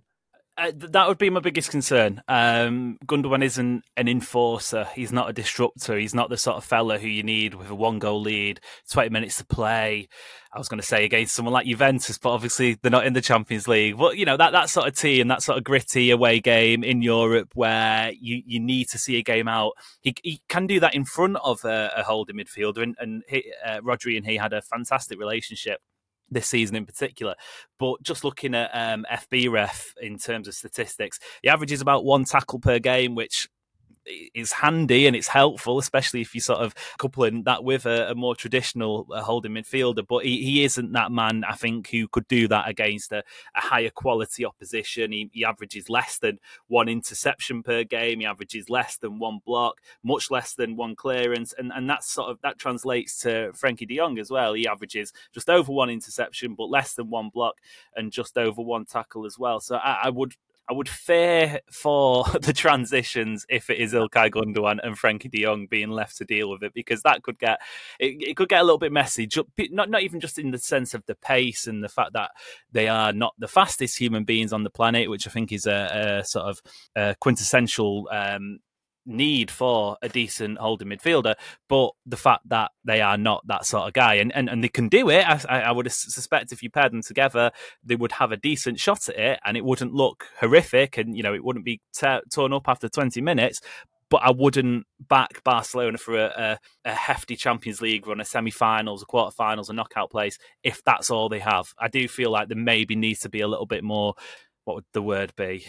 Uh, 0.56 0.72
that 0.76 1.08
would 1.08 1.18
be 1.18 1.32
my 1.32 1.40
biggest 1.40 1.72
concern. 1.72 2.22
Um, 2.28 3.00
Gundogan 3.08 3.44
isn't 3.44 3.84
an 3.98 4.08
enforcer. 4.08 4.88
He's 4.94 5.12
not 5.12 5.28
a 5.28 5.34
disruptor. 5.34 5.98
He's 5.98 6.14
not 6.14 6.30
the 6.30 6.38
sort 6.38 6.58
of 6.58 6.64
fella 6.64 7.00
who 7.00 7.08
you 7.08 7.24
need 7.24 7.56
with 7.56 7.72
a 7.72 7.76
one 7.76 7.98
goal 7.98 8.22
lead, 8.22 8.60
20 8.92 9.10
minutes 9.10 9.38
to 9.38 9.46
play. 9.46 10.08
I 10.54 10.60
was 10.60 10.70
going 10.70 10.80
to 10.80 10.86
say 10.86 11.06
against 11.06 11.34
someone 11.34 11.54
like 11.54 11.66
Juventus, 11.66 12.20
but 12.20 12.30
obviously 12.30 12.76
they're 12.76 12.92
not 12.92 13.08
in 13.08 13.14
the 13.14 13.22
Champions 13.22 13.68
League. 13.68 13.98
But, 13.98 14.18
you 14.18 14.26
know, 14.26 14.38
that, 14.38 14.52
that 14.52 14.70
sort 14.70 14.88
of 14.88 14.96
team, 14.96 15.28
that 15.30 15.42
sort 15.42 15.58
of 15.58 15.64
gritty 15.64 16.12
away 16.12 16.40
game 16.40 16.84
in 16.84 17.02
Europe 17.02 17.50
where 17.56 18.12
you, 18.12 18.44
you 18.46 18.60
need 18.60 18.90
to 18.90 19.00
see 19.00 19.18
a 19.18 19.24
game 19.24 19.48
out. 19.48 19.74
He, 20.02 20.14
he 20.22 20.44
can 20.50 20.68
do 20.68 20.80
that 20.82 20.94
in 20.94 21.04
front 21.04 21.38
of 21.44 21.66
a, 21.66 21.92
a 21.98 22.04
holding 22.04 22.36
midfielder. 22.36 22.84
And, 22.84 22.96
and 23.00 23.24
he, 23.28 23.52
uh, 23.66 23.80
Rodri 23.80 24.18
and 24.18 24.26
he 24.28 24.38
had 24.38 24.54
a 24.54 24.62
fantastic 24.62 25.18
relationship 25.18 25.80
this 26.34 26.48
season 26.48 26.76
in 26.76 26.86
particular. 26.86 27.36
But 27.80 28.02
just 28.04 28.24
looking 28.24 28.56
at 28.56 28.70
um, 28.74 29.06
FBref 29.12 29.94
in 30.02 30.18
terms 30.18 30.48
of 30.48 30.56
statistics, 30.56 31.20
he 31.42 31.50
averages 31.50 31.82
about 31.82 32.06
one 32.06 32.26
tackle 32.26 32.60
per 32.60 32.80
game, 32.80 33.16
which 33.16 33.48
is 34.06 34.52
handy 34.52 35.08
and 35.08 35.16
it's 35.16 35.28
helpful, 35.28 35.78
especially 35.78 36.22
if 36.22 36.34
you 36.36 36.42
sort 36.42 36.60
of 36.60 36.74
coupling 36.98 37.44
that 37.44 37.64
with 37.64 37.86
a, 37.86 38.12
a 38.12 38.16
more 38.16 38.36
traditional 38.36 39.08
uh, 39.12 39.22
holding 39.22 39.54
midfielder. 39.54 40.06
But 40.08 40.26
he, 40.26 40.44
he, 40.44 40.64
isn't 40.64 40.92
that 40.94 41.12
man, 41.12 41.44
I 41.44 41.56
think, 41.56 41.90
who 41.90 42.08
could 42.08 42.28
do 42.28 42.48
that 42.48 42.68
against 42.68 43.12
a, 43.12 43.24
a 43.56 43.62
higher 43.62 43.90
quality 43.90 44.46
opposition. 44.46 45.12
He, 45.12 45.30
he, 45.34 45.44
averages 45.44 45.90
less 45.90 46.20
than 46.20 46.40
one 46.68 46.88
interception 46.88 47.64
per 47.64 47.84
game. 47.84 48.22
He 48.22 48.26
averages 48.26 48.70
less 48.70 48.98
than 48.98 49.20
one 49.20 49.40
block, 49.46 49.80
much 50.04 50.32
less 50.32 50.54
than 50.54 50.76
one 50.76 50.96
clearance, 50.96 51.54
and 51.58 51.72
and 51.74 51.90
that 51.90 52.04
sort 52.04 52.30
of 52.30 52.40
that 52.44 52.58
translates 52.58 53.20
to 53.20 53.52
Frenkie 53.54 53.88
De 53.88 53.98
Jong 53.98 54.20
as 54.20 54.32
well. 54.32 54.54
He 54.54 54.68
averages 54.68 55.14
just 55.34 55.50
over 55.50 55.72
one 55.72 55.90
interception, 55.90 56.56
but 56.56 56.70
less 56.70 56.94
than 56.94 57.10
one 57.10 57.30
block, 57.30 57.56
and 57.96 58.12
just 58.12 58.38
over 58.38 58.62
one 58.62 58.86
tackle 58.86 59.26
as 59.26 59.38
well. 59.38 59.60
So 59.60 59.76
I, 59.76 60.04
I 60.06 60.10
would 60.10 60.34
I 60.70 60.74
would 60.74 60.90
fear 60.90 61.60
for 61.72 62.24
the 62.42 62.54
transitions 62.54 63.46
if 63.50 63.70
it 63.70 63.80
is 63.80 63.94
Ilkay 63.94 64.32
Gundogan 64.32 64.80
and 64.84 64.98
Frenkie 64.98 65.30
De 65.30 65.44
Jong 65.44 65.68
being 65.68 65.90
left 65.90 66.18
to 66.18 66.26
deal 66.26 66.50
with 66.50 66.64
it 66.64 66.74
because 66.74 67.02
that 67.04 67.24
could 67.24 67.38
get 67.38 67.60
it, 68.00 68.30
it, 68.30 68.38
could 68.38 68.50
get 68.50 68.62
a 68.62 68.64
little 68.64 68.78
bit 68.78 68.92
messy. 68.92 69.28
Not 69.72 69.90
not 69.90 70.04
even 70.04 70.20
just 70.20 70.40
in 70.40 70.52
the 70.52 70.60
sense 70.60 70.94
of 70.94 71.06
the 71.06 71.16
pace 71.16 71.68
and 71.68 71.84
the 71.84 71.90
fact 71.90 72.14
that 72.14 72.32
they 72.72 72.88
are 72.88 73.12
not 73.12 73.34
the 73.38 73.48
fastest 73.48 74.00
human 74.00 74.24
beings 74.24 74.54
on 74.54 74.64
the 74.64 74.70
planet, 74.70 75.10
which 75.10 75.28
I 75.28 75.32
think 75.32 75.52
is 75.52 75.66
a, 75.66 76.20
a 76.22 76.26
sort 76.26 76.46
of 76.46 76.62
a 76.96 77.16
quintessential 77.20 78.08
um, 78.12 78.60
need 79.06 79.52
for 79.52 79.98
a 80.02 80.10
decent 80.10 80.58
holding 80.58 80.90
midfielder, 80.90 81.36
but 81.68 81.92
the 82.06 82.18
fact 82.18 82.48
that 82.50 82.72
they 82.84 83.02
are 83.02 83.18
not 83.18 83.46
that 83.48 83.66
sort 83.66 83.88
of 83.88 83.94
guy 83.94 84.16
and, 84.16 84.34
and, 84.36 84.50
and 84.50 84.64
they 84.64 84.70
can 84.70 84.90
do 84.90 85.10
it, 85.10 85.26
I, 85.28 85.62
I 85.62 85.72
would 85.72 85.92
suspect 85.92 86.52
if 86.52 86.64
you 86.64 86.70
paired 86.70 86.92
them 86.92 87.02
together, 87.02 87.52
they 87.84 87.96
would 87.96 88.14
have 88.14 88.32
a 88.32 88.38
decent 88.38 88.80
shot 88.80 89.10
at 89.10 89.18
it 89.18 89.40
and 89.46 89.58
it 89.58 89.66
wouldn't 89.66 89.94
look 89.94 90.28
horrific 90.40 90.98
and, 90.98 91.16
you 91.16 91.24
know, 91.24 91.34
it 91.34 91.44
wouldn't 91.44 91.66
be 91.66 91.82
torn 92.32 92.54
up 92.54 92.68
after 92.68 92.90
20 92.90 93.22
minutes. 93.22 93.62
But 94.10 94.22
I 94.24 94.32
wouldn't 94.32 94.86
back 95.00 95.44
Barcelona 95.44 95.98
for 95.98 96.16
a, 96.16 96.60
a, 96.86 96.90
a 96.92 96.94
hefty 96.94 97.36
Champions 97.36 97.82
League 97.82 98.06
run, 98.06 98.22
a 98.22 98.26
semi-finals, 98.26 99.02
a 99.02 99.06
quarter-finals, 99.06 99.72
a 99.72 99.74
knockout 99.74 100.12
place. 100.12 100.38
If 100.62 100.84
that's 100.84 101.10
all 101.10 101.30
they 101.30 101.40
have, 101.40 101.74
I 101.80 101.88
do 101.88 102.08
feel 102.08 102.30
like 102.30 102.48
there 102.48 102.58
maybe 102.58 102.96
needs 102.96 103.22
to 103.22 103.30
be 103.30 103.42
a 103.42 103.48
little 103.48 103.66
bit 103.66 103.84
more 103.84 104.14
what 104.66 104.76
would 104.76 104.86
the 104.94 105.02
word 105.02 105.34
be? 105.36 105.66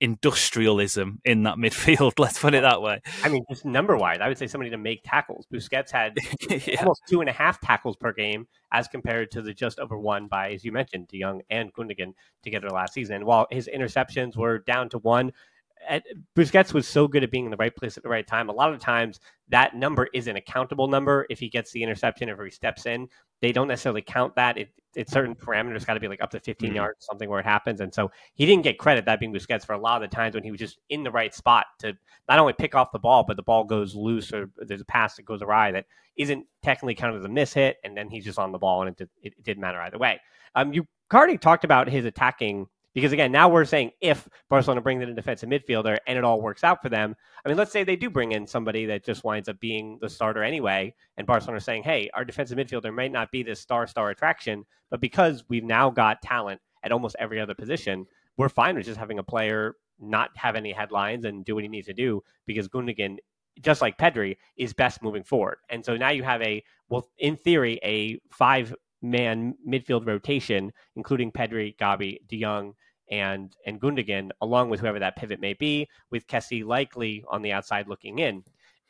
Industrialism 0.00 1.20
in 1.24 1.42
that 1.44 1.56
midfield. 1.56 2.12
Let's 2.18 2.38
put 2.38 2.54
it 2.54 2.62
that 2.62 2.82
way. 2.82 3.00
I 3.22 3.28
mean, 3.28 3.44
just 3.50 3.64
number 3.64 3.96
wise, 3.96 4.18
I 4.20 4.28
would 4.28 4.38
say 4.38 4.46
somebody 4.46 4.70
to 4.70 4.78
make 4.78 5.02
tackles. 5.04 5.46
Busquets 5.52 5.90
had 5.90 6.16
yeah. 6.50 6.80
almost 6.80 7.02
two 7.08 7.20
and 7.20 7.28
a 7.28 7.32
half 7.32 7.60
tackles 7.60 7.96
per 7.96 8.12
game, 8.12 8.46
as 8.72 8.88
compared 8.88 9.30
to 9.32 9.42
the 9.42 9.52
just 9.52 9.78
over 9.78 9.98
one 9.98 10.26
by, 10.26 10.52
as 10.52 10.64
you 10.64 10.72
mentioned, 10.72 11.08
De 11.08 11.20
Jong 11.20 11.42
and 11.50 11.72
Gundogan 11.74 12.14
together 12.42 12.70
last 12.70 12.94
season. 12.94 13.24
While 13.24 13.46
his 13.50 13.68
interceptions 13.72 14.36
were 14.36 14.58
down 14.58 14.88
to 14.90 14.98
one, 14.98 15.32
Busquets 16.34 16.72
was 16.72 16.88
so 16.88 17.06
good 17.06 17.22
at 17.22 17.30
being 17.30 17.44
in 17.44 17.50
the 17.50 17.56
right 17.56 17.74
place 17.74 17.96
at 17.96 18.02
the 18.02 18.08
right 18.08 18.26
time. 18.26 18.48
A 18.48 18.52
lot 18.52 18.72
of 18.72 18.80
times, 18.80 19.20
that 19.48 19.76
number 19.76 20.08
is 20.14 20.28
an 20.28 20.36
accountable 20.36 20.88
number. 20.88 21.26
If 21.28 21.38
he 21.38 21.48
gets 21.48 21.72
the 21.72 21.82
interception, 21.82 22.28
if 22.28 22.38
he 22.38 22.50
steps 22.50 22.86
in, 22.86 23.08
they 23.40 23.52
don't 23.52 23.68
necessarily 23.68 24.02
count 24.02 24.34
that. 24.36 24.56
It, 24.56 24.70
it's 24.96 25.12
certain 25.12 25.34
parameters 25.34 25.86
got 25.86 25.94
to 25.94 26.00
be 26.00 26.08
like 26.08 26.22
up 26.22 26.30
to 26.30 26.40
15 26.40 26.68
mm-hmm. 26.68 26.76
yards, 26.76 27.06
something 27.06 27.28
where 27.28 27.40
it 27.40 27.46
happens. 27.46 27.80
And 27.80 27.92
so 27.92 28.10
he 28.34 28.46
didn't 28.46 28.62
get 28.62 28.78
credit, 28.78 29.04
that 29.06 29.20
being 29.20 29.32
Busquets, 29.32 29.64
for 29.64 29.72
a 29.72 29.78
lot 29.78 30.02
of 30.02 30.08
the 30.08 30.14
times 30.14 30.34
when 30.34 30.44
he 30.44 30.50
was 30.50 30.60
just 30.60 30.78
in 30.88 31.02
the 31.02 31.10
right 31.10 31.34
spot 31.34 31.66
to 31.80 31.94
not 32.28 32.38
only 32.38 32.52
pick 32.52 32.74
off 32.74 32.92
the 32.92 32.98
ball, 32.98 33.24
but 33.26 33.36
the 33.36 33.42
ball 33.42 33.64
goes 33.64 33.94
loose 33.94 34.32
or 34.32 34.50
there's 34.58 34.80
a 34.80 34.86
pass 34.86 35.16
that 35.16 35.24
goes 35.24 35.42
awry 35.42 35.72
that 35.72 35.86
isn't 36.16 36.46
technically 36.62 36.94
counted 36.94 37.18
as 37.18 37.24
a 37.24 37.28
miss 37.28 37.52
hit. 37.52 37.76
And 37.84 37.96
then 37.96 38.08
he's 38.08 38.24
just 38.24 38.38
on 38.38 38.52
the 38.52 38.58
ball 38.58 38.82
and 38.82 38.90
it, 38.90 38.96
did, 38.96 39.08
it, 39.22 39.34
it 39.38 39.44
didn't 39.44 39.60
matter 39.60 39.80
either 39.80 39.98
way. 39.98 40.20
Um, 40.54 40.72
you 40.72 40.86
already 41.12 41.38
talked 41.38 41.64
about 41.64 41.88
his 41.88 42.04
attacking 42.04 42.66
because 42.94 43.12
again, 43.12 43.32
now 43.32 43.48
we're 43.48 43.64
saying 43.64 43.90
if 44.00 44.28
Barcelona 44.48 44.80
brings 44.80 45.02
in 45.02 45.08
a 45.08 45.14
defensive 45.14 45.48
midfielder 45.48 45.98
and 46.06 46.16
it 46.16 46.24
all 46.24 46.40
works 46.40 46.64
out 46.64 46.80
for 46.80 46.88
them. 46.88 47.14
I 47.44 47.48
mean, 47.48 47.58
let's 47.58 47.72
say 47.72 47.84
they 47.84 47.96
do 47.96 48.08
bring 48.08 48.32
in 48.32 48.46
somebody 48.46 48.86
that 48.86 49.04
just 49.04 49.24
winds 49.24 49.48
up 49.48 49.60
being 49.60 49.98
the 50.00 50.08
starter 50.08 50.42
anyway, 50.42 50.94
and 51.16 51.26
Barcelona 51.26 51.60
saying, 51.60 51.82
hey, 51.82 52.08
our 52.14 52.24
defensive 52.24 52.56
midfielder 52.56 52.94
might 52.94 53.12
not 53.12 53.30
be 53.30 53.42
this 53.42 53.60
star 53.60 53.86
star 53.86 54.10
attraction, 54.10 54.64
but 54.90 55.00
because 55.00 55.44
we've 55.48 55.64
now 55.64 55.90
got 55.90 56.22
talent 56.22 56.60
at 56.82 56.92
almost 56.92 57.16
every 57.18 57.40
other 57.40 57.54
position, 57.54 58.06
we're 58.36 58.48
fine 58.48 58.76
with 58.76 58.86
just 58.86 58.98
having 58.98 59.18
a 59.18 59.24
player 59.24 59.74
not 60.00 60.30
have 60.36 60.56
any 60.56 60.72
headlines 60.72 61.24
and 61.24 61.44
do 61.44 61.54
what 61.54 61.62
he 61.62 61.68
needs 61.68 61.86
to 61.86 61.94
do 61.94 62.22
because 62.46 62.68
Gundogan 62.68 63.18
just 63.60 63.80
like 63.80 63.98
Pedri, 63.98 64.36
is 64.56 64.72
best 64.72 65.02
moving 65.02 65.22
forward. 65.22 65.58
And 65.70 65.84
so 65.84 65.96
now 65.96 66.10
you 66.10 66.22
have 66.22 66.42
a, 66.42 66.62
well, 66.88 67.08
in 67.18 67.36
theory, 67.36 67.78
a 67.82 68.20
five 68.30 68.74
man 69.04 69.54
midfield 69.68 70.06
rotation, 70.06 70.72
including 70.96 71.30
Pedri, 71.30 71.76
Gavi, 71.76 72.18
De 72.26 72.40
Jong, 72.40 72.74
and 73.10 73.54
and 73.66 73.80
Gundogan, 73.80 74.30
along 74.40 74.70
with 74.70 74.80
whoever 74.80 74.98
that 74.98 75.16
pivot 75.16 75.40
may 75.40 75.54
be, 75.54 75.88
with 76.10 76.26
Kessie 76.26 76.64
likely 76.64 77.24
on 77.28 77.42
the 77.42 77.52
outside 77.52 77.86
looking 77.86 78.18
in, 78.18 78.42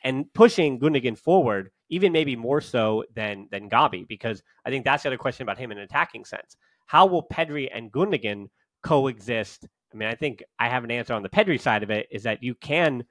and 0.03 0.31
pushing 0.33 0.79
Gundogan 0.79 1.17
forward, 1.17 1.69
even 1.89 2.13
maybe 2.13 2.35
more 2.35 2.61
so 2.61 3.03
than 3.13 3.47
than 3.51 3.69
Gavi, 3.69 4.07
because 4.07 4.41
I 4.65 4.69
think 4.69 4.85
that's 4.85 5.03
the 5.03 5.09
other 5.09 5.17
question 5.17 5.43
about 5.43 5.57
him 5.57 5.71
in 5.71 5.77
an 5.77 5.83
attacking 5.83 6.25
sense. 6.25 6.55
How 6.85 7.05
will 7.05 7.27
Pedri 7.27 7.69
and 7.73 7.91
Gundogan 7.91 8.47
coexist? 8.83 9.67
I 9.93 9.97
mean, 9.97 10.09
I 10.09 10.15
think 10.15 10.43
I 10.59 10.69
have 10.69 10.83
an 10.83 10.91
answer 10.91 11.13
on 11.13 11.23
the 11.23 11.29
Pedri 11.29 11.59
side 11.59 11.83
of 11.83 11.91
it. 11.91 12.07
Is 12.09 12.23
that 12.23 12.41
you 12.41 12.55
can, 12.55 13.03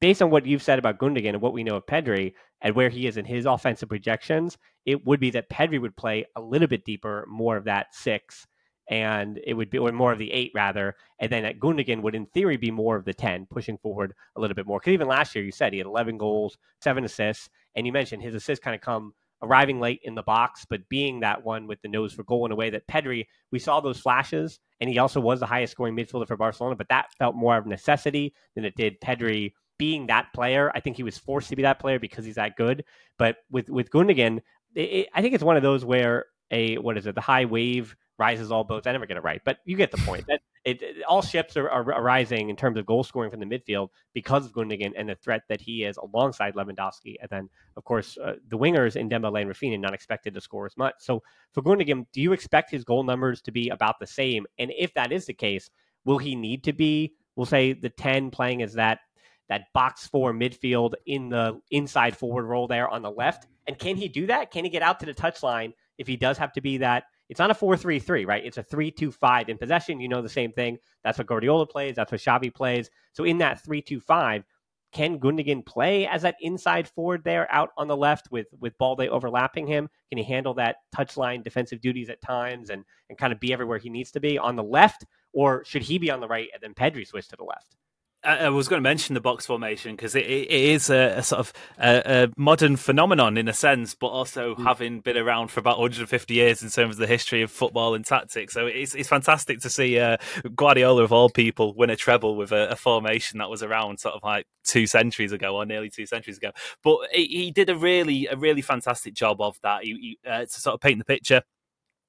based 0.00 0.22
on 0.22 0.30
what 0.30 0.46
you've 0.46 0.62
said 0.62 0.78
about 0.78 0.98
Gundogan 0.98 1.30
and 1.30 1.40
what 1.40 1.52
we 1.52 1.64
know 1.64 1.76
of 1.76 1.86
Pedri 1.86 2.34
and 2.60 2.74
where 2.74 2.88
he 2.88 3.06
is 3.06 3.16
in 3.16 3.24
his 3.24 3.46
offensive 3.46 3.88
projections, 3.88 4.58
it 4.86 5.06
would 5.06 5.20
be 5.20 5.30
that 5.30 5.50
Pedri 5.50 5.80
would 5.80 5.96
play 5.96 6.26
a 6.36 6.40
little 6.40 6.68
bit 6.68 6.84
deeper, 6.84 7.26
more 7.28 7.56
of 7.56 7.64
that 7.64 7.94
six, 7.94 8.46
and 8.88 9.40
it 9.46 9.54
would 9.54 9.70
be 9.70 9.78
or 9.78 9.92
more 9.92 10.12
of 10.12 10.18
the 10.18 10.32
eight 10.32 10.52
rather, 10.54 10.94
and 11.18 11.30
then 11.30 11.44
at 11.44 11.58
Gundogan 11.58 12.02
would 12.02 12.14
in 12.14 12.26
theory 12.26 12.56
be 12.56 12.70
more 12.70 12.96
of 12.96 13.04
the 13.04 13.14
ten, 13.14 13.46
pushing 13.46 13.78
forward 13.78 14.14
a 14.36 14.40
little 14.40 14.54
bit 14.54 14.66
more. 14.66 14.78
Because 14.78 14.92
even 14.92 15.08
last 15.08 15.34
year, 15.34 15.44
you 15.44 15.52
said 15.52 15.72
he 15.72 15.78
had 15.78 15.86
11 15.86 16.18
goals, 16.18 16.56
seven 16.82 17.04
assists, 17.04 17.48
and 17.74 17.86
you 17.86 17.92
mentioned 17.92 18.22
his 18.22 18.34
assists 18.34 18.62
kind 18.62 18.74
of 18.74 18.80
come 18.80 19.14
arriving 19.42 19.80
late 19.80 20.00
in 20.04 20.14
the 20.14 20.22
box, 20.22 20.66
but 20.68 20.88
being 20.88 21.20
that 21.20 21.44
one 21.44 21.66
with 21.66 21.80
the 21.82 21.88
nose 21.88 22.12
for 22.12 22.24
goal 22.24 22.46
in 22.46 22.52
a 22.52 22.56
way 22.56 22.70
that 22.70 22.86
Pedri, 22.86 23.26
we 23.52 23.58
saw 23.58 23.80
those 23.80 24.00
flashes, 24.00 24.58
and 24.80 24.88
he 24.88 24.98
also 24.98 25.20
was 25.20 25.40
the 25.40 25.46
highest 25.46 25.72
scoring 25.72 25.96
midfielder 25.96 26.26
for 26.26 26.36
Barcelona, 26.36 26.76
but 26.76 26.88
that 26.88 27.12
felt 27.18 27.34
more 27.34 27.56
of 27.56 27.66
necessity 27.66 28.34
than 28.54 28.64
it 28.64 28.74
did 28.74 29.00
Pedri 29.00 29.52
being 29.78 30.06
that 30.06 30.32
player. 30.34 30.70
I 30.74 30.80
think 30.80 30.96
he 30.96 31.02
was 31.02 31.18
forced 31.18 31.48
to 31.50 31.56
be 31.56 31.62
that 31.62 31.78
player 31.78 31.98
because 31.98 32.24
he's 32.24 32.36
that 32.36 32.56
good. 32.56 32.84
But 33.18 33.36
with 33.50 33.68
with 33.68 33.90
Gundogan, 33.90 34.40
it, 34.74 34.80
it, 34.80 35.08
I 35.14 35.22
think 35.22 35.34
it's 35.34 35.44
one 35.44 35.56
of 35.56 35.62
those 35.62 35.84
where 35.84 36.26
a 36.50 36.76
what 36.76 36.96
is 36.96 37.06
it? 37.06 37.14
The 37.14 37.20
high 37.20 37.44
wave 37.44 37.96
rises 38.18 38.52
all 38.52 38.64
boats. 38.64 38.86
I 38.86 38.92
never 38.92 39.06
get 39.06 39.16
it 39.16 39.24
right, 39.24 39.40
but 39.44 39.58
you 39.64 39.76
get 39.76 39.90
the 39.90 39.98
point. 39.98 40.26
That 40.26 40.40
it, 40.64 41.02
all 41.08 41.20
ships 41.20 41.56
are, 41.56 41.68
are, 41.68 42.02
rising 42.02 42.48
in 42.48 42.56
terms 42.56 42.78
of 42.78 42.86
goal 42.86 43.04
scoring 43.04 43.30
from 43.30 43.40
the 43.40 43.46
midfield 43.46 43.88
because 44.12 44.46
of 44.46 44.52
Gundogan 44.52 44.92
and 44.96 45.08
the 45.08 45.14
threat 45.16 45.42
that 45.48 45.60
he 45.60 45.84
is 45.84 45.96
alongside 45.96 46.54
Lewandowski. 46.54 47.16
And 47.20 47.28
then, 47.30 47.48
of 47.76 47.84
course, 47.84 48.16
uh, 48.18 48.34
the 48.48 48.58
wingers 48.58 48.96
in 48.96 49.08
Dembele 49.08 49.42
and 49.42 49.50
Raphinha 49.50 49.78
not 49.80 49.94
expected 49.94 50.32
to 50.34 50.40
score 50.40 50.66
as 50.66 50.76
much. 50.76 50.94
So 51.00 51.22
for 51.52 51.62
Gundogan, 51.62 52.06
do 52.12 52.20
you 52.20 52.32
expect 52.32 52.70
his 52.70 52.84
goal 52.84 53.02
numbers 53.02 53.42
to 53.42 53.50
be 53.50 53.68
about 53.68 53.98
the 54.00 54.06
same? 54.06 54.46
And 54.58 54.72
if 54.76 54.94
that 54.94 55.12
is 55.12 55.26
the 55.26 55.34
case, 55.34 55.70
will 56.04 56.18
he 56.18 56.34
need 56.34 56.64
to 56.64 56.72
be? 56.72 57.14
We'll 57.36 57.46
say 57.46 57.72
the 57.72 57.90
ten 57.90 58.30
playing 58.30 58.62
as 58.62 58.74
that 58.74 59.00
that 59.48 59.72
box 59.72 60.06
four 60.06 60.32
midfield 60.32 60.94
in 61.06 61.28
the 61.28 61.60
inside 61.70 62.16
forward 62.16 62.44
role 62.44 62.66
there 62.66 62.88
on 62.88 63.02
the 63.02 63.10
left. 63.10 63.46
And 63.66 63.78
can 63.78 63.96
he 63.96 64.08
do 64.08 64.26
that? 64.26 64.50
Can 64.50 64.64
he 64.64 64.70
get 64.70 64.82
out 64.82 65.00
to 65.00 65.06
the 65.06 65.14
touchline 65.14 65.72
if 65.98 66.06
he 66.06 66.16
does 66.16 66.38
have 66.38 66.52
to 66.54 66.60
be 66.60 66.78
that? 66.78 67.04
It's 67.28 67.40
not 67.40 67.50
a 67.50 67.54
4 67.54 67.76
3 67.76 67.98
3, 67.98 68.24
right? 68.26 68.44
It's 68.44 68.58
a 68.58 68.62
3 68.62 68.90
2 68.90 69.10
5 69.10 69.48
in 69.48 69.58
possession. 69.58 70.00
You 70.00 70.08
know 70.08 70.22
the 70.22 70.28
same 70.28 70.52
thing. 70.52 70.78
That's 71.02 71.18
what 71.18 71.26
Guardiola 71.26 71.66
plays. 71.66 71.96
That's 71.96 72.12
what 72.12 72.20
Xavi 72.20 72.54
plays. 72.54 72.90
So 73.12 73.24
in 73.24 73.38
that 73.38 73.64
3 73.64 73.80
2 73.80 74.00
5, 74.00 74.44
can 74.92 75.18
Gundogan 75.18 75.66
play 75.66 76.06
as 76.06 76.22
that 76.22 76.36
inside 76.40 76.86
forward 76.86 77.24
there 77.24 77.52
out 77.52 77.70
on 77.76 77.88
the 77.88 77.96
left 77.96 78.30
with 78.30 78.46
with 78.60 78.76
Balde 78.78 79.08
overlapping 79.08 79.66
him? 79.66 79.88
Can 80.10 80.18
he 80.18 80.24
handle 80.24 80.54
that 80.54 80.76
touchline 80.94 81.42
defensive 81.42 81.80
duties 81.80 82.10
at 82.10 82.20
times 82.20 82.70
and, 82.70 82.84
and 83.08 83.18
kind 83.18 83.32
of 83.32 83.40
be 83.40 83.52
everywhere 83.52 83.78
he 83.78 83.90
needs 83.90 84.12
to 84.12 84.20
be 84.20 84.38
on 84.38 84.54
the 84.54 84.62
left? 84.62 85.04
Or 85.32 85.64
should 85.64 85.82
he 85.82 85.98
be 85.98 86.10
on 86.10 86.20
the 86.20 86.28
right 86.28 86.48
and 86.52 86.62
then 86.62 86.74
Pedri 86.74 87.06
switch 87.06 87.28
to 87.28 87.36
the 87.36 87.44
left? 87.44 87.76
I 88.24 88.48
was 88.48 88.68
going 88.68 88.78
to 88.78 88.82
mention 88.82 89.14
the 89.14 89.20
box 89.20 89.44
formation 89.44 89.94
because 89.94 90.14
it, 90.14 90.24
it 90.24 90.50
is 90.50 90.88
a, 90.88 91.18
a 91.18 91.22
sort 91.22 91.40
of 91.40 91.52
a, 91.78 92.02
a, 92.24 92.28
modern 92.36 92.76
phenomenon 92.76 93.36
in 93.36 93.48
a 93.48 93.52
sense, 93.52 93.94
but 93.94 94.06
also 94.06 94.54
mm. 94.54 94.64
having 94.64 95.00
been 95.00 95.16
around 95.16 95.48
for 95.48 95.60
about 95.60 95.78
150 95.78 96.34
years 96.34 96.62
in 96.62 96.70
terms 96.70 96.94
of 96.94 96.98
the 96.98 97.06
history 97.06 97.42
of 97.42 97.50
football 97.50 97.94
and 97.94 98.04
tactics. 98.04 98.54
So 98.54 98.66
it's, 98.66 98.94
it's 98.94 99.08
fantastic 99.08 99.60
to 99.60 99.70
see 99.70 99.98
uh, 99.98 100.16
Guardiola, 100.54 101.04
of 101.04 101.12
all 101.12 101.28
people, 101.28 101.74
win 101.74 101.90
a 101.90 101.96
treble 101.96 102.36
with 102.36 102.52
a, 102.52 102.70
a, 102.70 102.76
formation 102.76 103.38
that 103.38 103.50
was 103.50 103.62
around 103.62 104.00
sort 104.00 104.14
of 104.14 104.22
like 104.22 104.46
two 104.64 104.86
centuries 104.86 105.32
ago 105.32 105.56
or 105.56 105.66
nearly 105.66 105.90
two 105.90 106.06
centuries 106.06 106.38
ago. 106.38 106.50
But 106.82 106.98
he, 107.12 107.26
he 107.26 107.50
did 107.50 107.68
a 107.68 107.76
really, 107.76 108.26
a 108.26 108.36
really 108.36 108.62
fantastic 108.62 109.14
job 109.14 109.40
of 109.40 109.58
that. 109.62 109.84
He, 109.84 110.18
he, 110.22 110.28
uh, 110.28 110.40
to 110.40 110.60
sort 110.60 110.74
of 110.74 110.80
paint 110.80 110.98
the 110.98 111.04
picture 111.04 111.42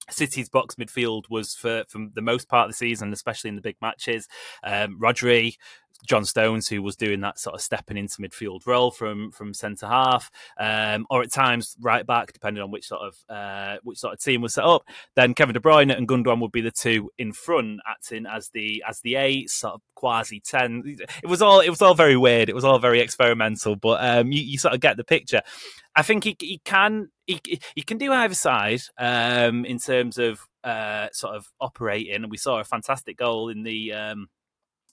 City's 0.09 0.49
box 0.49 0.75
midfield 0.75 1.23
was 1.29 1.55
for, 1.55 1.83
for 1.87 2.07
the 2.13 2.21
most 2.21 2.47
part 2.47 2.65
of 2.65 2.71
the 2.71 2.77
season, 2.77 3.11
especially 3.11 3.49
in 3.49 3.55
the 3.55 3.61
big 3.61 3.77
matches. 3.81 4.27
Um, 4.63 4.99
Rodri, 4.99 5.55
John 6.05 6.25
Stones, 6.25 6.67
who 6.67 6.81
was 6.81 6.95
doing 6.95 7.21
that 7.21 7.39
sort 7.39 7.55
of 7.55 7.61
stepping 7.61 7.97
into 7.97 8.21
midfield 8.21 8.65
role 8.65 8.91
from 8.91 9.31
from 9.31 9.53
centre 9.53 9.87
half, 9.87 10.31
um, 10.59 11.05
or 11.09 11.21
at 11.21 11.31
times 11.31 11.75
right 11.79 12.05
back, 12.05 12.33
depending 12.33 12.63
on 12.63 12.71
which 12.71 12.87
sort 12.87 13.01
of 13.01 13.35
uh, 13.35 13.77
which 13.83 13.99
sort 13.99 14.13
of 14.13 14.19
team 14.19 14.41
was 14.41 14.53
set 14.53 14.65
up. 14.65 14.83
Then 15.15 15.33
Kevin 15.33 15.53
De 15.53 15.59
Bruyne 15.59 15.95
and 15.95 16.07
Gundogan 16.07 16.41
would 16.41 16.51
be 16.51 16.61
the 16.61 16.71
two 16.71 17.11
in 17.17 17.33
front, 17.33 17.79
acting 17.87 18.25
as 18.25 18.49
the 18.49 18.83
as 18.87 18.99
the 19.01 19.15
eight, 19.15 19.49
sort 19.49 19.75
of 19.75 19.81
quasi 19.95 20.39
ten. 20.39 20.83
It 21.23 21.27
was 21.27 21.41
all 21.41 21.59
it 21.59 21.69
was 21.69 21.81
all 21.81 21.95
very 21.95 22.17
weird. 22.17 22.49
It 22.49 22.55
was 22.55 22.65
all 22.65 22.79
very 22.79 22.99
experimental, 22.99 23.75
but 23.75 24.03
um, 24.03 24.31
you, 24.31 24.41
you 24.41 24.57
sort 24.57 24.73
of 24.73 24.79
get 24.79 24.97
the 24.97 25.03
picture. 25.03 25.41
I 25.95 26.01
think 26.01 26.25
he, 26.25 26.35
he 26.39 26.61
can 26.65 27.09
he, 27.25 27.39
he 27.75 27.81
can 27.81 27.97
do 27.97 28.11
either 28.11 28.33
side 28.33 28.81
um, 28.97 29.65
in 29.65 29.79
terms 29.79 30.17
of 30.17 30.41
uh, 30.63 31.07
sort 31.11 31.35
of 31.35 31.47
operating. 31.61 32.15
And 32.15 32.29
we 32.29 32.37
saw 32.37 32.59
a 32.59 32.63
fantastic 32.63 33.17
goal 33.17 33.49
in 33.49 33.63
the 33.63 33.93
um, 33.93 34.27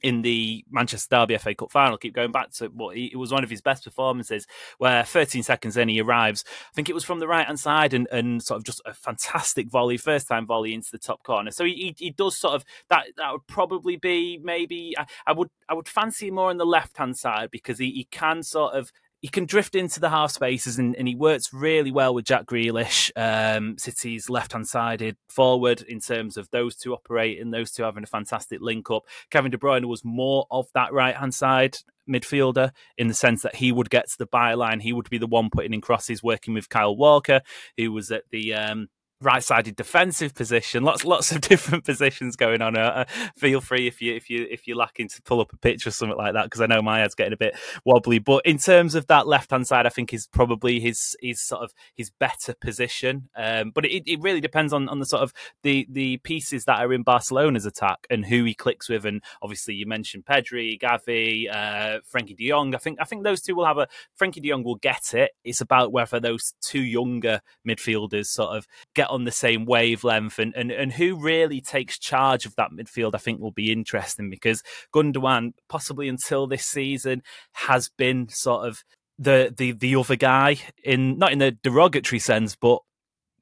in 0.03 0.23
the 0.23 0.65
Manchester 0.71 1.09
Derby 1.11 1.39
FA 1.39 1.55
Cup 1.55 1.71
final. 1.71 1.97
Keep 1.97 2.15
going 2.15 2.33
back 2.33 2.51
to 2.53 2.67
what 2.67 2.97
he, 2.97 3.07
it 3.07 3.17
was 3.17 3.33
one 3.33 3.45
of 3.45 3.51
his 3.51 3.61
best 3.61 3.85
performances, 3.85 4.47
where 4.79 5.05
13 5.05 5.43
seconds 5.43 5.77
in 5.77 5.89
he 5.89 6.01
arrives. 6.01 6.45
I 6.49 6.75
think 6.75 6.89
it 6.89 6.95
was 6.95 7.05
from 7.05 7.21
the 7.21 7.29
right 7.29 7.47
hand 7.47 7.61
side 7.61 7.95
and, 7.95 8.09
and 8.11 8.43
sort 8.43 8.59
of 8.59 8.65
just 8.65 8.83
a 8.85 8.95
fantastic 8.95 9.71
volley, 9.71 9.97
first 9.97 10.29
time 10.29 10.47
volley 10.47 10.75
into 10.75 10.91
the 10.91 10.99
top 10.99 11.23
corner. 11.23 11.51
So 11.51 11.65
he, 11.65 11.95
he, 11.99 12.07
he 12.07 12.11
does 12.11 12.37
sort 12.37 12.55
of 12.55 12.65
that. 12.91 13.07
That 13.17 13.33
would 13.33 13.47
probably 13.47 13.97
be 13.97 14.39
maybe 14.43 14.95
I, 14.99 15.07
I 15.27 15.33
would 15.33 15.51
I 15.69 15.75
would 15.75 15.89
fancy 15.89 16.31
more 16.31 16.51
on 16.51 16.57
the 16.57 16.67
left 16.67 16.97
hand 16.97 17.17
side 17.17 17.51
because 17.51 17.79
he, 17.79 17.91
he 17.91 18.05
can 18.05 18.43
sort 18.43 18.75
of 18.75 18.93
he 19.23 19.29
can 19.29 19.47
drift 19.47 19.77
into 19.77 20.01
the 20.01 20.11
half 20.11 20.33
spaces 20.33 20.81
and, 20.81 20.97
and 20.97 21.07
he 21.07 21.15
works 21.15 21.55
really 21.55 21.93
well 21.93 22.13
with 22.13 22.25
Jack 22.25 22.45
Grealish, 22.45 23.13
um, 23.15 23.79
City's 23.79 24.29
left 24.29 24.53
hand 24.53 24.67
sided 24.67 25.17
forward 25.29 25.81
in 25.83 26.01
terms 26.01 26.37
of 26.37 26.51
those 26.51 26.75
two 26.75 26.93
operating, 26.93 27.53
those 27.53 27.71
two 27.71 27.85
having 27.85 28.03
a 28.03 28.07
fantastic 28.07 28.61
link 28.61 28.91
up. 28.91 29.05
Kevin 29.31 29.53
De 29.53 29.57
Bruyne 29.57 29.85
was 29.85 30.05
more 30.05 30.47
of 30.51 30.67
that 30.75 30.93
right 30.93 31.17
hand 31.17 31.35
side 31.35 31.79
midfielder 32.11 32.73
in 32.99 33.07
the 33.07 33.15
sense 33.15 33.43
that 33.43 33.55
he 33.55 33.71
would 33.71 33.91
get 33.91 34.11
to 34.11 34.19
the 34.19 34.27
byline, 34.27 34.83
he 34.83 34.93
would 34.93 35.09
be 35.09 35.19
the 35.19 35.27
one 35.29 35.51
putting 35.51 35.73
in 35.73 35.81
crosses, 35.81 36.21
working 36.21 36.53
with 36.53 36.69
Kyle 36.69 36.97
Walker, 36.97 37.43
who 37.77 37.93
was 37.93 38.11
at 38.11 38.25
the 38.31 38.55
um, 38.55 38.89
right-sided 39.23 39.77
defensive 39.77 40.35
position. 40.35 40.83
Lots, 40.83 41.05
lots 41.05 41.33
of 41.33 41.41
different 41.53 41.85
positions 41.85 42.37
going 42.37 42.63
on. 42.63 42.77
Uh, 42.77 42.81
uh, 42.81 43.05
feel 43.37 43.61
free 43.61 43.87
if 43.87 44.01
you 44.01 44.15
if 44.15 44.29
you 44.29 44.47
if 44.51 44.67
you're 44.67 44.77
lacking 44.77 45.09
to 45.09 45.23
pull 45.23 45.41
up 45.41 45.53
a 45.53 45.57
picture 45.57 45.89
or 45.89 45.93
something 45.93 46.19
like 46.19 46.35
that 46.35 46.45
because 46.45 46.61
I 46.61 46.67
know 46.67 46.83
my 46.83 47.01
head's 47.01 47.15
getting 47.15 47.33
a 47.33 47.37
bit 47.37 47.57
wobbly. 47.85 48.19
But 48.19 48.45
in 48.47 48.59
terms 48.59 48.95
of 48.95 49.07
that 49.07 49.27
left-hand 49.27 49.67
side, 49.67 49.87
I 49.87 49.91
think 49.91 50.13
is 50.13 50.27
probably 50.27 50.81
his 50.81 51.17
his 51.21 51.41
sort 51.41 51.63
of 51.63 51.73
his 51.95 52.11
better 52.11 52.55
position. 52.55 53.29
Um, 53.37 53.71
but 53.71 53.85
it, 53.85 54.05
it 54.07 54.21
really 54.21 54.41
depends 54.41 54.73
on 54.73 54.89
on 54.89 54.99
the 54.99 55.07
sort 55.07 55.23
of 55.23 55.33
the 55.63 55.87
the 55.91 56.19
pieces 56.19 56.65
that 56.65 56.81
are 56.81 56.93
in 56.93 57.03
Barcelona's 57.03 57.67
attack 57.67 58.07
and 58.11 58.27
who 58.27 58.45
he 58.45 58.55
clicks 58.55 58.89
with. 58.89 59.05
And 59.05 59.23
obviously, 59.41 59.75
you 59.75 59.87
mentioned 59.87 60.25
Pedri, 60.25 60.81
Gavi, 60.81 61.51
uh, 61.51 62.01
Frenkie 62.13 62.37
De 62.37 62.49
Jong. 62.49 62.75
I 62.75 62.79
think 62.79 62.99
I 63.01 63.05
think 63.05 63.25
those 63.25 63.41
two 63.41 63.55
will 63.55 63.67
have 63.67 63.79
a 63.79 63.89
Frenkie 64.21 64.43
De 64.43 64.49
Jong 64.51 64.65
will 64.65 64.77
get 64.77 65.15
it. 65.15 65.33
It's 65.45 65.61
about 65.61 65.93
whether 65.93 66.21
those 66.21 66.55
two 66.61 66.83
younger 66.83 67.41
midfielders 67.67 68.27
sort 68.27 68.57
of 68.57 68.67
get 68.95 69.09
on 69.13 69.25
the 69.25 69.31
same 69.31 69.67
wavelength 69.67 70.39
and, 70.39 70.55
and, 70.57 70.71
and 70.73 70.93
who 70.93 71.21
really 71.21 71.61
takes 71.61 71.99
charge 71.99 72.47
of 72.47 72.57
that 72.57 72.71
midfield, 72.71 73.15
I 73.15 73.19
think 73.19 73.41
will 73.41 73.53
be 73.53 73.71
interesting 73.71 74.31
because 74.31 74.63
Gundogan, 74.95 75.53
possibly 75.69 76.09
until 76.09 76.47
this 76.47 76.65
season, 76.65 77.23
has 77.53 77.91
been 77.97 78.29
sort 78.29 78.67
of 78.67 78.83
the 79.19 79.55
the 79.57 79.73
the 79.73 79.95
other 79.97 80.17
guy 80.17 80.57
in 80.83 81.19
not 81.19 81.33
in 81.33 81.39
the 81.39 81.53
derogatory 81.53 82.19
sense, 82.19 82.57
but 82.57 82.81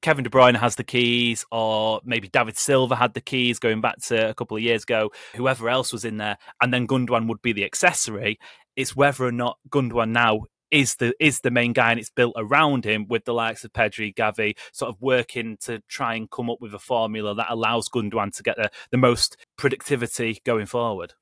Kevin 0.03 0.25
De 0.25 0.31
Bruyne 0.31 0.57
has 0.57 0.77
the 0.77 0.85
keys, 0.85 1.45
or 1.51 2.01
maybe 2.05 2.29
David 2.29 2.57
Silva 2.57 2.97
had 2.97 3.15
the 3.15 3.21
keys 3.21 3.59
going 3.59 3.81
back 3.81 3.99
to 4.07 4.31
a 4.31 4.35
couple 4.35 4.57
of 4.57 4.63
years 4.63 4.83
ago, 4.83 5.11
whoever 5.37 5.69
else 5.69 5.93
was 5.93 6.05
in 6.05 6.17
there, 6.17 6.39
and 6.61 6.73
then 6.73 6.87
Gundogan 6.87 7.29
would 7.29 7.43
be 7.43 7.53
the 7.53 7.65
accessory. 7.65 8.39
It's 8.77 8.97
whether 8.97 9.25
or 9.25 9.33
not 9.33 9.59
Gundogan 9.69 10.11
now 10.11 10.47
is 10.71 10.97
the 10.97 11.15
is 11.19 11.41
the 11.41 11.51
main 11.51 11.73
guy 11.73 11.91
and 11.91 12.01
it's 12.01 12.11
built 12.11 12.35
around 12.37 12.85
him 12.85 13.07
with 13.09 13.25
the 13.25 13.35
likes 13.35 13.65
of 13.65 13.73
Pedri, 13.73 14.15
Gavi, 14.15 14.57
sort 14.73 14.89
of 14.89 15.01
working 15.01 15.57
to 15.63 15.83
try 15.89 16.15
and 16.15 16.31
come 16.31 16.51
up 16.51 16.61
with 16.61 16.75
a 16.75 16.79
formula 16.79 17.35
that 17.35 17.51
allows 17.51 17.89
Gundogan 17.89 18.35
to 18.37 18.43
get 18.43 18.57
the, 18.57 18.71
the 18.91 18.97
most 18.97 19.37
productivity 19.57 20.41
going 20.45 20.67
forward. 20.67 21.15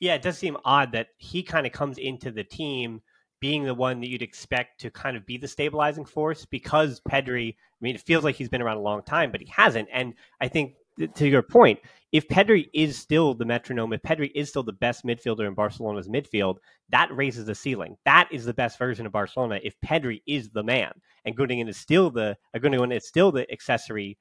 Yeah, 0.00 0.14
it 0.14 0.22
does 0.22 0.38
seem 0.38 0.56
odd 0.64 0.92
that 0.92 1.08
he 1.18 1.42
kind 1.42 1.66
of 1.66 1.72
comes 1.72 1.98
into 1.98 2.30
the 2.30 2.44
team 2.44 3.02
being 3.40 3.64
the 3.64 3.74
one 3.74 4.00
that 4.00 4.08
you'd 4.08 4.22
expect 4.22 4.80
to 4.80 4.90
kind 4.90 5.16
of 5.16 5.26
be 5.26 5.36
the 5.36 5.48
stabilizing 5.48 6.04
force 6.04 6.46
because 6.46 7.00
Pedri, 7.00 7.50
I 7.50 7.78
mean, 7.80 7.94
it 7.94 8.00
feels 8.00 8.24
like 8.24 8.36
he's 8.36 8.48
been 8.48 8.62
around 8.62 8.78
a 8.78 8.82
long 8.82 9.02
time, 9.02 9.30
but 9.30 9.42
he 9.42 9.48
hasn't. 9.54 9.88
And 9.92 10.14
I 10.40 10.48
think 10.48 10.74
to 11.14 11.28
your 11.28 11.42
point, 11.42 11.80
if 12.12 12.28
Pedri 12.28 12.68
is 12.72 12.96
still 12.96 13.34
the 13.34 13.44
metronome, 13.44 13.92
if 13.92 14.02
Pedri 14.02 14.30
is 14.34 14.48
still 14.48 14.62
the 14.62 14.72
best 14.72 15.04
midfielder 15.04 15.46
in 15.46 15.54
Barcelona's 15.54 16.08
midfield, 16.08 16.56
that 16.90 17.14
raises 17.14 17.46
the 17.46 17.54
ceiling. 17.54 17.96
That 18.04 18.28
is 18.30 18.44
the 18.44 18.54
best 18.54 18.78
version 18.78 19.04
of 19.04 19.12
Barcelona. 19.12 19.58
If 19.62 19.74
Pedri 19.84 20.22
is 20.26 20.50
the 20.50 20.62
man, 20.62 20.92
and 21.24 21.36
Gundogan 21.36 21.68
is 21.68 21.76
still 21.76 22.10
the 22.10 22.36
uh, 22.54 22.58
Gundogan 22.58 22.94
is 22.94 23.08
still 23.08 23.32
the 23.32 23.50
accessory 23.50 24.16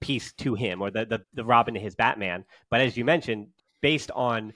piece 0.00 0.32
to 0.34 0.54
him, 0.54 0.82
or 0.82 0.90
the, 0.90 1.06
the 1.06 1.22
the 1.34 1.44
Robin 1.44 1.74
to 1.74 1.80
his 1.80 1.94
Batman. 1.94 2.44
But 2.70 2.80
as 2.80 2.96
you 2.96 3.04
mentioned, 3.04 3.48
based 3.80 4.10
on 4.10 4.52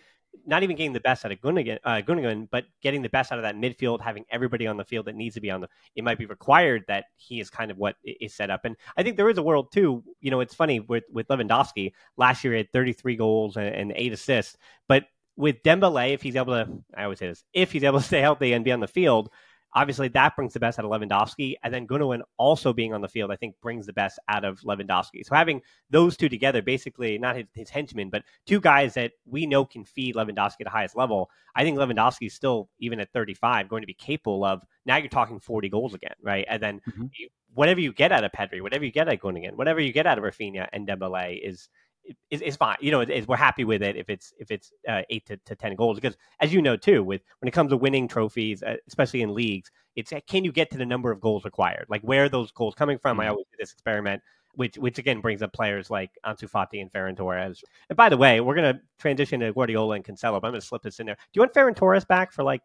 not 0.47 0.63
even 0.63 0.77
getting 0.77 0.93
the 0.93 1.01
best 1.01 1.25
out 1.25 1.33
of 1.33 1.41
Gundogan, 1.41 1.79
uh, 1.85 2.03
Gundogan, 2.07 2.49
but 2.51 2.65
getting 2.83 3.03
the 3.03 3.09
best 3.09 3.33
out 3.33 3.39
of 3.39 3.43
that 3.43 3.57
midfield, 3.57 4.01
having 4.01 4.25
everybody 4.31 4.67
on 4.67 4.77
the 4.77 4.85
field 4.85 5.07
that 5.07 5.15
needs 5.15 5.35
to 5.35 5.41
be 5.41 5.51
on 5.51 5.61
the. 5.61 5.69
It 5.97 6.05
might 6.05 6.19
be 6.19 6.27
required 6.27 6.85
that 6.89 7.07
he 7.17 7.41
is 7.41 7.51
kind 7.51 7.71
of 7.71 7.79
what 7.79 7.97
is 8.05 8.35
set 8.35 8.51
up, 8.51 8.65
and 8.65 8.77
I 8.97 9.03
think 9.03 9.17
there 9.17 9.29
is 9.29 9.39
a 9.39 9.43
world 9.43 9.73
too. 9.73 10.03
You 10.21 10.31
know, 10.31 10.41
it's 10.41 10.55
funny 10.55 10.81
with 10.81 11.05
with 11.13 11.29
Lewandowski 11.29 11.93
last 12.17 12.45
year 12.45 12.53
he 12.55 12.59
had 12.59 12.73
33 12.73 13.17
goals 13.17 13.57
and, 13.57 13.67
and 13.67 13.93
eight 13.97 14.13
assists, 14.13 14.57
but 14.89 15.05
with 15.37 15.63
Dembele, 15.63 16.13
if 16.13 16.23
he's 16.23 16.37
able 16.37 16.53
to, 16.53 16.69
I 16.95 17.05
always 17.05 17.19
say 17.19 17.29
this, 17.29 17.45
if 17.55 17.73
he's 17.73 17.85
able 17.85 17.99
to 17.99 18.05
stay 18.05 18.21
healthy 18.21 18.53
and 18.53 18.65
be 18.65 18.73
on 18.73 18.81
the 18.81 18.89
field, 18.89 19.31
obviously 19.75 20.09
that 20.09 20.37
brings 20.37 20.53
the 20.53 20.61
best 20.61 20.79
out 20.79 20.85
of 20.85 20.91
Lewandowski, 20.91 21.55
and 21.63 21.73
then 21.73 21.87
Gundogan 21.87 22.23
also 22.37 22.73
being 22.73 22.93
on 22.93 23.01
the 23.01 23.09
field, 23.09 23.31
I 23.31 23.37
think 23.37 23.55
brings 23.63 23.87
the 23.87 23.93
best 23.93 24.19
out 24.29 24.45
of 24.45 24.61
Lewandowski. 24.61 25.25
So 25.25 25.35
having 25.35 25.63
those 25.91 26.17
two 26.17 26.29
together, 26.29 26.63
basically 26.63 27.19
not 27.19 27.37
his, 27.37 27.47
his 27.55 27.71
henchmen, 27.71 28.11
but 28.11 28.25
two 28.47 28.61
guys 28.61 28.95
that 28.95 29.13
we 29.27 29.47
know 29.47 29.65
can 29.65 29.85
feed 29.85 30.15
Lewandowski 30.15 30.61
at 30.61 30.65
the 30.65 30.71
highest 30.71 30.97
level. 30.97 31.31
I 31.55 31.65
think 31.65 31.79
Lewandowski 31.79 32.27
is 32.27 32.35
still, 32.35 32.69
even 32.79 33.01
at 33.01 33.13
35, 33.13 33.69
going 33.69 33.83
to 33.83 33.87
be 33.87 33.95
capable 33.95 34.45
of. 34.45 34.63
Now 34.87 34.97
you're 34.97 35.09
talking 35.09 35.41
40 35.41 35.69
goals 35.69 35.95
again, 35.95 36.15
right? 36.23 36.45
And 36.49 36.63
then 36.63 36.81
mm-hmm. 36.89 37.07
you, 37.17 37.29
whatever 37.55 37.81
you 37.81 37.93
get 37.93 38.13
out 38.13 38.25
of 38.25 38.33
Pedri, 38.33 38.63
whatever 38.63 38.85
you 38.85 38.93
get 38.93 39.09
out 39.09 39.15
of 39.15 39.21
Gundogan, 39.21 39.55
whatever 39.55 39.81
you 39.81 39.93
get 39.93 40.07
out 40.07 40.19
of 40.19 40.25
Raphinha 40.25 40.69
and 40.73 40.87
Dembele 40.87 41.39
is 41.43 41.69
is, 42.31 42.41
is 42.41 42.57
fine. 42.57 42.77
You 42.81 42.91
know, 42.91 43.01
is, 43.01 43.27
we're 43.27 43.37
happy 43.37 43.65
with 43.65 43.83
it 43.83 43.97
if 43.97 44.09
it's 44.09 44.33
if 44.39 44.51
it's 44.51 44.73
uh, 44.89 45.03
eight 45.11 45.27
to, 45.27 45.37
to 45.37 45.55
ten 45.55 45.75
goals 45.75 45.99
because, 45.99 46.17
as 46.41 46.53
you 46.53 46.63
know 46.63 46.77
too, 46.77 47.03
with 47.03 47.23
when 47.41 47.49
it 47.49 47.53
comes 47.53 47.71
to 47.71 47.77
winning 47.77 48.09
trophies, 48.09 48.63
uh, 48.63 48.77
especially 48.89 49.23
in 49.23 49.35
leagues, 49.35 49.71
it's 49.97 50.13
can 50.27 50.45
you 50.45 50.53
get 50.53 50.71
to 50.71 50.79
the 50.79 50.87
number 50.87 51.11
of 51.11 51.21
goals 51.21 51.45
required? 51.45 51.87
Like 51.89 52.03
where 52.03 52.25
are 52.25 52.29
those 52.29 52.51
goals 52.53 52.75
coming 52.75 52.99
from? 52.99 53.17
Mm-hmm. 53.17 53.23
I 53.23 53.29
always 53.29 53.47
do 53.51 53.57
this 53.59 53.73
experiment, 53.73 54.23
which 54.55 54.77
which 54.77 54.99
again 54.99 55.21
brings 55.21 55.43
up 55.43 55.53
players 55.53 55.91
like 55.91 56.11
Ansu 56.25 56.51
Fati 56.51 56.81
and 56.81 56.93
Ferran 56.93 57.17
Torres. 57.17 57.63
And 57.89 57.97
by 57.97 58.09
the 58.09 58.17
way, 58.17 58.41
we're 58.41 58.55
gonna 58.55 58.81
transition 58.99 59.41
to 59.41 59.53
Guardiola 59.53 59.97
and 59.97 60.05
Cancelo, 60.05 60.41
but 60.41 60.47
I'm 60.47 60.53
gonna 60.53 60.61
slip 60.61 60.83
this 60.83 61.01
in 61.01 61.07
there. 61.07 61.17
Do 61.17 61.21
you 61.35 61.43
want 61.43 61.55
Ferran 61.55 61.77
Torres 61.77 62.05
back 62.05 62.33
for 62.33 62.43
like 62.43 62.63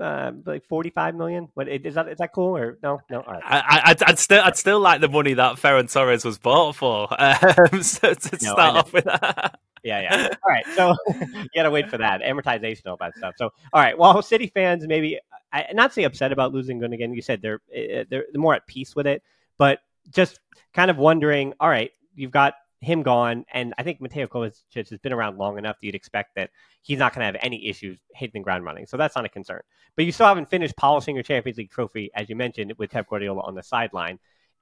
uh, 0.00 0.32
like 0.46 0.64
forty 0.66 0.90
five 0.90 1.14
million. 1.14 1.48
What 1.54 1.68
is 1.68 1.94
that? 1.94 2.08
Is 2.08 2.18
that 2.18 2.32
cool 2.32 2.56
or 2.56 2.78
no? 2.82 3.00
No. 3.10 3.20
All 3.20 3.32
right. 3.34 3.42
I, 3.44 3.90
would 3.90 4.02
I'd 4.02 4.18
still 4.18 4.42
I'd 4.42 4.56
still 4.56 4.80
like 4.80 5.00
the 5.00 5.08
money 5.08 5.34
that 5.34 5.56
Ferran 5.56 5.92
Torres 5.92 6.24
was 6.24 6.38
bought 6.38 6.76
for. 6.76 7.08
Um, 7.18 7.82
so 7.82 8.14
to 8.14 8.38
no, 8.42 8.52
start 8.52 8.76
off 8.76 8.92
with 8.92 9.04
that. 9.04 9.58
Yeah, 9.82 10.00
yeah. 10.00 10.28
All 10.44 10.50
right. 10.50 10.64
So 10.74 10.94
you 11.08 11.48
got 11.54 11.62
to 11.64 11.70
wait 11.70 11.88
for 11.88 11.98
that 11.98 12.20
amortization, 12.22 12.86
all 12.86 12.96
that 13.00 13.16
stuff. 13.16 13.34
So, 13.38 13.50
all 13.72 13.80
right. 13.80 13.96
Well, 13.96 14.20
City 14.22 14.48
fans 14.48 14.86
maybe 14.86 15.18
I, 15.52 15.66
not 15.72 15.92
say 15.92 16.04
upset 16.04 16.32
about 16.32 16.52
losing 16.52 16.80
Gundogan. 16.80 17.14
You 17.14 17.22
said 17.22 17.42
they're 17.42 17.60
eh, 17.72 18.04
they're 18.08 18.24
more 18.34 18.54
at 18.54 18.66
peace 18.66 18.94
with 18.94 19.06
it, 19.06 19.22
but 19.58 19.80
just 20.10 20.40
kind 20.74 20.90
of 20.90 20.96
wondering. 20.96 21.54
All 21.60 21.68
right, 21.68 21.90
you've 22.14 22.30
got 22.30 22.54
him 22.80 23.02
gone, 23.02 23.44
and 23.52 23.74
I 23.76 23.82
think 23.82 24.00
Mateo 24.00 24.26
Kovacic 24.26 24.88
has 24.88 24.98
been 25.00 25.12
around 25.12 25.36
long 25.36 25.58
enough 25.58 25.76
that 25.78 25.86
you'd 25.86 25.94
expect 25.94 26.34
that 26.36 26.50
he's 26.80 26.98
not 26.98 27.14
going 27.14 27.20
to 27.20 27.26
have 27.26 27.36
any 27.42 27.68
issues 27.68 27.98
hitting 28.14 28.40
the 28.40 28.44
ground 28.44 28.64
running. 28.64 28.86
So 28.86 28.96
that's 28.96 29.14
not 29.14 29.26
a 29.26 29.28
concern. 29.28 29.60
But 29.96 30.06
you 30.06 30.12
still 30.12 30.26
haven't 30.26 30.48
finished 30.48 30.76
polishing 30.76 31.14
your 31.14 31.22
Champions 31.22 31.58
League 31.58 31.70
trophy, 31.70 32.10
as 32.14 32.30
you 32.30 32.36
mentioned, 32.36 32.72
with 32.78 32.90
Pep 32.90 33.08
Guardiola 33.08 33.42
on 33.42 33.54
the 33.54 33.62
sideline. 33.62 34.18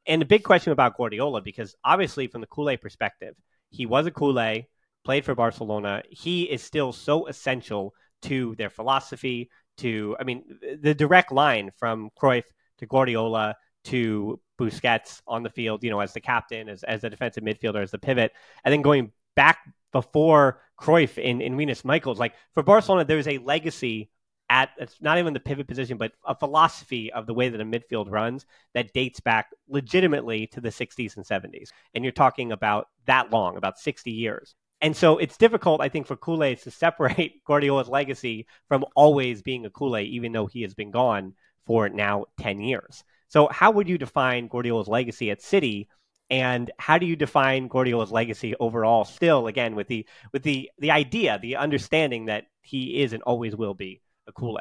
And 0.06 0.20
the 0.20 0.26
big 0.26 0.42
question 0.42 0.72
about 0.72 0.96
Guardiola, 0.96 1.42
because 1.42 1.76
obviously 1.84 2.26
from 2.26 2.40
the 2.40 2.46
Cule 2.48 2.76
perspective, 2.76 3.36
he 3.70 3.86
was 3.86 4.06
a 4.06 4.10
Cule, 4.10 4.62
played 5.04 5.24
for 5.24 5.34
Barcelona. 5.34 6.02
He 6.10 6.42
is 6.44 6.62
still 6.62 6.92
so 6.92 7.26
essential 7.28 7.94
to 8.22 8.56
their 8.56 8.70
philosophy, 8.70 9.48
to, 9.76 10.16
I 10.18 10.24
mean, 10.24 10.58
the 10.80 10.94
direct 10.94 11.30
line 11.30 11.70
from 11.76 12.10
Cruyff 12.20 12.44
to 12.78 12.86
Guardiola 12.86 13.54
to 13.84 14.40
Busquets 14.58 15.22
on 15.26 15.42
the 15.42 15.50
field, 15.50 15.84
you 15.84 15.90
know, 15.90 16.00
as 16.00 16.12
the 16.12 16.20
captain, 16.20 16.68
as, 16.68 16.82
as 16.82 17.02
the 17.02 17.10
defensive 17.10 17.44
midfielder, 17.44 17.82
as 17.82 17.90
the 17.90 17.98
pivot, 17.98 18.32
and 18.64 18.72
then 18.72 18.82
going 18.82 19.12
back 19.34 19.58
before 19.92 20.60
Cruyff 20.80 21.18
in, 21.18 21.40
in 21.40 21.56
Rinus 21.56 21.84
Michels. 21.84 22.18
Like 22.18 22.34
for 22.54 22.62
Barcelona, 22.62 23.04
there's 23.04 23.28
a 23.28 23.38
legacy 23.38 24.10
at 24.50 24.70
it's 24.78 25.00
not 25.00 25.18
even 25.18 25.34
the 25.34 25.40
pivot 25.40 25.68
position, 25.68 25.98
but 25.98 26.12
a 26.26 26.34
philosophy 26.34 27.12
of 27.12 27.26
the 27.26 27.34
way 27.34 27.48
that 27.48 27.60
a 27.60 27.64
midfield 27.64 28.10
runs 28.10 28.46
that 28.74 28.92
dates 28.92 29.20
back 29.20 29.50
legitimately 29.68 30.46
to 30.48 30.60
the 30.60 30.70
60s 30.70 31.16
and 31.16 31.24
70s. 31.24 31.68
And 31.94 32.04
you're 32.04 32.12
talking 32.12 32.52
about 32.52 32.88
that 33.06 33.30
long, 33.30 33.56
about 33.56 33.78
60 33.78 34.10
years. 34.10 34.54
And 34.80 34.96
so 34.96 35.18
it's 35.18 35.36
difficult, 35.36 35.80
I 35.80 35.88
think, 35.88 36.06
for 36.06 36.16
Cules 36.16 36.62
to 36.62 36.70
separate 36.70 37.44
Guardiola's 37.46 37.88
legacy 37.88 38.46
from 38.68 38.84
always 38.94 39.42
being 39.42 39.66
a 39.66 39.70
Cule 39.70 39.98
even 39.98 40.32
though 40.32 40.46
he 40.46 40.62
has 40.62 40.74
been 40.74 40.90
gone 40.90 41.34
for 41.66 41.88
now 41.88 42.26
10 42.40 42.60
years. 42.60 43.04
So, 43.28 43.48
how 43.48 43.70
would 43.70 43.88
you 43.88 43.98
define 43.98 44.48
Guardiola's 44.48 44.88
legacy 44.88 45.30
at 45.30 45.42
City? 45.42 45.88
And 46.30 46.70
how 46.78 46.98
do 46.98 47.06
you 47.06 47.16
define 47.16 47.68
Guardiola's 47.68 48.12
legacy 48.12 48.54
overall? 48.60 49.04
Still, 49.04 49.46
again, 49.46 49.74
with 49.74 49.88
the 49.88 50.06
with 50.32 50.42
the 50.42 50.70
the 50.78 50.90
idea, 50.90 51.38
the 51.40 51.56
understanding 51.56 52.26
that 52.26 52.44
he 52.60 53.02
is 53.02 53.12
and 53.12 53.22
always 53.22 53.56
will 53.56 53.74
be 53.74 54.02
a 54.26 54.32
Cule 54.32 54.58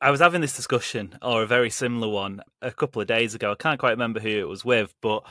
I 0.00 0.10
was 0.10 0.20
having 0.20 0.40
this 0.40 0.56
discussion, 0.56 1.18
or 1.22 1.42
a 1.42 1.46
very 1.46 1.70
similar 1.70 2.08
one, 2.08 2.40
a 2.60 2.70
couple 2.70 3.00
of 3.00 3.08
days 3.08 3.34
ago. 3.34 3.52
I 3.52 3.54
can't 3.54 3.80
quite 3.80 3.92
remember 3.92 4.20
who 4.20 4.28
it 4.28 4.48
was 4.48 4.64
with, 4.64 4.94
but 5.00 5.22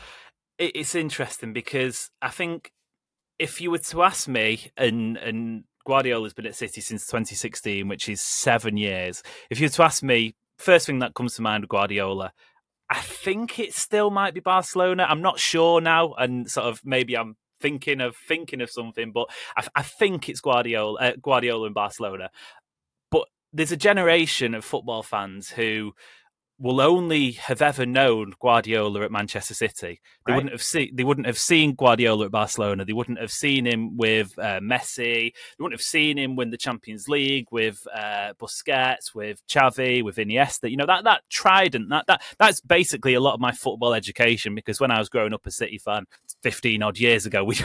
it's 0.58 0.96
interesting 0.96 1.54
because 1.54 2.10
I 2.22 2.30
think 2.30 2.72
if 3.40 3.62
you 3.62 3.72
were 3.72 3.80
to 3.80 4.04
ask 4.04 4.28
me, 4.28 4.72
and 4.78 5.18
and 5.18 5.64
Guardiola's 5.86 6.34
been 6.34 6.46
at 6.46 6.56
City 6.56 6.82
since 6.82 7.06
2016, 7.06 7.88
which 7.88 8.08
is 8.08 8.22
seven 8.22 8.78
years. 8.78 9.22
If 9.50 9.60
you 9.60 9.66
were 9.66 9.72
to 9.72 9.84
ask 9.84 10.02
me, 10.02 10.36
first 10.64 10.86
thing 10.86 11.00
that 11.00 11.14
comes 11.14 11.36
to 11.36 11.42
mind 11.42 11.68
Guardiola, 11.68 12.34
I 12.90 13.00
think 13.00 13.60
it 13.60 13.74
still 13.74 14.10
might 14.10 14.34
be 14.34 14.40
Barcelona. 14.40 15.06
I'm 15.08 15.22
not 15.22 15.40
sure 15.40 15.82
now, 15.82 16.14
and 16.14 16.50
sort 16.50 16.68
of 16.68 16.82
maybe 16.84 17.16
I'm 17.16 17.36
thinking 17.60 18.02
of 18.02 18.16
thinking 18.28 18.62
of 18.62 18.70
something, 18.70 19.12
but 19.12 19.30
I, 19.58 19.66
I 19.76 19.82
think 19.84 20.30
it's 20.30 20.42
Guardiola, 20.42 21.00
uh, 21.00 21.12
Guardiola 21.22 21.68
in 21.68 21.74
Barcelona. 21.74 22.30
But 23.12 23.28
there's 23.52 23.72
a 23.72 23.78
generation 23.78 24.54
of 24.54 24.66
football 24.66 25.04
fans 25.04 25.50
who 25.50 25.94
will 26.64 26.80
only 26.80 27.34
have 27.34 27.62
ever 27.62 27.86
known 27.86 28.34
Guardiola 28.40 29.02
at 29.02 29.12
Manchester 29.12 29.54
City. 29.54 30.00
They 30.26 30.32
right. 30.32 30.38
wouldn't 30.38 30.54
have 30.54 30.64
seen 30.64 30.96
they 30.96 31.04
wouldn't 31.04 31.28
have 31.28 31.38
seen 31.38 31.76
Guardiola 31.76 32.26
at 32.26 32.32
Barcelona. 32.32 32.86
They 32.86 32.94
wouldn't 32.94 33.20
have 33.20 33.32
seen 33.32 33.68
him 33.68 33.98
with 33.98 34.40
uh, 34.40 34.62
Messi. 34.62 35.34
They 35.34 35.60
wouldn't 35.60 35.78
have 35.78 35.86
seen 35.86 36.18
him 36.18 36.38
win 36.38 36.52
the 36.52 36.58
Champions 36.58 37.10
League 37.10 37.48
with 37.52 37.86
uh, 37.94 38.32
Busquets, 38.40 39.14
with 39.14 39.46
Xavi, 39.46 40.04
with 40.04 40.16
Iniesta. 40.16 40.72
You 40.72 40.78
know 40.78 40.86
that 40.86 41.04
that 41.04 41.24
trident 41.30 41.90
that 41.90 42.08
that 42.08 42.22
that's 42.40 42.62
basically 42.62 43.14
a 43.14 43.20
lot 43.20 43.34
of 43.34 43.42
my 43.42 43.52
football 43.52 43.94
education 43.94 44.56
because 44.56 44.80
when 44.80 44.90
I 44.90 45.00
was 45.00 45.10
growing 45.10 45.34
up 45.34 45.46
a 45.46 45.52
City 45.52 45.78
fan 45.78 46.06
15 46.44 46.82
odd 46.82 46.98
years 46.98 47.26
ago, 47.26 47.44
we 47.44 47.58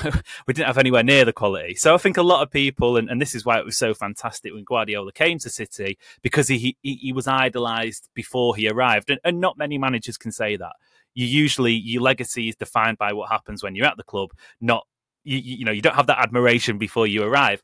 we 0.48 0.54
didn't 0.54 0.66
have 0.66 0.76
anywhere 0.76 1.04
near 1.04 1.24
the 1.24 1.32
quality. 1.32 1.76
So 1.76 1.94
I 1.94 1.98
think 1.98 2.16
a 2.16 2.22
lot 2.22 2.42
of 2.42 2.50
people, 2.50 2.96
and, 2.96 3.08
and 3.08 3.22
this 3.22 3.36
is 3.36 3.46
why 3.46 3.60
it 3.60 3.64
was 3.64 3.78
so 3.78 3.94
fantastic 3.94 4.52
when 4.52 4.64
Guardiola 4.64 5.12
came 5.12 5.38
to 5.38 5.50
City 5.50 5.98
because 6.20 6.48
he 6.48 6.76
he, 6.82 6.94
he 6.94 7.12
was 7.12 7.28
idolised 7.28 8.08
before 8.12 8.56
he 8.56 8.68
arrived, 8.68 8.87
and, 9.08 9.20
and 9.24 9.40
not 9.40 9.58
many 9.58 9.78
managers 9.78 10.16
can 10.16 10.32
say 10.32 10.56
that. 10.56 10.72
You 11.14 11.26
usually 11.26 11.72
your 11.72 12.02
legacy 12.02 12.48
is 12.48 12.56
defined 12.56 12.98
by 12.98 13.12
what 13.12 13.30
happens 13.30 13.62
when 13.62 13.74
you're 13.74 13.86
at 13.86 13.96
the 13.96 14.04
club, 14.04 14.30
not 14.60 14.86
you, 15.24 15.38
you 15.38 15.64
know 15.64 15.72
you 15.72 15.82
don't 15.82 15.96
have 15.96 16.06
that 16.06 16.22
admiration 16.22 16.78
before 16.78 17.06
you 17.06 17.22
arrive. 17.22 17.60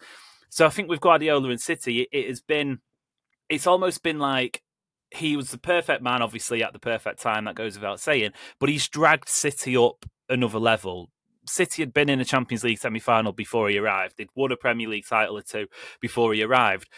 So 0.48 0.66
I 0.66 0.70
think 0.70 0.88
with 0.88 1.00
Guardiola 1.00 1.50
and 1.50 1.60
City, 1.60 2.02
it, 2.02 2.08
it 2.12 2.28
has 2.28 2.40
been 2.40 2.80
it's 3.48 3.66
almost 3.66 4.02
been 4.02 4.18
like 4.18 4.62
he 5.10 5.36
was 5.36 5.50
the 5.50 5.58
perfect 5.58 6.02
man, 6.02 6.22
obviously, 6.22 6.62
at 6.62 6.72
the 6.72 6.78
perfect 6.78 7.20
time. 7.20 7.44
That 7.44 7.54
goes 7.54 7.76
without 7.76 8.00
saying. 8.00 8.32
But 8.58 8.68
he's 8.68 8.88
dragged 8.88 9.28
City 9.28 9.76
up 9.76 10.04
another 10.28 10.58
level. 10.58 11.10
City 11.46 11.82
had 11.82 11.92
been 11.92 12.08
in 12.08 12.20
a 12.20 12.24
Champions 12.24 12.64
League 12.64 12.78
semi 12.78 13.00
final 13.00 13.32
before 13.32 13.68
he 13.68 13.78
arrived. 13.78 14.14
They'd 14.16 14.28
won 14.34 14.52
a 14.52 14.56
Premier 14.56 14.88
League 14.88 15.06
title 15.06 15.36
or 15.36 15.42
two 15.42 15.66
before 16.00 16.32
he 16.34 16.42
arrived. 16.42 16.88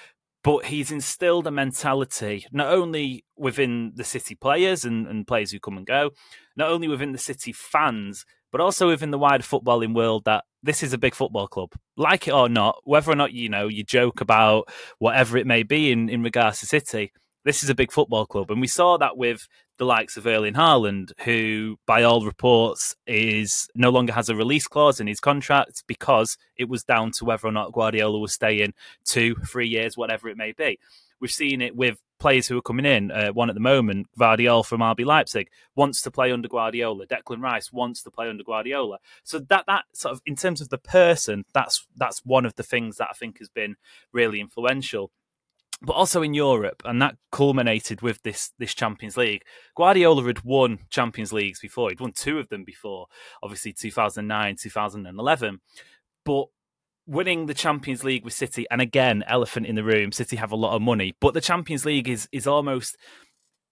But 0.47 0.67
he's 0.67 0.93
instilled 0.93 1.49
a 1.49 1.51
mentality, 1.51 2.47
not 2.53 2.69
only 2.69 3.25
within 3.37 3.91
the 3.97 4.05
City 4.05 4.37
players 4.37 4.85
and, 4.85 5.09
and 5.09 5.27
players 5.27 5.51
who 5.51 5.59
come 5.59 5.77
and 5.77 5.85
go, 5.85 6.13
not 6.57 6.71
only 6.71 6.87
within 6.87 7.11
the 7.11 7.19
City 7.19 7.51
fans, 7.51 8.25
but 8.53 8.61
also 8.61 8.87
within 8.87 9.11
the 9.11 9.19
wider 9.19 9.43
footballing 9.43 9.93
world 9.93 10.23
that 10.25 10.45
this 10.63 10.85
is 10.85 10.93
a 10.93 10.99
big 10.99 11.17
football 11.17 11.49
club. 11.49 11.73
Like 11.97 12.29
it 12.29 12.31
or 12.31 12.49
not, 12.49 12.77
whether 12.85 13.11
or 13.11 13.17
not, 13.17 13.33
you 13.33 13.49
know, 13.49 13.67
you 13.67 13.83
joke 13.83 14.21
about 14.21 14.69
whatever 15.01 15.37
it 15.37 15.49
may 15.49 15.65
be 15.65 15.91
in, 15.91 16.09
in 16.09 16.23
regards 16.23 16.61
to 16.61 16.67
City, 16.67 17.13
this 17.45 17.65
is 17.65 17.69
a 17.69 17.75
big 17.75 17.91
football 17.91 18.25
club. 18.25 18.49
And 18.49 18.61
we 18.61 18.69
saw 18.69 18.99
that 18.99 19.17
with 19.17 19.49
the 19.79 19.85
likes 19.85 20.17
of 20.17 20.27
Erling 20.27 20.55
Haaland, 20.55 21.13
who, 21.25 21.79
by 21.87 22.03
all 22.03 22.25
reports, 22.25 22.97
is 23.07 23.69
no 23.75 23.91
longer 23.91 24.13
has 24.13 24.29
a 24.29 24.37
release 24.37 24.67
clause 24.67 25.01
in 25.01 25.07
his 25.07 25.21
contract 25.21 25.85
because 25.87 26.37
it 26.57 26.69
was 26.69 26.85
down 26.85 27.11
to 27.13 27.25
whether 27.25 27.47
or 27.47 27.53
not 27.53 27.73
Guardiola 27.73 28.19
was 28.19 28.33
staying 28.33 28.75
two, 29.05 29.35
three 29.47 29.69
years, 29.69 29.97
whatever 29.97 30.29
it 30.29 30.37
may 30.37 30.53
be. 30.53 30.79
We've 31.21 31.31
seen 31.31 31.63
it 31.63 31.75
with 31.75 31.99
players 32.19 32.47
who 32.47 32.59
are 32.59 32.63
coming 32.63 32.87
in. 32.87 33.11
Uh, 33.11 33.29
one 33.29 33.49
at 33.49 33.55
the 33.55 33.61
moment, 33.61 34.07
Gvardiol 34.19 34.65
from 34.65 34.81
RB 34.81 35.05
Leipzig, 35.05 35.49
wants 35.75 36.03
to 36.03 36.11
play 36.11 36.33
under 36.33 36.49
Guardiola. 36.49 37.07
Declan 37.07 37.43
Rice 37.43 37.73
wants 37.73 38.03
to 38.03 38.11
play 38.11 38.29
under 38.29 38.45
Guardiola. 38.45 38.99
So 39.25 39.39
that 39.39 39.65
that 39.67 39.85
sort 39.95 40.13
of, 40.13 40.23
in 40.27 40.37
terms 40.37 40.61
of 40.61 40.69
the 40.69 40.79
person, 40.79 41.45
that's 41.53 41.87
that's 41.97 42.21
one 42.25 42.47
of 42.47 42.55
the 42.57 42.63
things 42.63 42.97
that 42.97 43.09
I 43.11 43.15
think 43.15 43.39
has 43.39 43.49
been 43.49 43.77
really 44.13 44.41
influential 44.41 45.11
but 45.83 45.93
also 45.93 46.23
in 46.23 46.35
Europe, 46.35 46.83
and 46.85 47.01
that 47.03 47.17
culminated 47.31 48.01
with 48.03 48.23
this 48.23 48.53
this 48.59 48.75
Champions 48.75 49.17
League. 49.17 49.43
Guardiola 49.77 50.25
had 50.25 50.45
won 50.45 50.81
Champions 50.91 51.33
Leagues 51.33 51.61
before; 51.61 51.91
he'd 51.91 52.01
won 52.01 52.13
two 52.13 52.39
of 52.39 52.49
them 52.49 52.65
before, 52.65 53.07
obviously 53.43 53.73
2009, 53.73 54.57
2011. 54.57 55.61
But 56.25 56.47
winning 57.07 57.47
the 57.47 57.55
Champions 57.55 58.03
League 58.03 58.25
with 58.25 58.33
City, 58.33 58.67
and 58.71 58.81
again, 58.81 59.23
elephant 59.27 59.67
in 59.67 59.75
the 59.75 59.85
room, 59.85 60.13
City 60.13 60.37
have 60.37 60.53
a 60.53 60.57
lot 60.57 60.75
of 60.75 60.83
money, 60.83 61.15
but 61.21 61.35
the 61.35 61.41
Champions 61.41 61.85
League 61.85 62.09
is 62.09 62.29
is 62.33 62.47
almost 62.47 62.97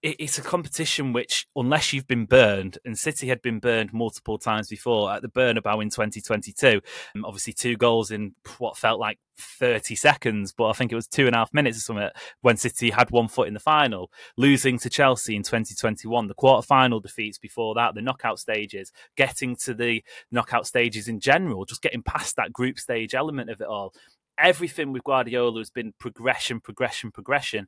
it's 0.05 0.37
a 0.37 0.41
competition 0.41 1.13
which, 1.13 1.47
unless 1.55 1.91
you've 1.91 2.07
been 2.07 2.25
burned, 2.25 2.77
and 2.85 2.97
City 2.97 3.27
had 3.27 3.41
been 3.41 3.59
burned 3.59 3.91
multiple 3.91 4.37
times 4.37 4.67
before 4.67 5.11
at 5.11 5.23
the 5.23 5.27
Bernabeu 5.27 5.81
in 5.81 5.89
2022, 5.89 6.79
um, 7.15 7.25
obviously 7.25 7.53
two 7.53 7.75
goals 7.75 8.11
in 8.11 8.35
what 8.59 8.77
felt 8.77 8.99
like 8.99 9.17
30 9.37 9.95
seconds, 9.95 10.53
but 10.55 10.67
I 10.67 10.73
think 10.73 10.91
it 10.91 10.95
was 10.95 11.07
two 11.07 11.25
and 11.25 11.35
a 11.35 11.39
half 11.39 11.53
minutes 11.53 11.79
or 11.79 11.81
something 11.81 12.09
when 12.41 12.55
City 12.55 12.91
had 12.91 13.09
one 13.09 13.27
foot 13.27 13.47
in 13.47 13.55
the 13.55 13.59
final, 13.59 14.11
losing 14.37 14.77
to 14.79 14.89
Chelsea 14.89 15.35
in 15.35 15.41
2021, 15.41 16.27
the 16.27 16.35
quarter-final 16.35 16.99
defeats 16.99 17.39
before 17.39 17.73
that, 17.73 17.95
the 17.95 18.01
knockout 18.01 18.37
stages, 18.37 18.91
getting 19.17 19.55
to 19.55 19.73
the 19.73 20.03
knockout 20.31 20.67
stages 20.67 21.07
in 21.07 21.19
general, 21.19 21.65
just 21.65 21.81
getting 21.81 22.03
past 22.03 22.35
that 22.35 22.53
group 22.53 22.77
stage 22.77 23.15
element 23.15 23.49
of 23.49 23.59
it 23.59 23.67
all. 23.67 23.93
Everything 24.37 24.91
with 24.91 25.03
Guardiola 25.03 25.59
has 25.59 25.71
been 25.71 25.93
progression, 25.97 26.59
progression, 26.59 27.09
progression. 27.09 27.67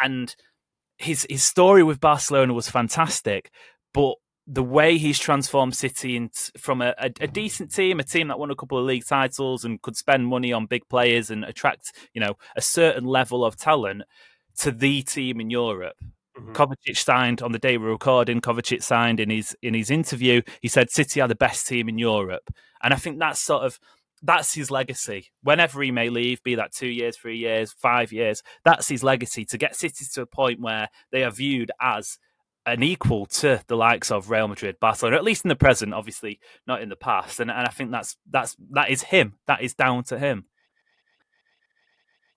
And 0.00 0.34
his 0.98 1.26
his 1.30 1.42
story 1.42 1.82
with 1.82 2.00
Barcelona 2.00 2.52
was 2.52 2.68
fantastic, 2.68 3.50
but 3.94 4.16
the 4.50 4.62
way 4.62 4.96
he's 4.96 5.18
transformed 5.18 5.76
City 5.76 6.16
in, 6.16 6.30
from 6.56 6.80
a, 6.80 6.94
a, 6.98 7.10
a, 7.20 7.26
decent 7.26 7.70
team, 7.70 8.00
a 8.00 8.02
team 8.02 8.28
that 8.28 8.38
won 8.38 8.50
a 8.50 8.56
couple 8.56 8.78
of 8.78 8.86
league 8.86 9.04
titles 9.06 9.62
and 9.62 9.82
could 9.82 9.94
spend 9.94 10.26
money 10.26 10.54
on 10.54 10.64
big 10.64 10.88
players 10.88 11.28
and 11.28 11.44
attract, 11.44 11.92
you 12.14 12.20
know, 12.20 12.32
a 12.56 12.62
certain 12.62 13.04
level 13.04 13.44
of 13.44 13.56
talent 13.56 14.04
to 14.56 14.70
the 14.70 15.02
team 15.02 15.38
in 15.38 15.50
Europe. 15.50 15.96
Mm-hmm. 16.38 16.52
Kovacic 16.52 16.96
signed 16.96 17.42
on 17.42 17.52
the 17.52 17.58
day 17.58 17.76
we're 17.76 17.90
recording. 17.90 18.40
Kovacic 18.40 18.82
signed 18.82 19.20
in 19.20 19.28
his 19.28 19.54
in 19.62 19.74
his 19.74 19.90
interview. 19.90 20.40
He 20.62 20.68
said 20.68 20.90
City 20.90 21.20
are 21.20 21.28
the 21.28 21.34
best 21.34 21.66
team 21.66 21.88
in 21.88 21.98
Europe, 21.98 22.48
and 22.82 22.94
I 22.94 22.96
think 22.96 23.18
that's 23.18 23.40
sort 23.40 23.64
of 23.64 23.78
that's 24.22 24.54
his 24.54 24.70
legacy. 24.70 25.28
Whenever 25.42 25.82
he 25.82 25.90
may 25.90 26.10
leave, 26.10 26.42
be 26.42 26.54
that 26.56 26.72
two 26.72 26.88
years, 26.88 27.16
three 27.16 27.38
years, 27.38 27.72
five 27.72 28.12
years, 28.12 28.42
that's 28.64 28.88
his 28.88 29.02
legacy 29.02 29.44
to 29.46 29.58
get 29.58 29.76
City 29.76 30.04
to 30.14 30.22
a 30.22 30.26
point 30.26 30.60
where 30.60 30.88
they 31.12 31.24
are 31.24 31.30
viewed 31.30 31.70
as 31.80 32.18
an 32.66 32.82
equal 32.82 33.26
to 33.26 33.62
the 33.66 33.76
likes 33.76 34.10
of 34.10 34.30
Real 34.30 34.48
Madrid, 34.48 34.76
Barcelona, 34.80 35.16
at 35.16 35.24
least 35.24 35.44
in 35.44 35.48
the 35.48 35.56
present, 35.56 35.94
obviously 35.94 36.38
not 36.66 36.82
in 36.82 36.88
the 36.88 36.96
past. 36.96 37.40
And, 37.40 37.50
and 37.50 37.66
I 37.66 37.70
think 37.70 37.90
that's 37.90 38.16
that's 38.30 38.56
that 38.72 38.90
is 38.90 39.02
him. 39.02 39.34
That 39.46 39.62
is 39.62 39.74
down 39.74 40.04
to 40.04 40.18
him. 40.18 40.44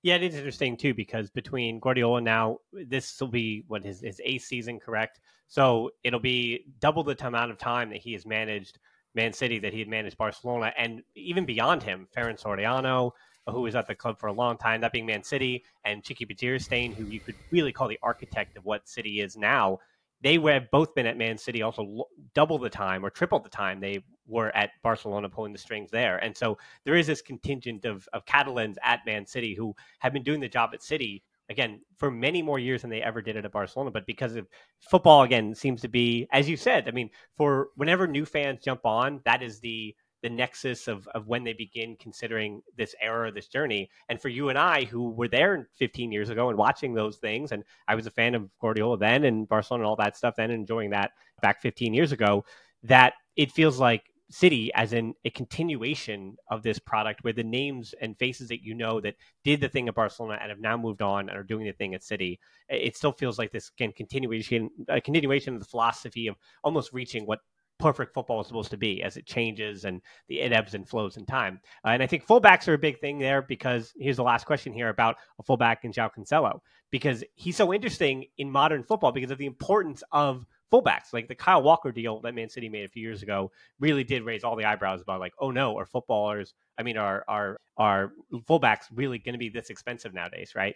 Yeah, 0.03 0.15
it 0.15 0.23
is 0.23 0.35
interesting 0.35 0.77
too 0.77 0.93
because 0.93 1.29
between 1.29 1.79
Guardiola 1.79 2.21
now, 2.21 2.57
this 2.71 3.19
will 3.19 3.27
be 3.27 3.63
what 3.67 3.83
his 3.83 4.01
his 4.01 4.21
eighth 4.23 4.45
season, 4.45 4.79
correct? 4.79 5.19
So 5.47 5.91
it'll 6.03 6.19
be 6.19 6.65
double 6.79 7.03
the 7.03 7.27
amount 7.27 7.51
of 7.51 7.57
time 7.57 7.89
that 7.89 7.99
he 7.99 8.13
has 8.13 8.25
managed 8.25 8.79
Man 9.13 9.33
City 9.33 9.59
that 9.59 9.73
he 9.73 9.79
had 9.79 9.87
managed 9.87 10.17
Barcelona, 10.17 10.73
and 10.77 11.01
even 11.15 11.45
beyond 11.45 11.83
him, 11.83 12.07
Ferran 12.15 12.41
Soriano, 12.41 13.11
who 13.47 13.61
was 13.61 13.75
at 13.75 13.87
the 13.87 13.95
club 13.95 14.19
for 14.19 14.27
a 14.27 14.33
long 14.33 14.57
time, 14.57 14.81
that 14.81 14.91
being 14.91 15.05
Man 15.05 15.23
City, 15.23 15.63
and 15.83 16.03
Txiki 16.03 16.29
Begiristain, 16.29 16.95
who 16.95 17.07
you 17.07 17.21
could 17.21 17.35
really 17.51 17.71
call 17.71 17.87
the 17.87 17.99
architect 18.01 18.55
of 18.57 18.65
what 18.65 18.87
City 18.87 19.21
is 19.21 19.35
now. 19.35 19.79
They 20.21 20.35
have 20.35 20.69
both 20.69 20.93
been 20.93 21.07
at 21.07 21.17
Man 21.17 21.37
City 21.37 21.63
also 21.63 22.05
double 22.35 22.59
the 22.59 22.69
time 22.69 23.03
or 23.03 23.09
triple 23.09 23.39
the 23.39 23.49
time 23.49 23.79
they 23.79 24.03
were 24.27 24.55
at 24.55 24.69
Barcelona 24.83 25.27
pulling 25.27 25.51
the 25.51 25.57
strings 25.57 25.89
there. 25.89 26.17
And 26.17 26.37
so 26.37 26.59
there 26.85 26.95
is 26.95 27.07
this 27.07 27.23
contingent 27.23 27.85
of, 27.85 28.07
of 28.13 28.25
Catalans 28.25 28.77
at 28.83 28.99
Man 29.05 29.25
City 29.25 29.55
who 29.55 29.75
have 29.99 30.13
been 30.13 30.23
doing 30.23 30.39
the 30.39 30.47
job 30.47 30.71
at 30.73 30.83
City 30.83 31.23
again 31.51 31.81
for 31.97 32.09
many 32.09 32.41
more 32.41 32.57
years 32.57 32.81
than 32.81 32.89
they 32.89 33.01
ever 33.01 33.21
did 33.21 33.35
it 33.35 33.45
at 33.45 33.51
Barcelona. 33.51 33.91
But 33.91 34.07
because 34.07 34.35
of 34.35 34.47
football, 34.79 35.21
again, 35.23 35.53
seems 35.53 35.81
to 35.81 35.87
be 35.87 36.27
as 36.31 36.49
you 36.49 36.57
said. 36.57 36.87
I 36.87 36.91
mean, 36.91 37.09
for 37.37 37.69
whenever 37.75 38.07
new 38.07 38.25
fans 38.25 38.63
jump 38.63 38.85
on, 38.85 39.21
that 39.25 39.43
is 39.43 39.59
the 39.59 39.95
the 40.21 40.29
nexus 40.29 40.87
of, 40.87 41.07
of 41.09 41.27
when 41.27 41.43
they 41.43 41.53
begin 41.53 41.95
considering 41.99 42.61
this 42.77 42.93
era, 43.01 43.31
this 43.31 43.47
journey. 43.47 43.89
And 44.07 44.21
for 44.21 44.29
you 44.29 44.49
and 44.49 44.57
I, 44.57 44.83
who 44.83 45.09
were 45.09 45.27
there 45.27 45.67
15 45.77 46.11
years 46.11 46.29
ago 46.29 46.49
and 46.49 46.57
watching 46.57 46.93
those 46.93 47.17
things, 47.17 47.51
and 47.51 47.63
I 47.87 47.95
was 47.95 48.05
a 48.05 48.11
fan 48.11 48.35
of 48.35 48.47
Guardiola 48.59 48.97
then 48.97 49.23
and 49.23 49.49
Barcelona 49.49 49.83
and 49.83 49.89
all 49.89 49.95
that 49.95 50.15
stuff 50.15 50.35
then, 50.37 50.51
enjoying 50.51 50.91
that 50.91 51.11
back 51.41 51.61
15 51.61 51.93
years 51.93 52.11
ago, 52.11 52.45
that 52.83 53.13
it 53.35 53.51
feels 53.51 53.79
like 53.79 54.10
city 54.31 54.71
as 54.73 54.93
in 54.93 55.13
a 55.25 55.29
continuation 55.29 56.37
of 56.49 56.63
this 56.63 56.79
product 56.79 57.23
where 57.23 57.33
the 57.33 57.43
names 57.43 57.93
and 58.01 58.17
faces 58.17 58.47
that 58.47 58.63
you 58.63 58.73
know 58.73 59.01
that 59.01 59.15
did 59.43 59.61
the 59.61 59.69
thing 59.69 59.87
at 59.87 59.95
Barcelona 59.95 60.39
and 60.41 60.49
have 60.49 60.59
now 60.59 60.77
moved 60.77 61.01
on 61.01 61.29
and 61.29 61.37
are 61.37 61.43
doing 61.43 61.65
the 61.65 61.73
thing 61.73 61.93
at 61.93 62.03
City, 62.03 62.39
it 62.69 62.95
still 62.95 63.11
feels 63.11 63.37
like 63.37 63.51
this 63.51 63.69
can 63.69 63.91
continuation 63.91 64.69
a 64.87 65.01
continuation 65.01 65.53
of 65.53 65.59
the 65.59 65.65
philosophy 65.65 66.27
of 66.27 66.35
almost 66.63 66.93
reaching 66.93 67.25
what 67.25 67.39
perfect 67.81 68.13
football 68.13 68.39
is 68.39 68.47
supposed 68.47 68.69
to 68.69 68.77
be 68.77 69.01
as 69.01 69.17
it 69.17 69.25
changes 69.25 69.85
and 69.85 70.01
the 70.27 70.39
it 70.39 70.53
ebbs 70.53 70.75
and 70.75 70.87
flows 70.87 71.17
in 71.17 71.25
time. 71.25 71.59
Uh, 71.83 71.89
and 71.89 72.03
I 72.03 72.07
think 72.07 72.25
fullbacks 72.25 72.67
are 72.67 72.75
a 72.75 72.79
big 72.79 72.99
thing 72.99 73.19
there 73.19 73.41
because 73.41 73.91
here's 73.99 74.17
the 74.17 74.23
last 74.23 74.45
question 74.45 74.71
here 74.71 74.89
about 74.89 75.17
a 75.39 75.43
fullback 75.43 75.83
in 75.83 75.91
João 75.91 76.11
Cancelo 76.15 76.59
because 76.91 77.23
he's 77.33 77.57
so 77.57 77.73
interesting 77.73 78.25
in 78.37 78.51
modern 78.51 78.83
football 78.83 79.11
because 79.11 79.31
of 79.31 79.39
the 79.39 79.47
importance 79.47 80.03
of 80.11 80.45
fullbacks. 80.71 81.13
Like 81.13 81.27
the 81.27 81.35
Kyle 81.35 81.61
Walker 81.61 81.91
deal 81.91 82.19
that 82.21 82.33
Man 82.33 82.49
City 82.49 82.69
made 82.69 82.85
a 82.85 82.87
few 82.87 83.01
years 83.01 83.23
ago 83.23 83.51
really 83.79 84.03
did 84.03 84.23
raise 84.23 84.43
all 84.43 84.55
the 84.55 84.65
eyebrows 84.65 85.01
about 85.01 85.19
like, 85.19 85.33
oh 85.39 85.51
no, 85.51 85.77
are 85.77 85.85
footballers, 85.85 86.53
I 86.77 86.83
mean, 86.83 86.97
are 86.97 87.23
are 87.27 87.57
are 87.77 88.13
fullbacks 88.33 88.85
really 88.93 89.19
going 89.19 89.33
to 89.33 89.39
be 89.39 89.49
this 89.49 89.69
expensive 89.69 90.13
nowadays, 90.13 90.53
right? 90.55 90.75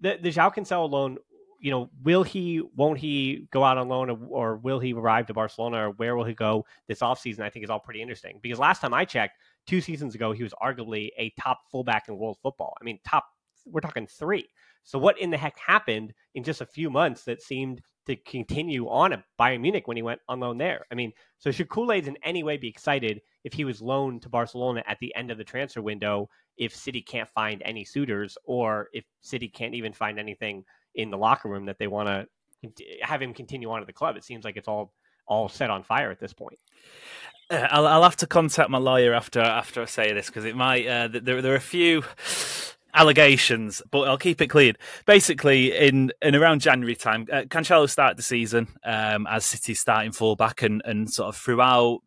The 0.00 0.18
the 0.20 0.30
João 0.30 0.54
Cancelo 0.54 0.90
loan, 0.90 1.18
you 1.60 1.70
know, 1.70 1.90
will 2.02 2.22
he, 2.22 2.62
won't 2.76 2.98
he 2.98 3.46
go 3.50 3.64
out 3.64 3.78
on 3.78 3.88
loan 3.88 4.10
or, 4.10 4.18
or 4.28 4.56
will 4.56 4.80
he 4.80 4.92
arrive 4.92 5.26
to 5.26 5.34
Barcelona 5.34 5.88
or 5.88 5.90
where 5.92 6.16
will 6.16 6.24
he 6.24 6.34
go 6.34 6.66
this 6.88 7.00
offseason? 7.00 7.40
I 7.40 7.50
think 7.50 7.64
is 7.64 7.70
all 7.70 7.80
pretty 7.80 8.02
interesting 8.02 8.38
because 8.42 8.58
last 8.58 8.80
time 8.80 8.92
I 8.92 9.04
checked, 9.04 9.38
two 9.66 9.80
seasons 9.80 10.14
ago, 10.14 10.32
he 10.32 10.42
was 10.42 10.52
arguably 10.62 11.10
a 11.16 11.32
top 11.40 11.60
fullback 11.70 12.08
in 12.08 12.18
world 12.18 12.38
football. 12.42 12.74
I 12.80 12.84
mean, 12.84 12.98
top, 13.06 13.24
we're 13.66 13.80
talking 13.80 14.06
three. 14.06 14.48
So 14.84 14.98
what 14.98 15.18
in 15.18 15.30
the 15.30 15.36
heck 15.36 15.58
happened 15.58 16.12
in 16.34 16.44
just 16.44 16.60
a 16.60 16.66
few 16.66 16.90
months 16.90 17.24
that 17.24 17.42
seemed 17.42 17.80
to 18.06 18.16
continue 18.16 18.86
on 18.88 19.12
at 19.12 19.24
Bayern 19.40 19.60
Munich 19.60 19.88
when 19.88 19.96
he 19.96 20.02
went 20.02 20.20
on 20.28 20.40
loan 20.40 20.58
there. 20.58 20.86
I 20.92 20.94
mean, 20.94 21.12
so 21.38 21.50
should 21.50 21.70
Cules 21.70 22.06
in 22.06 22.18
any 22.22 22.42
way 22.42 22.56
be 22.56 22.68
excited 22.68 23.20
if 23.44 23.52
he 23.52 23.64
was 23.64 23.80
loaned 23.80 24.22
to 24.22 24.28
Barcelona 24.28 24.82
at 24.86 24.98
the 25.00 25.14
end 25.14 25.30
of 25.30 25.38
the 25.38 25.44
transfer 25.44 25.82
window 25.82 26.28
if 26.56 26.74
City 26.74 27.00
can't 27.02 27.28
find 27.30 27.62
any 27.64 27.84
suitors 27.84 28.36
or 28.44 28.88
if 28.92 29.04
City 29.22 29.48
can't 29.48 29.74
even 29.74 29.92
find 29.92 30.18
anything 30.18 30.64
in 30.94 31.10
the 31.10 31.18
locker 31.18 31.48
room 31.48 31.66
that 31.66 31.78
they 31.78 31.86
want 31.86 32.08
to 32.08 32.26
have 33.02 33.20
him 33.20 33.34
continue 33.34 33.70
on 33.70 33.80
at 33.80 33.86
the 33.86 33.92
club? 33.92 34.16
It 34.16 34.24
seems 34.24 34.44
like 34.44 34.56
it's 34.56 34.68
all 34.68 34.92
all 35.26 35.48
set 35.48 35.70
on 35.70 35.82
fire 35.82 36.10
at 36.10 36.20
this 36.20 36.34
point. 36.34 36.58
Uh, 37.50 37.66
I'll, 37.70 37.86
I'll, 37.86 38.02
have 38.02 38.16
to 38.16 38.26
contact 38.26 38.68
my 38.68 38.76
lawyer 38.78 39.14
after 39.14 39.40
after 39.40 39.82
I 39.82 39.86
say 39.86 40.12
this 40.12 40.26
because 40.26 40.44
it 40.44 40.54
might. 40.54 40.86
Uh, 40.86 41.08
there, 41.08 41.40
there 41.40 41.52
are 41.52 41.56
a 41.56 41.60
few 41.60 42.04
allegations, 42.94 43.82
but 43.90 44.02
I'll 44.02 44.18
keep 44.18 44.40
it 44.40 44.48
clean. 44.48 44.74
Basically, 45.06 45.76
in 45.76 46.12
in 46.22 46.34
around 46.34 46.60
January 46.60 46.94
time, 46.94 47.26
uh, 47.32 47.42
Cancelo 47.42 47.88
started 47.88 48.16
the 48.16 48.22
season 48.22 48.68
um, 48.84 49.26
as 49.26 49.44
City's 49.44 49.80
starting 49.80 50.12
fullback, 50.12 50.62
and 50.62 50.82
and 50.84 51.10
sort 51.10 51.28
of 51.28 51.36
throughout 51.36 52.00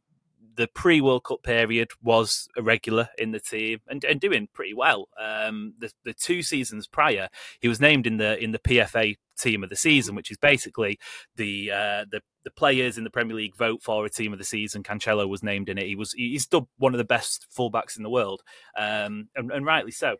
the 0.58 0.68
pre 0.68 1.00
World 1.00 1.24
Cup 1.24 1.44
period 1.44 1.90
was 2.02 2.48
a 2.58 2.62
regular 2.62 3.10
in 3.18 3.32
the 3.32 3.40
team 3.40 3.80
and, 3.88 4.04
and 4.04 4.20
doing 4.20 4.48
pretty 4.54 4.74
well. 4.74 5.08
Um, 5.20 5.76
the, 5.78 5.92
the 6.04 6.14
two 6.14 6.42
seasons 6.42 6.88
prior, 6.88 7.30
he 7.62 7.68
was 7.68 7.80
named 7.80 8.08
in 8.08 8.18
the 8.18 8.44
in 8.44 8.52
the 8.52 8.60
PFA 8.60 9.16
team 9.38 9.64
of 9.64 9.70
the 9.70 9.76
season, 9.76 10.16
which 10.16 10.32
is 10.32 10.38
basically 10.38 11.00
the 11.36 11.72
uh, 11.72 12.06
the 12.12 12.22
the 12.44 12.52
players 12.52 12.98
in 12.98 13.04
the 13.04 13.10
Premier 13.10 13.36
League 13.36 13.56
vote 13.56 13.84
for 13.84 14.06
a 14.06 14.10
team 14.10 14.34
of 14.34 14.40
the 14.40 14.46
season. 14.46 14.84
Cancelo 14.84 15.30
was 15.30 15.44
named 15.44 15.70
in 15.70 15.78
it. 15.78 15.86
He 15.86 15.96
was 15.96 16.12
he's 16.14 16.44
still 16.44 16.68
one 16.78 16.94
of 16.94 16.98
the 16.98 17.06
best 17.06 17.48
fullbacks 17.56 17.96
in 17.96 18.04
the 18.04 18.10
world, 18.10 18.42
um, 18.76 19.30
and, 19.36 19.52
and 19.52 19.66
rightly 19.66 19.92
so 19.92 20.18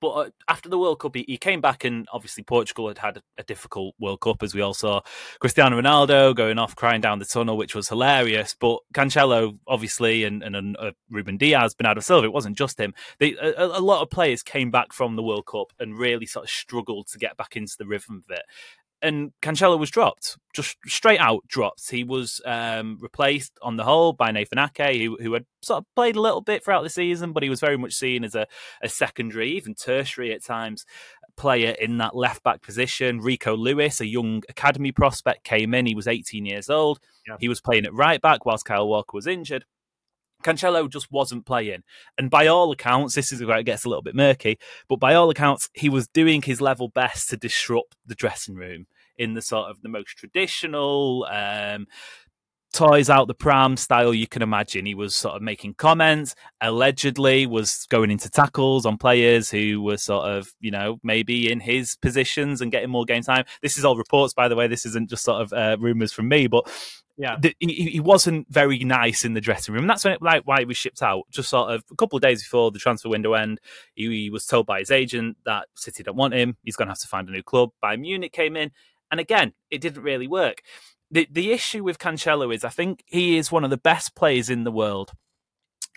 but 0.00 0.08
uh, 0.08 0.30
after 0.48 0.68
the 0.68 0.78
World 0.78 1.00
Cup, 1.00 1.14
he, 1.14 1.24
he, 1.26 1.36
came 1.36 1.60
back, 1.60 1.84
and 1.84 2.06
obviously 2.12 2.42
Portugal 2.42 2.88
had 2.88 2.98
had 2.98 3.22
a, 3.38 3.42
difficult 3.44 3.94
World 3.98 4.20
Cup, 4.20 4.42
as 4.42 4.54
we 4.54 4.60
all 4.60 4.74
saw. 4.74 5.00
Cristiano 5.40 5.80
Ronaldo 5.80 6.34
going 6.34 6.58
off 6.58 6.76
crying 6.76 7.00
down 7.00 7.18
the 7.18 7.24
tunnel, 7.24 7.56
which 7.56 7.74
was 7.74 7.88
hilarious. 7.88 8.54
But 8.58 8.78
Cancelo, 8.94 9.58
obviously, 9.66 10.24
and, 10.24 10.42
and 10.42 10.76
uh, 10.78 10.92
Ruben 11.10 11.36
Dias, 11.36 11.74
Bernardo 11.74 12.00
Silva, 12.00 12.26
it 12.26 12.32
wasn't 12.32 12.56
just 12.56 12.78
him. 12.78 12.94
They, 13.18 13.34
a, 13.34 13.66
a, 13.66 13.80
lot 13.80 14.02
of 14.02 14.10
players 14.10 14.42
came 14.42 14.70
back 14.70 14.92
from 14.92 15.16
the 15.16 15.22
World 15.22 15.46
Cup 15.46 15.72
and 15.80 15.98
really 15.98 16.26
sort 16.26 16.44
of 16.44 16.50
struggled 16.50 17.08
to 17.08 17.18
get 17.18 17.36
back 17.36 17.56
into 17.56 17.74
the 17.78 17.86
rhythm 17.86 18.22
of 18.24 18.36
it 18.36 18.42
and 19.02 19.32
Cancelo 19.40 19.78
was 19.78 19.90
dropped, 19.90 20.36
just 20.54 20.76
straight 20.86 21.20
out 21.20 21.46
dropped. 21.48 21.90
He 21.90 22.04
was 22.04 22.40
um, 22.44 22.98
replaced 23.00 23.52
on 23.62 23.76
the 23.76 23.84
whole 23.84 24.12
by 24.12 24.30
Nathan 24.30 24.58
Ake, 24.58 25.00
who, 25.00 25.16
who 25.20 25.32
had 25.32 25.46
sort 25.62 25.78
of 25.78 25.86
played 25.94 26.16
a 26.16 26.20
little 26.20 26.40
bit 26.40 26.64
throughout 26.64 26.82
the 26.82 26.90
season, 26.90 27.32
but 27.32 27.42
he 27.42 27.48
was 27.48 27.60
very 27.60 27.78
much 27.78 27.94
seen 27.94 28.24
as 28.24 28.34
a, 28.34 28.46
a 28.82 28.88
secondary, 28.88 29.52
even 29.52 29.74
tertiary 29.74 30.32
at 30.32 30.44
times, 30.44 30.84
player 31.36 31.70
in 31.80 31.98
that 31.98 32.14
left 32.14 32.42
back 32.42 32.62
position. 32.62 33.20
Rico 33.20 33.56
Lewis, 33.56 34.00
a 34.00 34.06
young 34.06 34.42
academy 34.48 34.92
prospect, 34.92 35.44
came 35.44 35.72
in. 35.72 35.86
He 35.86 35.94
was 35.94 36.06
18 36.06 36.44
years 36.44 36.68
old. 36.68 37.00
Yeah. 37.26 37.36
He 37.40 37.48
was 37.48 37.60
playing 37.60 37.86
at 37.86 37.94
right 37.94 38.20
back 38.20 38.44
whilst 38.44 38.64
Kyle 38.66 38.88
Walker 38.88 39.14
was 39.14 39.26
injured. 39.26 39.64
Cancelo 40.42 40.88
just 40.90 41.10
wasn't 41.10 41.46
playing. 41.46 41.82
And 42.18 42.30
by 42.30 42.46
all 42.46 42.72
accounts, 42.72 43.14
this 43.14 43.32
is 43.32 43.44
where 43.44 43.58
it 43.58 43.64
gets 43.64 43.84
a 43.84 43.88
little 43.88 44.02
bit 44.02 44.14
murky, 44.14 44.58
but 44.88 45.00
by 45.00 45.14
all 45.14 45.30
accounts, 45.30 45.68
he 45.74 45.88
was 45.88 46.08
doing 46.08 46.42
his 46.42 46.60
level 46.60 46.88
best 46.88 47.28
to 47.30 47.36
disrupt 47.36 47.96
the 48.06 48.14
dressing 48.14 48.54
room 48.54 48.86
in 49.18 49.34
the 49.34 49.42
sort 49.42 49.70
of 49.70 49.82
the 49.82 49.88
most 49.88 50.16
traditional, 50.16 51.26
um, 51.30 51.86
toys 52.72 53.10
out 53.10 53.26
the 53.26 53.34
pram 53.34 53.76
style 53.76 54.14
you 54.14 54.26
can 54.26 54.42
imagine. 54.42 54.86
He 54.86 54.94
was 54.94 55.14
sort 55.14 55.34
of 55.34 55.42
making 55.42 55.74
comments, 55.74 56.34
allegedly 56.60 57.46
was 57.46 57.86
going 57.90 58.10
into 58.10 58.30
tackles 58.30 58.86
on 58.86 58.96
players 58.96 59.50
who 59.50 59.82
were 59.82 59.96
sort 59.96 60.28
of, 60.28 60.52
you 60.60 60.70
know, 60.70 60.98
maybe 61.02 61.50
in 61.50 61.60
his 61.60 61.96
positions 61.96 62.60
and 62.60 62.70
getting 62.70 62.90
more 62.90 63.04
game 63.04 63.22
time. 63.22 63.44
This 63.62 63.76
is 63.76 63.84
all 63.84 63.96
reports, 63.96 64.34
by 64.34 64.48
the 64.48 64.56
way. 64.56 64.66
This 64.68 64.86
isn't 64.86 65.10
just 65.10 65.24
sort 65.24 65.42
of 65.42 65.52
uh, 65.52 65.76
rumors 65.80 66.12
from 66.12 66.28
me, 66.28 66.46
but 66.46 66.70
yeah, 67.20 67.36
the, 67.38 67.54
he, 67.58 67.90
he, 67.90 68.00
wasn't 68.00 68.46
very 68.48 68.78
nice 68.78 69.24
in 69.24 69.34
the 69.34 69.40
dressing 69.40 69.74
room. 69.74 69.84
And 69.84 69.90
that's 69.90 70.04
when 70.04 70.14
it, 70.14 70.22
like 70.22 70.46
why 70.46 70.60
he 70.60 70.64
was 70.64 70.76
shipped 70.76 71.02
out. 71.02 71.24
Just 71.30 71.50
sort 71.50 71.70
of 71.70 71.84
a 71.90 71.96
couple 71.96 72.16
of 72.16 72.22
days 72.22 72.42
before 72.42 72.70
the 72.70 72.78
transfer 72.78 73.10
window 73.10 73.34
end, 73.34 73.60
he, 73.94 74.08
he 74.08 74.30
was 74.30 74.46
told 74.46 74.64
by 74.66 74.78
his 74.78 74.90
agent 74.90 75.36
that 75.44 75.68
City 75.74 76.02
don't 76.02 76.16
want 76.16 76.34
him. 76.34 76.56
He's 76.64 76.76
going 76.76 76.86
to 76.86 76.92
have 76.92 77.00
to 77.00 77.08
find 77.08 77.28
a 77.28 77.32
new 77.32 77.42
club. 77.42 77.70
Bayern 77.84 78.00
Munich 78.00 78.32
came 78.32 78.56
in, 78.56 78.70
and 79.10 79.20
again, 79.20 79.52
it 79.70 79.80
didn't 79.80 80.02
really 80.02 80.26
work 80.26 80.62
the 81.10 81.26
the 81.30 81.52
issue 81.52 81.82
with 81.82 81.98
Cancelo 81.98 82.54
is 82.54 82.64
I 82.64 82.68
think 82.68 83.02
he 83.06 83.36
is 83.36 83.50
one 83.50 83.64
of 83.64 83.70
the 83.70 83.76
best 83.76 84.14
players 84.14 84.48
in 84.48 84.64
the 84.64 84.70
world 84.70 85.12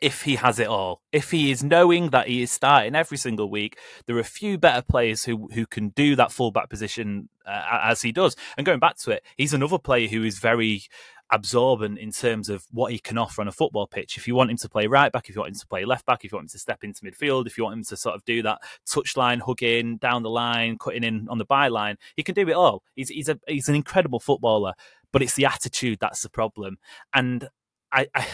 if 0.01 0.23
he 0.23 0.35
has 0.35 0.59
it 0.59 0.67
all. 0.67 1.01
If 1.13 1.31
he 1.31 1.49
is 1.49 1.63
knowing 1.63 2.09
that 2.09 2.27
he 2.27 2.41
is 2.41 2.51
starting 2.51 2.93
every 2.93 3.17
single 3.17 3.49
week, 3.49 3.77
there 4.05 4.17
are 4.17 4.19
a 4.19 4.25
few 4.25 4.57
better 4.57 4.81
players 4.81 5.23
who 5.23 5.47
who 5.53 5.65
can 5.65 5.89
do 5.89 6.15
that 6.15 6.31
fullback 6.31 6.69
position 6.69 7.29
uh, 7.45 7.79
as 7.83 8.01
he 8.01 8.11
does. 8.11 8.35
And 8.57 8.65
going 8.65 8.79
back 8.79 8.97
to 8.97 9.11
it, 9.11 9.23
he's 9.37 9.53
another 9.53 9.79
player 9.79 10.07
who 10.07 10.23
is 10.23 10.39
very 10.39 10.83
absorbent 11.31 11.97
in 11.97 12.11
terms 12.11 12.49
of 12.49 12.65
what 12.71 12.91
he 12.91 12.99
can 12.99 13.17
offer 13.17 13.41
on 13.41 13.47
a 13.47 13.51
football 13.51 13.87
pitch. 13.87 14.17
If 14.17 14.27
you 14.27 14.35
want 14.35 14.51
him 14.51 14.57
to 14.57 14.69
play 14.69 14.87
right 14.87 15.11
back, 15.11 15.29
if 15.29 15.35
you 15.35 15.41
want 15.41 15.53
him 15.53 15.59
to 15.59 15.67
play 15.67 15.85
left 15.85 16.05
back, 16.05 16.23
if 16.23 16.31
you 16.31 16.35
want 16.35 16.45
him 16.45 16.49
to 16.49 16.59
step 16.59 16.83
into 16.83 17.01
midfield, 17.01 17.47
if 17.47 17.57
you 17.57 17.63
want 17.63 17.77
him 17.77 17.83
to 17.85 17.97
sort 17.97 18.15
of 18.15 18.23
do 18.25 18.43
that 18.43 18.59
touchline, 18.87 19.41
hugging 19.41 19.97
down 19.97 20.23
the 20.23 20.29
line, 20.29 20.77
cutting 20.77 21.03
in 21.03 21.27
on 21.29 21.37
the 21.39 21.45
byline, 21.45 21.95
he 22.15 22.23
can 22.23 22.35
do 22.35 22.47
it 22.47 22.53
all. 22.53 22.83
He's 22.95 23.09
he's 23.09 23.29
a 23.29 23.39
he's 23.47 23.69
an 23.69 23.75
incredible 23.75 24.19
footballer 24.19 24.73
but 25.13 25.21
it's 25.21 25.35
the 25.35 25.45
attitude 25.45 25.99
that's 26.01 26.21
the 26.23 26.29
problem. 26.29 26.77
And 27.13 27.47
I, 27.93 28.07
I, 28.13 28.27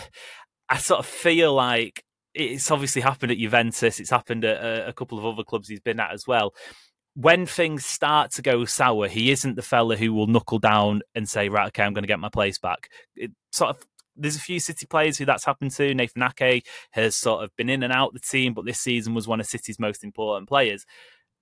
I 0.69 0.77
sort 0.77 1.01
of 1.01 1.05
feel 1.05 1.53
like 1.53 2.03
it's 2.33 2.71
obviously 2.71 3.03
happened 3.03 3.31
at 3.31 3.37
Juventus. 3.37 3.99
It's 3.99 4.09
happened 4.09 4.45
at 4.45 4.63
a, 4.63 4.87
a, 4.87 4.93
couple 4.93 5.19
of 5.19 5.25
other 5.25 5.43
clubs 5.43 5.67
he's 5.67 5.81
been 5.81 5.99
at 5.99 6.13
as 6.13 6.25
well. 6.25 6.53
When 7.15 7.45
things 7.45 7.85
start 7.85 8.31
to 8.33 8.41
go 8.41 8.65
sour, 8.65 9.07
he 9.07 9.31
isn't 9.31 9.55
the 9.55 9.61
fella 9.61 9.97
who 9.97 10.13
will 10.13 10.27
knuckle 10.27 10.59
down 10.59 11.01
and 11.15 11.27
say, 11.27 11.49
"Right, 11.49 11.67
okay, 11.67 11.83
I'm 11.83 11.93
going 11.93 12.03
to 12.03 12.07
get 12.07 12.19
my 12.19 12.29
place 12.29 12.57
back." 12.59 12.89
It 13.15 13.31
sort 13.51 13.71
of 13.71 13.85
there's 14.15 14.35
a 14.35 14.39
few 14.39 14.59
City 14.59 14.85
players 14.85 15.17
who 15.17 15.25
that's 15.25 15.45
happened 15.45 15.71
to. 15.71 15.93
Nathan 15.93 16.23
Ake 16.41 16.67
has 16.91 17.15
sort 17.15 17.43
of 17.43 17.55
been 17.55 17.69
in 17.69 17.83
and 17.83 17.93
out 17.93 18.13
the 18.13 18.19
team, 18.19 18.53
but 18.53 18.65
this 18.65 18.79
season 18.79 19.13
was 19.13 19.27
one 19.27 19.39
of 19.39 19.45
City's 19.45 19.79
most 19.79 20.03
important 20.03 20.47
players. 20.47 20.85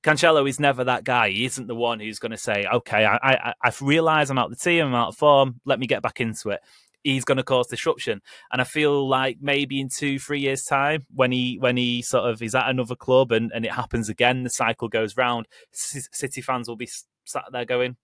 Cancelo 0.03 0.47
is 0.47 0.59
never 0.59 0.83
that 0.83 1.03
guy. 1.03 1.29
He 1.29 1.45
isn't 1.45 1.67
the 1.67 1.75
one 1.75 1.99
who's 1.99 2.19
going 2.19 2.31
to 2.31 2.37
say, 2.37 2.65
"Okay, 2.71 3.03
I, 3.05 3.17
I, 3.17 3.53
I've 3.63 3.81
realised 3.81 4.31
I'm 4.31 4.37
out 4.37 4.51
of 4.51 4.57
the 4.57 4.63
team, 4.63 4.85
I'm 4.85 4.95
out 4.95 5.09
of 5.09 5.17
form. 5.17 5.59
Let 5.65 5.79
me 5.79 5.87
get 5.87 6.01
back 6.01 6.21
into 6.21 6.49
it." 6.51 6.61
He's 7.03 7.25
going 7.25 7.37
to 7.37 7.43
cause 7.43 7.67
disruption, 7.67 8.21
and 8.51 8.61
I 8.61 8.65
feel 8.65 9.07
like 9.07 9.37
maybe 9.41 9.79
in 9.79 9.89
two, 9.89 10.19
three 10.19 10.39
years' 10.39 10.63
time, 10.63 11.05
when 11.13 11.31
he 11.31 11.57
when 11.59 11.77
he 11.77 12.01
sort 12.01 12.29
of 12.29 12.41
is 12.41 12.55
at 12.55 12.69
another 12.69 12.95
club 12.95 13.31
and, 13.31 13.51
and 13.53 13.65
it 13.65 13.71
happens 13.71 14.09
again, 14.09 14.43
the 14.43 14.49
cycle 14.49 14.89
goes 14.89 15.15
round. 15.15 15.47
City 15.71 16.41
fans 16.41 16.67
will 16.67 16.75
be 16.75 16.89
sat 17.25 17.45
there 17.51 17.65
going, 17.65 17.97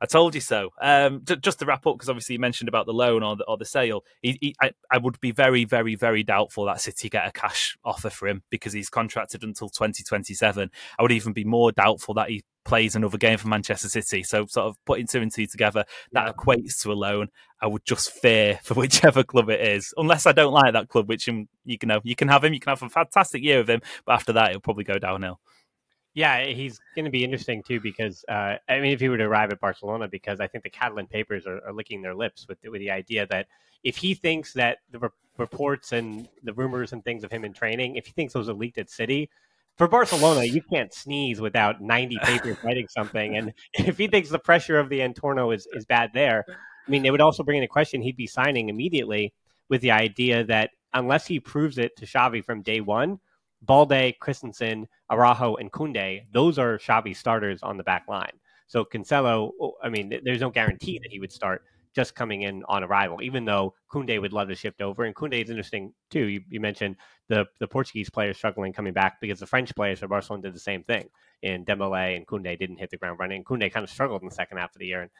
I 0.00 0.06
told 0.06 0.34
you 0.34 0.40
so. 0.40 0.70
Um, 0.80 1.22
just 1.40 1.60
to 1.60 1.66
wrap 1.66 1.86
up, 1.86 1.96
because 1.96 2.08
obviously 2.08 2.34
you 2.34 2.40
mentioned 2.40 2.68
about 2.68 2.86
the 2.86 2.92
loan 2.92 3.22
or 3.22 3.36
the, 3.36 3.44
or 3.44 3.56
the 3.56 3.64
sale. 3.64 4.04
He, 4.20 4.36
he, 4.40 4.56
I, 4.60 4.72
I, 4.90 4.98
would 4.98 5.20
be 5.20 5.30
very, 5.30 5.64
very, 5.64 5.94
very 5.94 6.24
doubtful 6.24 6.64
that 6.64 6.80
City 6.80 7.08
get 7.08 7.28
a 7.28 7.32
cash 7.32 7.76
offer 7.84 8.10
for 8.10 8.26
him 8.26 8.42
because 8.50 8.72
he's 8.72 8.88
contracted 8.88 9.44
until 9.44 9.68
2027. 9.68 10.70
I 10.98 11.02
would 11.02 11.12
even 11.12 11.32
be 11.32 11.44
more 11.44 11.70
doubtful 11.70 12.14
that 12.14 12.30
he 12.30 12.42
plays 12.64 12.94
another 12.94 13.18
game 13.18 13.38
for 13.38 13.48
Manchester 13.48 13.88
City. 13.88 14.22
So, 14.22 14.46
sort 14.46 14.66
of 14.66 14.76
putting 14.84 15.06
two 15.06 15.20
and 15.20 15.32
two 15.32 15.46
together, 15.46 15.84
that 16.12 16.26
yeah. 16.26 16.32
equates 16.32 16.80
to 16.82 16.92
a 16.92 16.94
loan. 16.94 17.28
I 17.60 17.66
would 17.66 17.84
just 17.84 18.10
fear 18.10 18.60
for 18.62 18.74
whichever 18.80 19.22
club 19.22 19.50
it 19.50 19.60
is, 19.60 19.92
unless 19.96 20.26
I 20.26 20.32
don't 20.32 20.52
like 20.52 20.72
that 20.72 20.88
club. 20.88 21.08
Which 21.08 21.26
you 21.26 21.78
can 21.78 21.88
know, 21.88 22.00
you 22.04 22.16
can 22.16 22.28
have 22.28 22.44
him, 22.44 22.52
you 22.54 22.60
can 22.60 22.70
have 22.70 22.82
a 22.82 22.88
fantastic 22.88 23.42
year 23.42 23.58
with 23.58 23.70
him, 23.70 23.82
but 24.04 24.12
after 24.12 24.32
that, 24.34 24.50
it'll 24.50 24.60
probably 24.60 24.84
go 24.84 24.98
downhill. 24.98 25.40
Yeah, 26.14 26.44
he's 26.44 26.78
going 26.94 27.06
to 27.06 27.10
be 27.10 27.24
interesting 27.24 27.62
too 27.62 27.80
because 27.80 28.24
uh, 28.28 28.56
I 28.68 28.80
mean, 28.80 28.92
if 28.92 29.00
he 29.00 29.08
were 29.08 29.16
to 29.16 29.24
arrive 29.24 29.50
at 29.50 29.60
Barcelona, 29.60 30.08
because 30.08 30.40
I 30.40 30.46
think 30.46 30.62
the 30.62 30.70
Catalan 30.70 31.06
papers 31.06 31.46
are, 31.46 31.64
are 31.66 31.72
licking 31.72 32.02
their 32.02 32.14
lips 32.14 32.46
with 32.48 32.58
with 32.64 32.80
the 32.80 32.90
idea 32.90 33.26
that 33.28 33.46
if 33.82 33.96
he 33.96 34.14
thinks 34.14 34.52
that 34.52 34.78
the 34.90 34.98
re- 34.98 35.08
reports 35.38 35.92
and 35.92 36.28
the 36.42 36.52
rumors 36.52 36.92
and 36.92 37.02
things 37.02 37.24
of 37.24 37.32
him 37.32 37.44
in 37.44 37.52
training, 37.52 37.96
if 37.96 38.06
he 38.06 38.12
thinks 38.12 38.34
those 38.34 38.48
are 38.48 38.54
leaked 38.54 38.78
at 38.78 38.90
City, 38.90 39.30
for 39.78 39.88
Barcelona, 39.88 40.44
you 40.44 40.62
can't 40.62 40.92
sneeze 40.92 41.40
without 41.40 41.80
90 41.80 42.18
papers 42.22 42.56
writing 42.64 42.86
something. 42.88 43.36
And 43.36 43.52
if 43.74 43.98
he 43.98 44.06
thinks 44.06 44.28
the 44.28 44.38
pressure 44.38 44.78
of 44.78 44.88
the 44.88 45.00
Entorno 45.00 45.54
is, 45.54 45.66
is 45.72 45.84
bad 45.84 46.10
there, 46.14 46.44
I 46.48 46.90
mean, 46.90 47.04
it 47.06 47.10
would 47.10 47.20
also 47.20 47.42
bring 47.42 47.58
in 47.58 47.64
a 47.64 47.68
question 47.68 48.02
he'd 48.02 48.16
be 48.16 48.26
signing 48.26 48.68
immediately 48.68 49.32
with 49.68 49.80
the 49.80 49.92
idea 49.92 50.44
that 50.44 50.70
unless 50.94 51.26
he 51.26 51.40
proves 51.40 51.78
it 51.78 51.96
to 51.96 52.06
Xavi 52.06 52.44
from 52.44 52.62
day 52.62 52.80
one, 52.80 53.18
Balde, 53.62 54.14
Christensen, 54.20 54.88
Araujo, 55.10 55.56
and 55.56 55.70
Kounde, 55.70 56.22
those 56.32 56.58
are 56.58 56.78
Xavi 56.78 57.16
starters 57.16 57.62
on 57.62 57.76
the 57.76 57.84
back 57.84 58.06
line. 58.08 58.32
So 58.66 58.84
Cancelo, 58.84 59.52
oh, 59.60 59.74
I 59.82 59.88
mean, 59.88 60.20
there's 60.24 60.40
no 60.40 60.50
guarantee 60.50 60.98
that 60.98 61.10
he 61.10 61.20
would 61.20 61.32
start 61.32 61.62
just 61.94 62.14
coming 62.14 62.42
in 62.42 62.62
on 62.68 62.82
arrival, 62.82 63.20
even 63.22 63.44
though 63.44 63.74
Kounde 63.92 64.20
would 64.20 64.32
love 64.32 64.48
to 64.48 64.54
shift 64.54 64.80
over. 64.80 65.04
And 65.04 65.14
Kounde 65.14 65.42
is 65.42 65.50
interesting 65.50 65.92
too. 66.10 66.24
You, 66.24 66.40
you, 66.48 66.60
mentioned 66.60 66.96
the 67.28 67.46
the 67.60 67.68
Portuguese 67.68 68.08
players 68.08 68.36
struggling 68.36 68.72
coming 68.72 68.92
back 68.92 69.20
because 69.20 69.40
the 69.40 69.46
French 69.46 69.74
players 69.74 69.98
for 69.98 70.08
Barcelona 70.08 70.44
did 70.44 70.54
the 70.54 70.60
same 70.60 70.82
thing. 70.84 71.08
And 71.42 71.66
Dembele 71.66 72.16
and 72.16 72.26
Kounde 72.26 72.58
didn't 72.58 72.78
hit 72.78 72.90
the 72.90 72.96
ground 72.96 73.18
running. 73.18 73.38
And 73.38 73.46
Kounde 73.46 73.72
kind 73.72 73.84
of 73.84 73.90
struggled 73.90 74.22
in 74.22 74.28
the 74.28 74.34
second 74.34 74.58
half 74.58 74.74
of 74.74 74.78
the 74.78 74.86
year. 74.86 75.02
And 75.02 75.10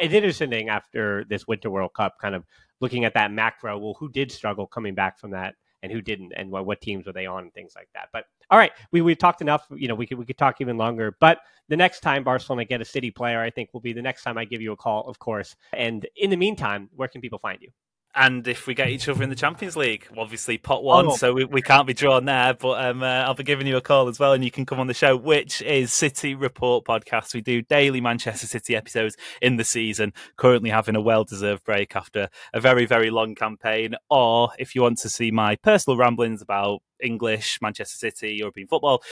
it's 0.00 0.14
interesting 0.14 0.68
after 0.68 1.24
this 1.28 1.46
Winter 1.46 1.70
World 1.70 1.92
Cup, 1.94 2.16
kind 2.20 2.34
of 2.34 2.44
looking 2.80 3.04
at 3.04 3.14
that 3.14 3.32
macro. 3.32 3.78
Well, 3.78 3.96
who 3.98 4.10
did 4.10 4.32
struggle 4.32 4.66
coming 4.66 4.94
back 4.94 5.18
from 5.18 5.32
that 5.32 5.54
and 5.82 5.92
who 5.92 6.00
didn't 6.00 6.32
and 6.36 6.50
what, 6.50 6.64
what 6.64 6.80
teams 6.80 7.06
were 7.06 7.12
they 7.12 7.26
on 7.26 7.44
and 7.44 7.54
things 7.54 7.72
like 7.76 7.88
that. 7.94 8.08
But 8.12 8.24
all 8.52 8.58
right, 8.58 8.72
we 8.90 9.00
we've 9.00 9.18
talked 9.18 9.40
enough. 9.40 9.66
You 9.74 9.88
know, 9.88 9.94
we 9.94 10.06
could 10.06 10.18
we 10.18 10.26
could 10.26 10.36
talk 10.36 10.60
even 10.60 10.76
longer. 10.76 11.16
But 11.18 11.40
the 11.68 11.76
next 11.76 12.00
time 12.00 12.22
Barcelona 12.22 12.66
get 12.66 12.82
a 12.82 12.84
city 12.84 13.10
player, 13.10 13.40
I 13.40 13.48
think 13.48 13.70
will 13.72 13.80
be 13.80 13.94
the 13.94 14.02
next 14.02 14.22
time 14.24 14.36
I 14.36 14.44
give 14.44 14.60
you 14.60 14.72
a 14.72 14.76
call, 14.76 15.08
of 15.08 15.18
course. 15.18 15.56
And 15.72 16.06
in 16.16 16.28
the 16.28 16.36
meantime, 16.36 16.90
where 16.94 17.08
can 17.08 17.22
people 17.22 17.38
find 17.38 17.62
you? 17.62 17.70
And 18.14 18.46
if 18.46 18.66
we 18.66 18.74
get 18.74 18.90
each 18.90 19.08
other 19.08 19.22
in 19.22 19.30
the 19.30 19.36
Champions 19.36 19.76
League, 19.76 20.06
obviously 20.16 20.58
pot 20.58 20.84
one, 20.84 21.06
oh. 21.06 21.16
so 21.16 21.32
we, 21.32 21.44
we 21.44 21.62
can't 21.62 21.86
be 21.86 21.94
drawn 21.94 22.24
there. 22.24 22.54
But 22.54 22.84
um, 22.84 23.02
uh, 23.02 23.06
I'll 23.06 23.34
be 23.34 23.42
giving 23.42 23.66
you 23.66 23.76
a 23.76 23.80
call 23.80 24.08
as 24.08 24.18
well, 24.18 24.32
and 24.32 24.44
you 24.44 24.50
can 24.50 24.66
come 24.66 24.78
on 24.80 24.86
the 24.86 24.94
show, 24.94 25.16
which 25.16 25.62
is 25.62 25.92
City 25.92 26.34
Report 26.34 26.84
podcast. 26.84 27.34
We 27.34 27.40
do 27.40 27.62
daily 27.62 28.00
Manchester 28.00 28.46
City 28.46 28.76
episodes 28.76 29.16
in 29.40 29.56
the 29.56 29.64
season. 29.64 30.12
Currently 30.36 30.70
having 30.70 30.96
a 30.96 31.00
well-deserved 31.00 31.64
break 31.64 31.96
after 31.96 32.28
a 32.52 32.60
very 32.60 32.86
very 32.86 33.10
long 33.10 33.34
campaign. 33.34 33.94
Or 34.10 34.50
if 34.58 34.74
you 34.74 34.82
want 34.82 34.98
to 34.98 35.08
see 35.08 35.30
my 35.30 35.56
personal 35.56 35.96
ramblings 35.96 36.42
about 36.42 36.82
English, 37.00 37.58
Manchester 37.62 37.96
City, 37.96 38.34
European 38.34 38.68
football, 38.68 39.02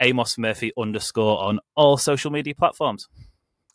Amos 0.00 0.38
Murphy 0.38 0.72
underscore 0.76 1.42
on 1.42 1.60
all 1.74 1.96
social 1.96 2.30
media 2.30 2.54
platforms. 2.54 3.08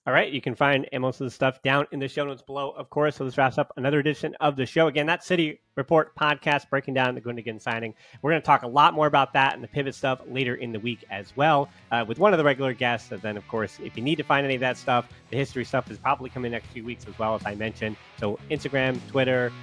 All 0.07 0.13
right, 0.13 0.31
you 0.33 0.41
can 0.41 0.55
find 0.55 0.87
most 0.99 1.21
of 1.21 1.25
the 1.25 1.31
stuff 1.31 1.61
down 1.61 1.85
in 1.91 1.99
the 1.99 2.07
show 2.07 2.25
notes 2.25 2.41
below, 2.41 2.71
of 2.71 2.89
course. 2.89 3.17
So 3.17 3.23
this 3.23 3.37
wraps 3.37 3.59
up 3.59 3.71
another 3.77 3.99
edition 3.99 4.33
of 4.41 4.55
the 4.55 4.65
show. 4.65 4.87
Again, 4.87 5.05
that 5.05 5.23
City 5.23 5.59
Report 5.75 6.15
podcast 6.15 6.67
breaking 6.71 6.95
down 6.95 7.13
the 7.13 7.21
Gundogan 7.21 7.61
signing. 7.61 7.93
We're 8.21 8.31
going 8.31 8.41
to 8.41 8.45
talk 8.45 8.63
a 8.63 8.67
lot 8.67 8.95
more 8.95 9.05
about 9.05 9.31
that 9.33 9.53
and 9.53 9.63
the 9.63 9.67
pivot 9.67 9.93
stuff 9.93 10.19
later 10.27 10.55
in 10.55 10.71
the 10.71 10.79
week 10.79 11.05
as 11.11 11.35
well 11.35 11.69
uh, 11.91 12.03
with 12.07 12.17
one 12.17 12.33
of 12.33 12.39
the 12.39 12.43
regular 12.43 12.73
guests. 12.73 13.11
And 13.11 13.21
then, 13.21 13.37
of 13.37 13.47
course, 13.47 13.77
if 13.83 13.95
you 13.95 14.01
need 14.01 14.15
to 14.15 14.23
find 14.23 14.43
any 14.43 14.55
of 14.55 14.61
that 14.61 14.77
stuff, 14.77 15.07
the 15.29 15.37
history 15.37 15.63
stuff 15.63 15.91
is 15.91 15.99
probably 15.99 16.31
coming 16.31 16.51
next 16.51 16.69
few 16.69 16.83
weeks 16.83 17.05
as 17.07 17.17
well, 17.19 17.35
as 17.35 17.45
I 17.45 17.53
mentioned. 17.53 17.95
So 18.19 18.39
Instagram, 18.49 18.99
Twitter, 19.07 19.53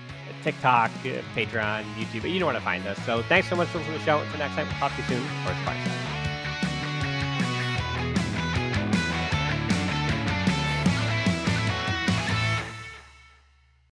TikTok, 0.45 0.93
uh, 1.01 1.21
Patreon, 1.35 1.83
YouTube, 1.95 2.33
you 2.33 2.39
know 2.39 2.47
where 2.47 2.55
to 2.55 2.61
find 2.61 2.87
us. 2.87 2.97
So 3.05 3.23
thanks 3.23 3.49
so 3.49 3.57
much 3.57 3.67
for 3.69 3.79
listening 3.79 3.99
to 3.99 4.05
the 4.05 4.05
show. 4.05 4.21
Until 4.21 4.39
next 4.39 4.55
time, 4.55 4.69
we'll 4.69 4.77
talk 4.77 4.93
to 4.93 5.03
you 5.03 5.09
soon. 5.09 5.23
First 5.45 5.59
Fireside. 5.65 6.18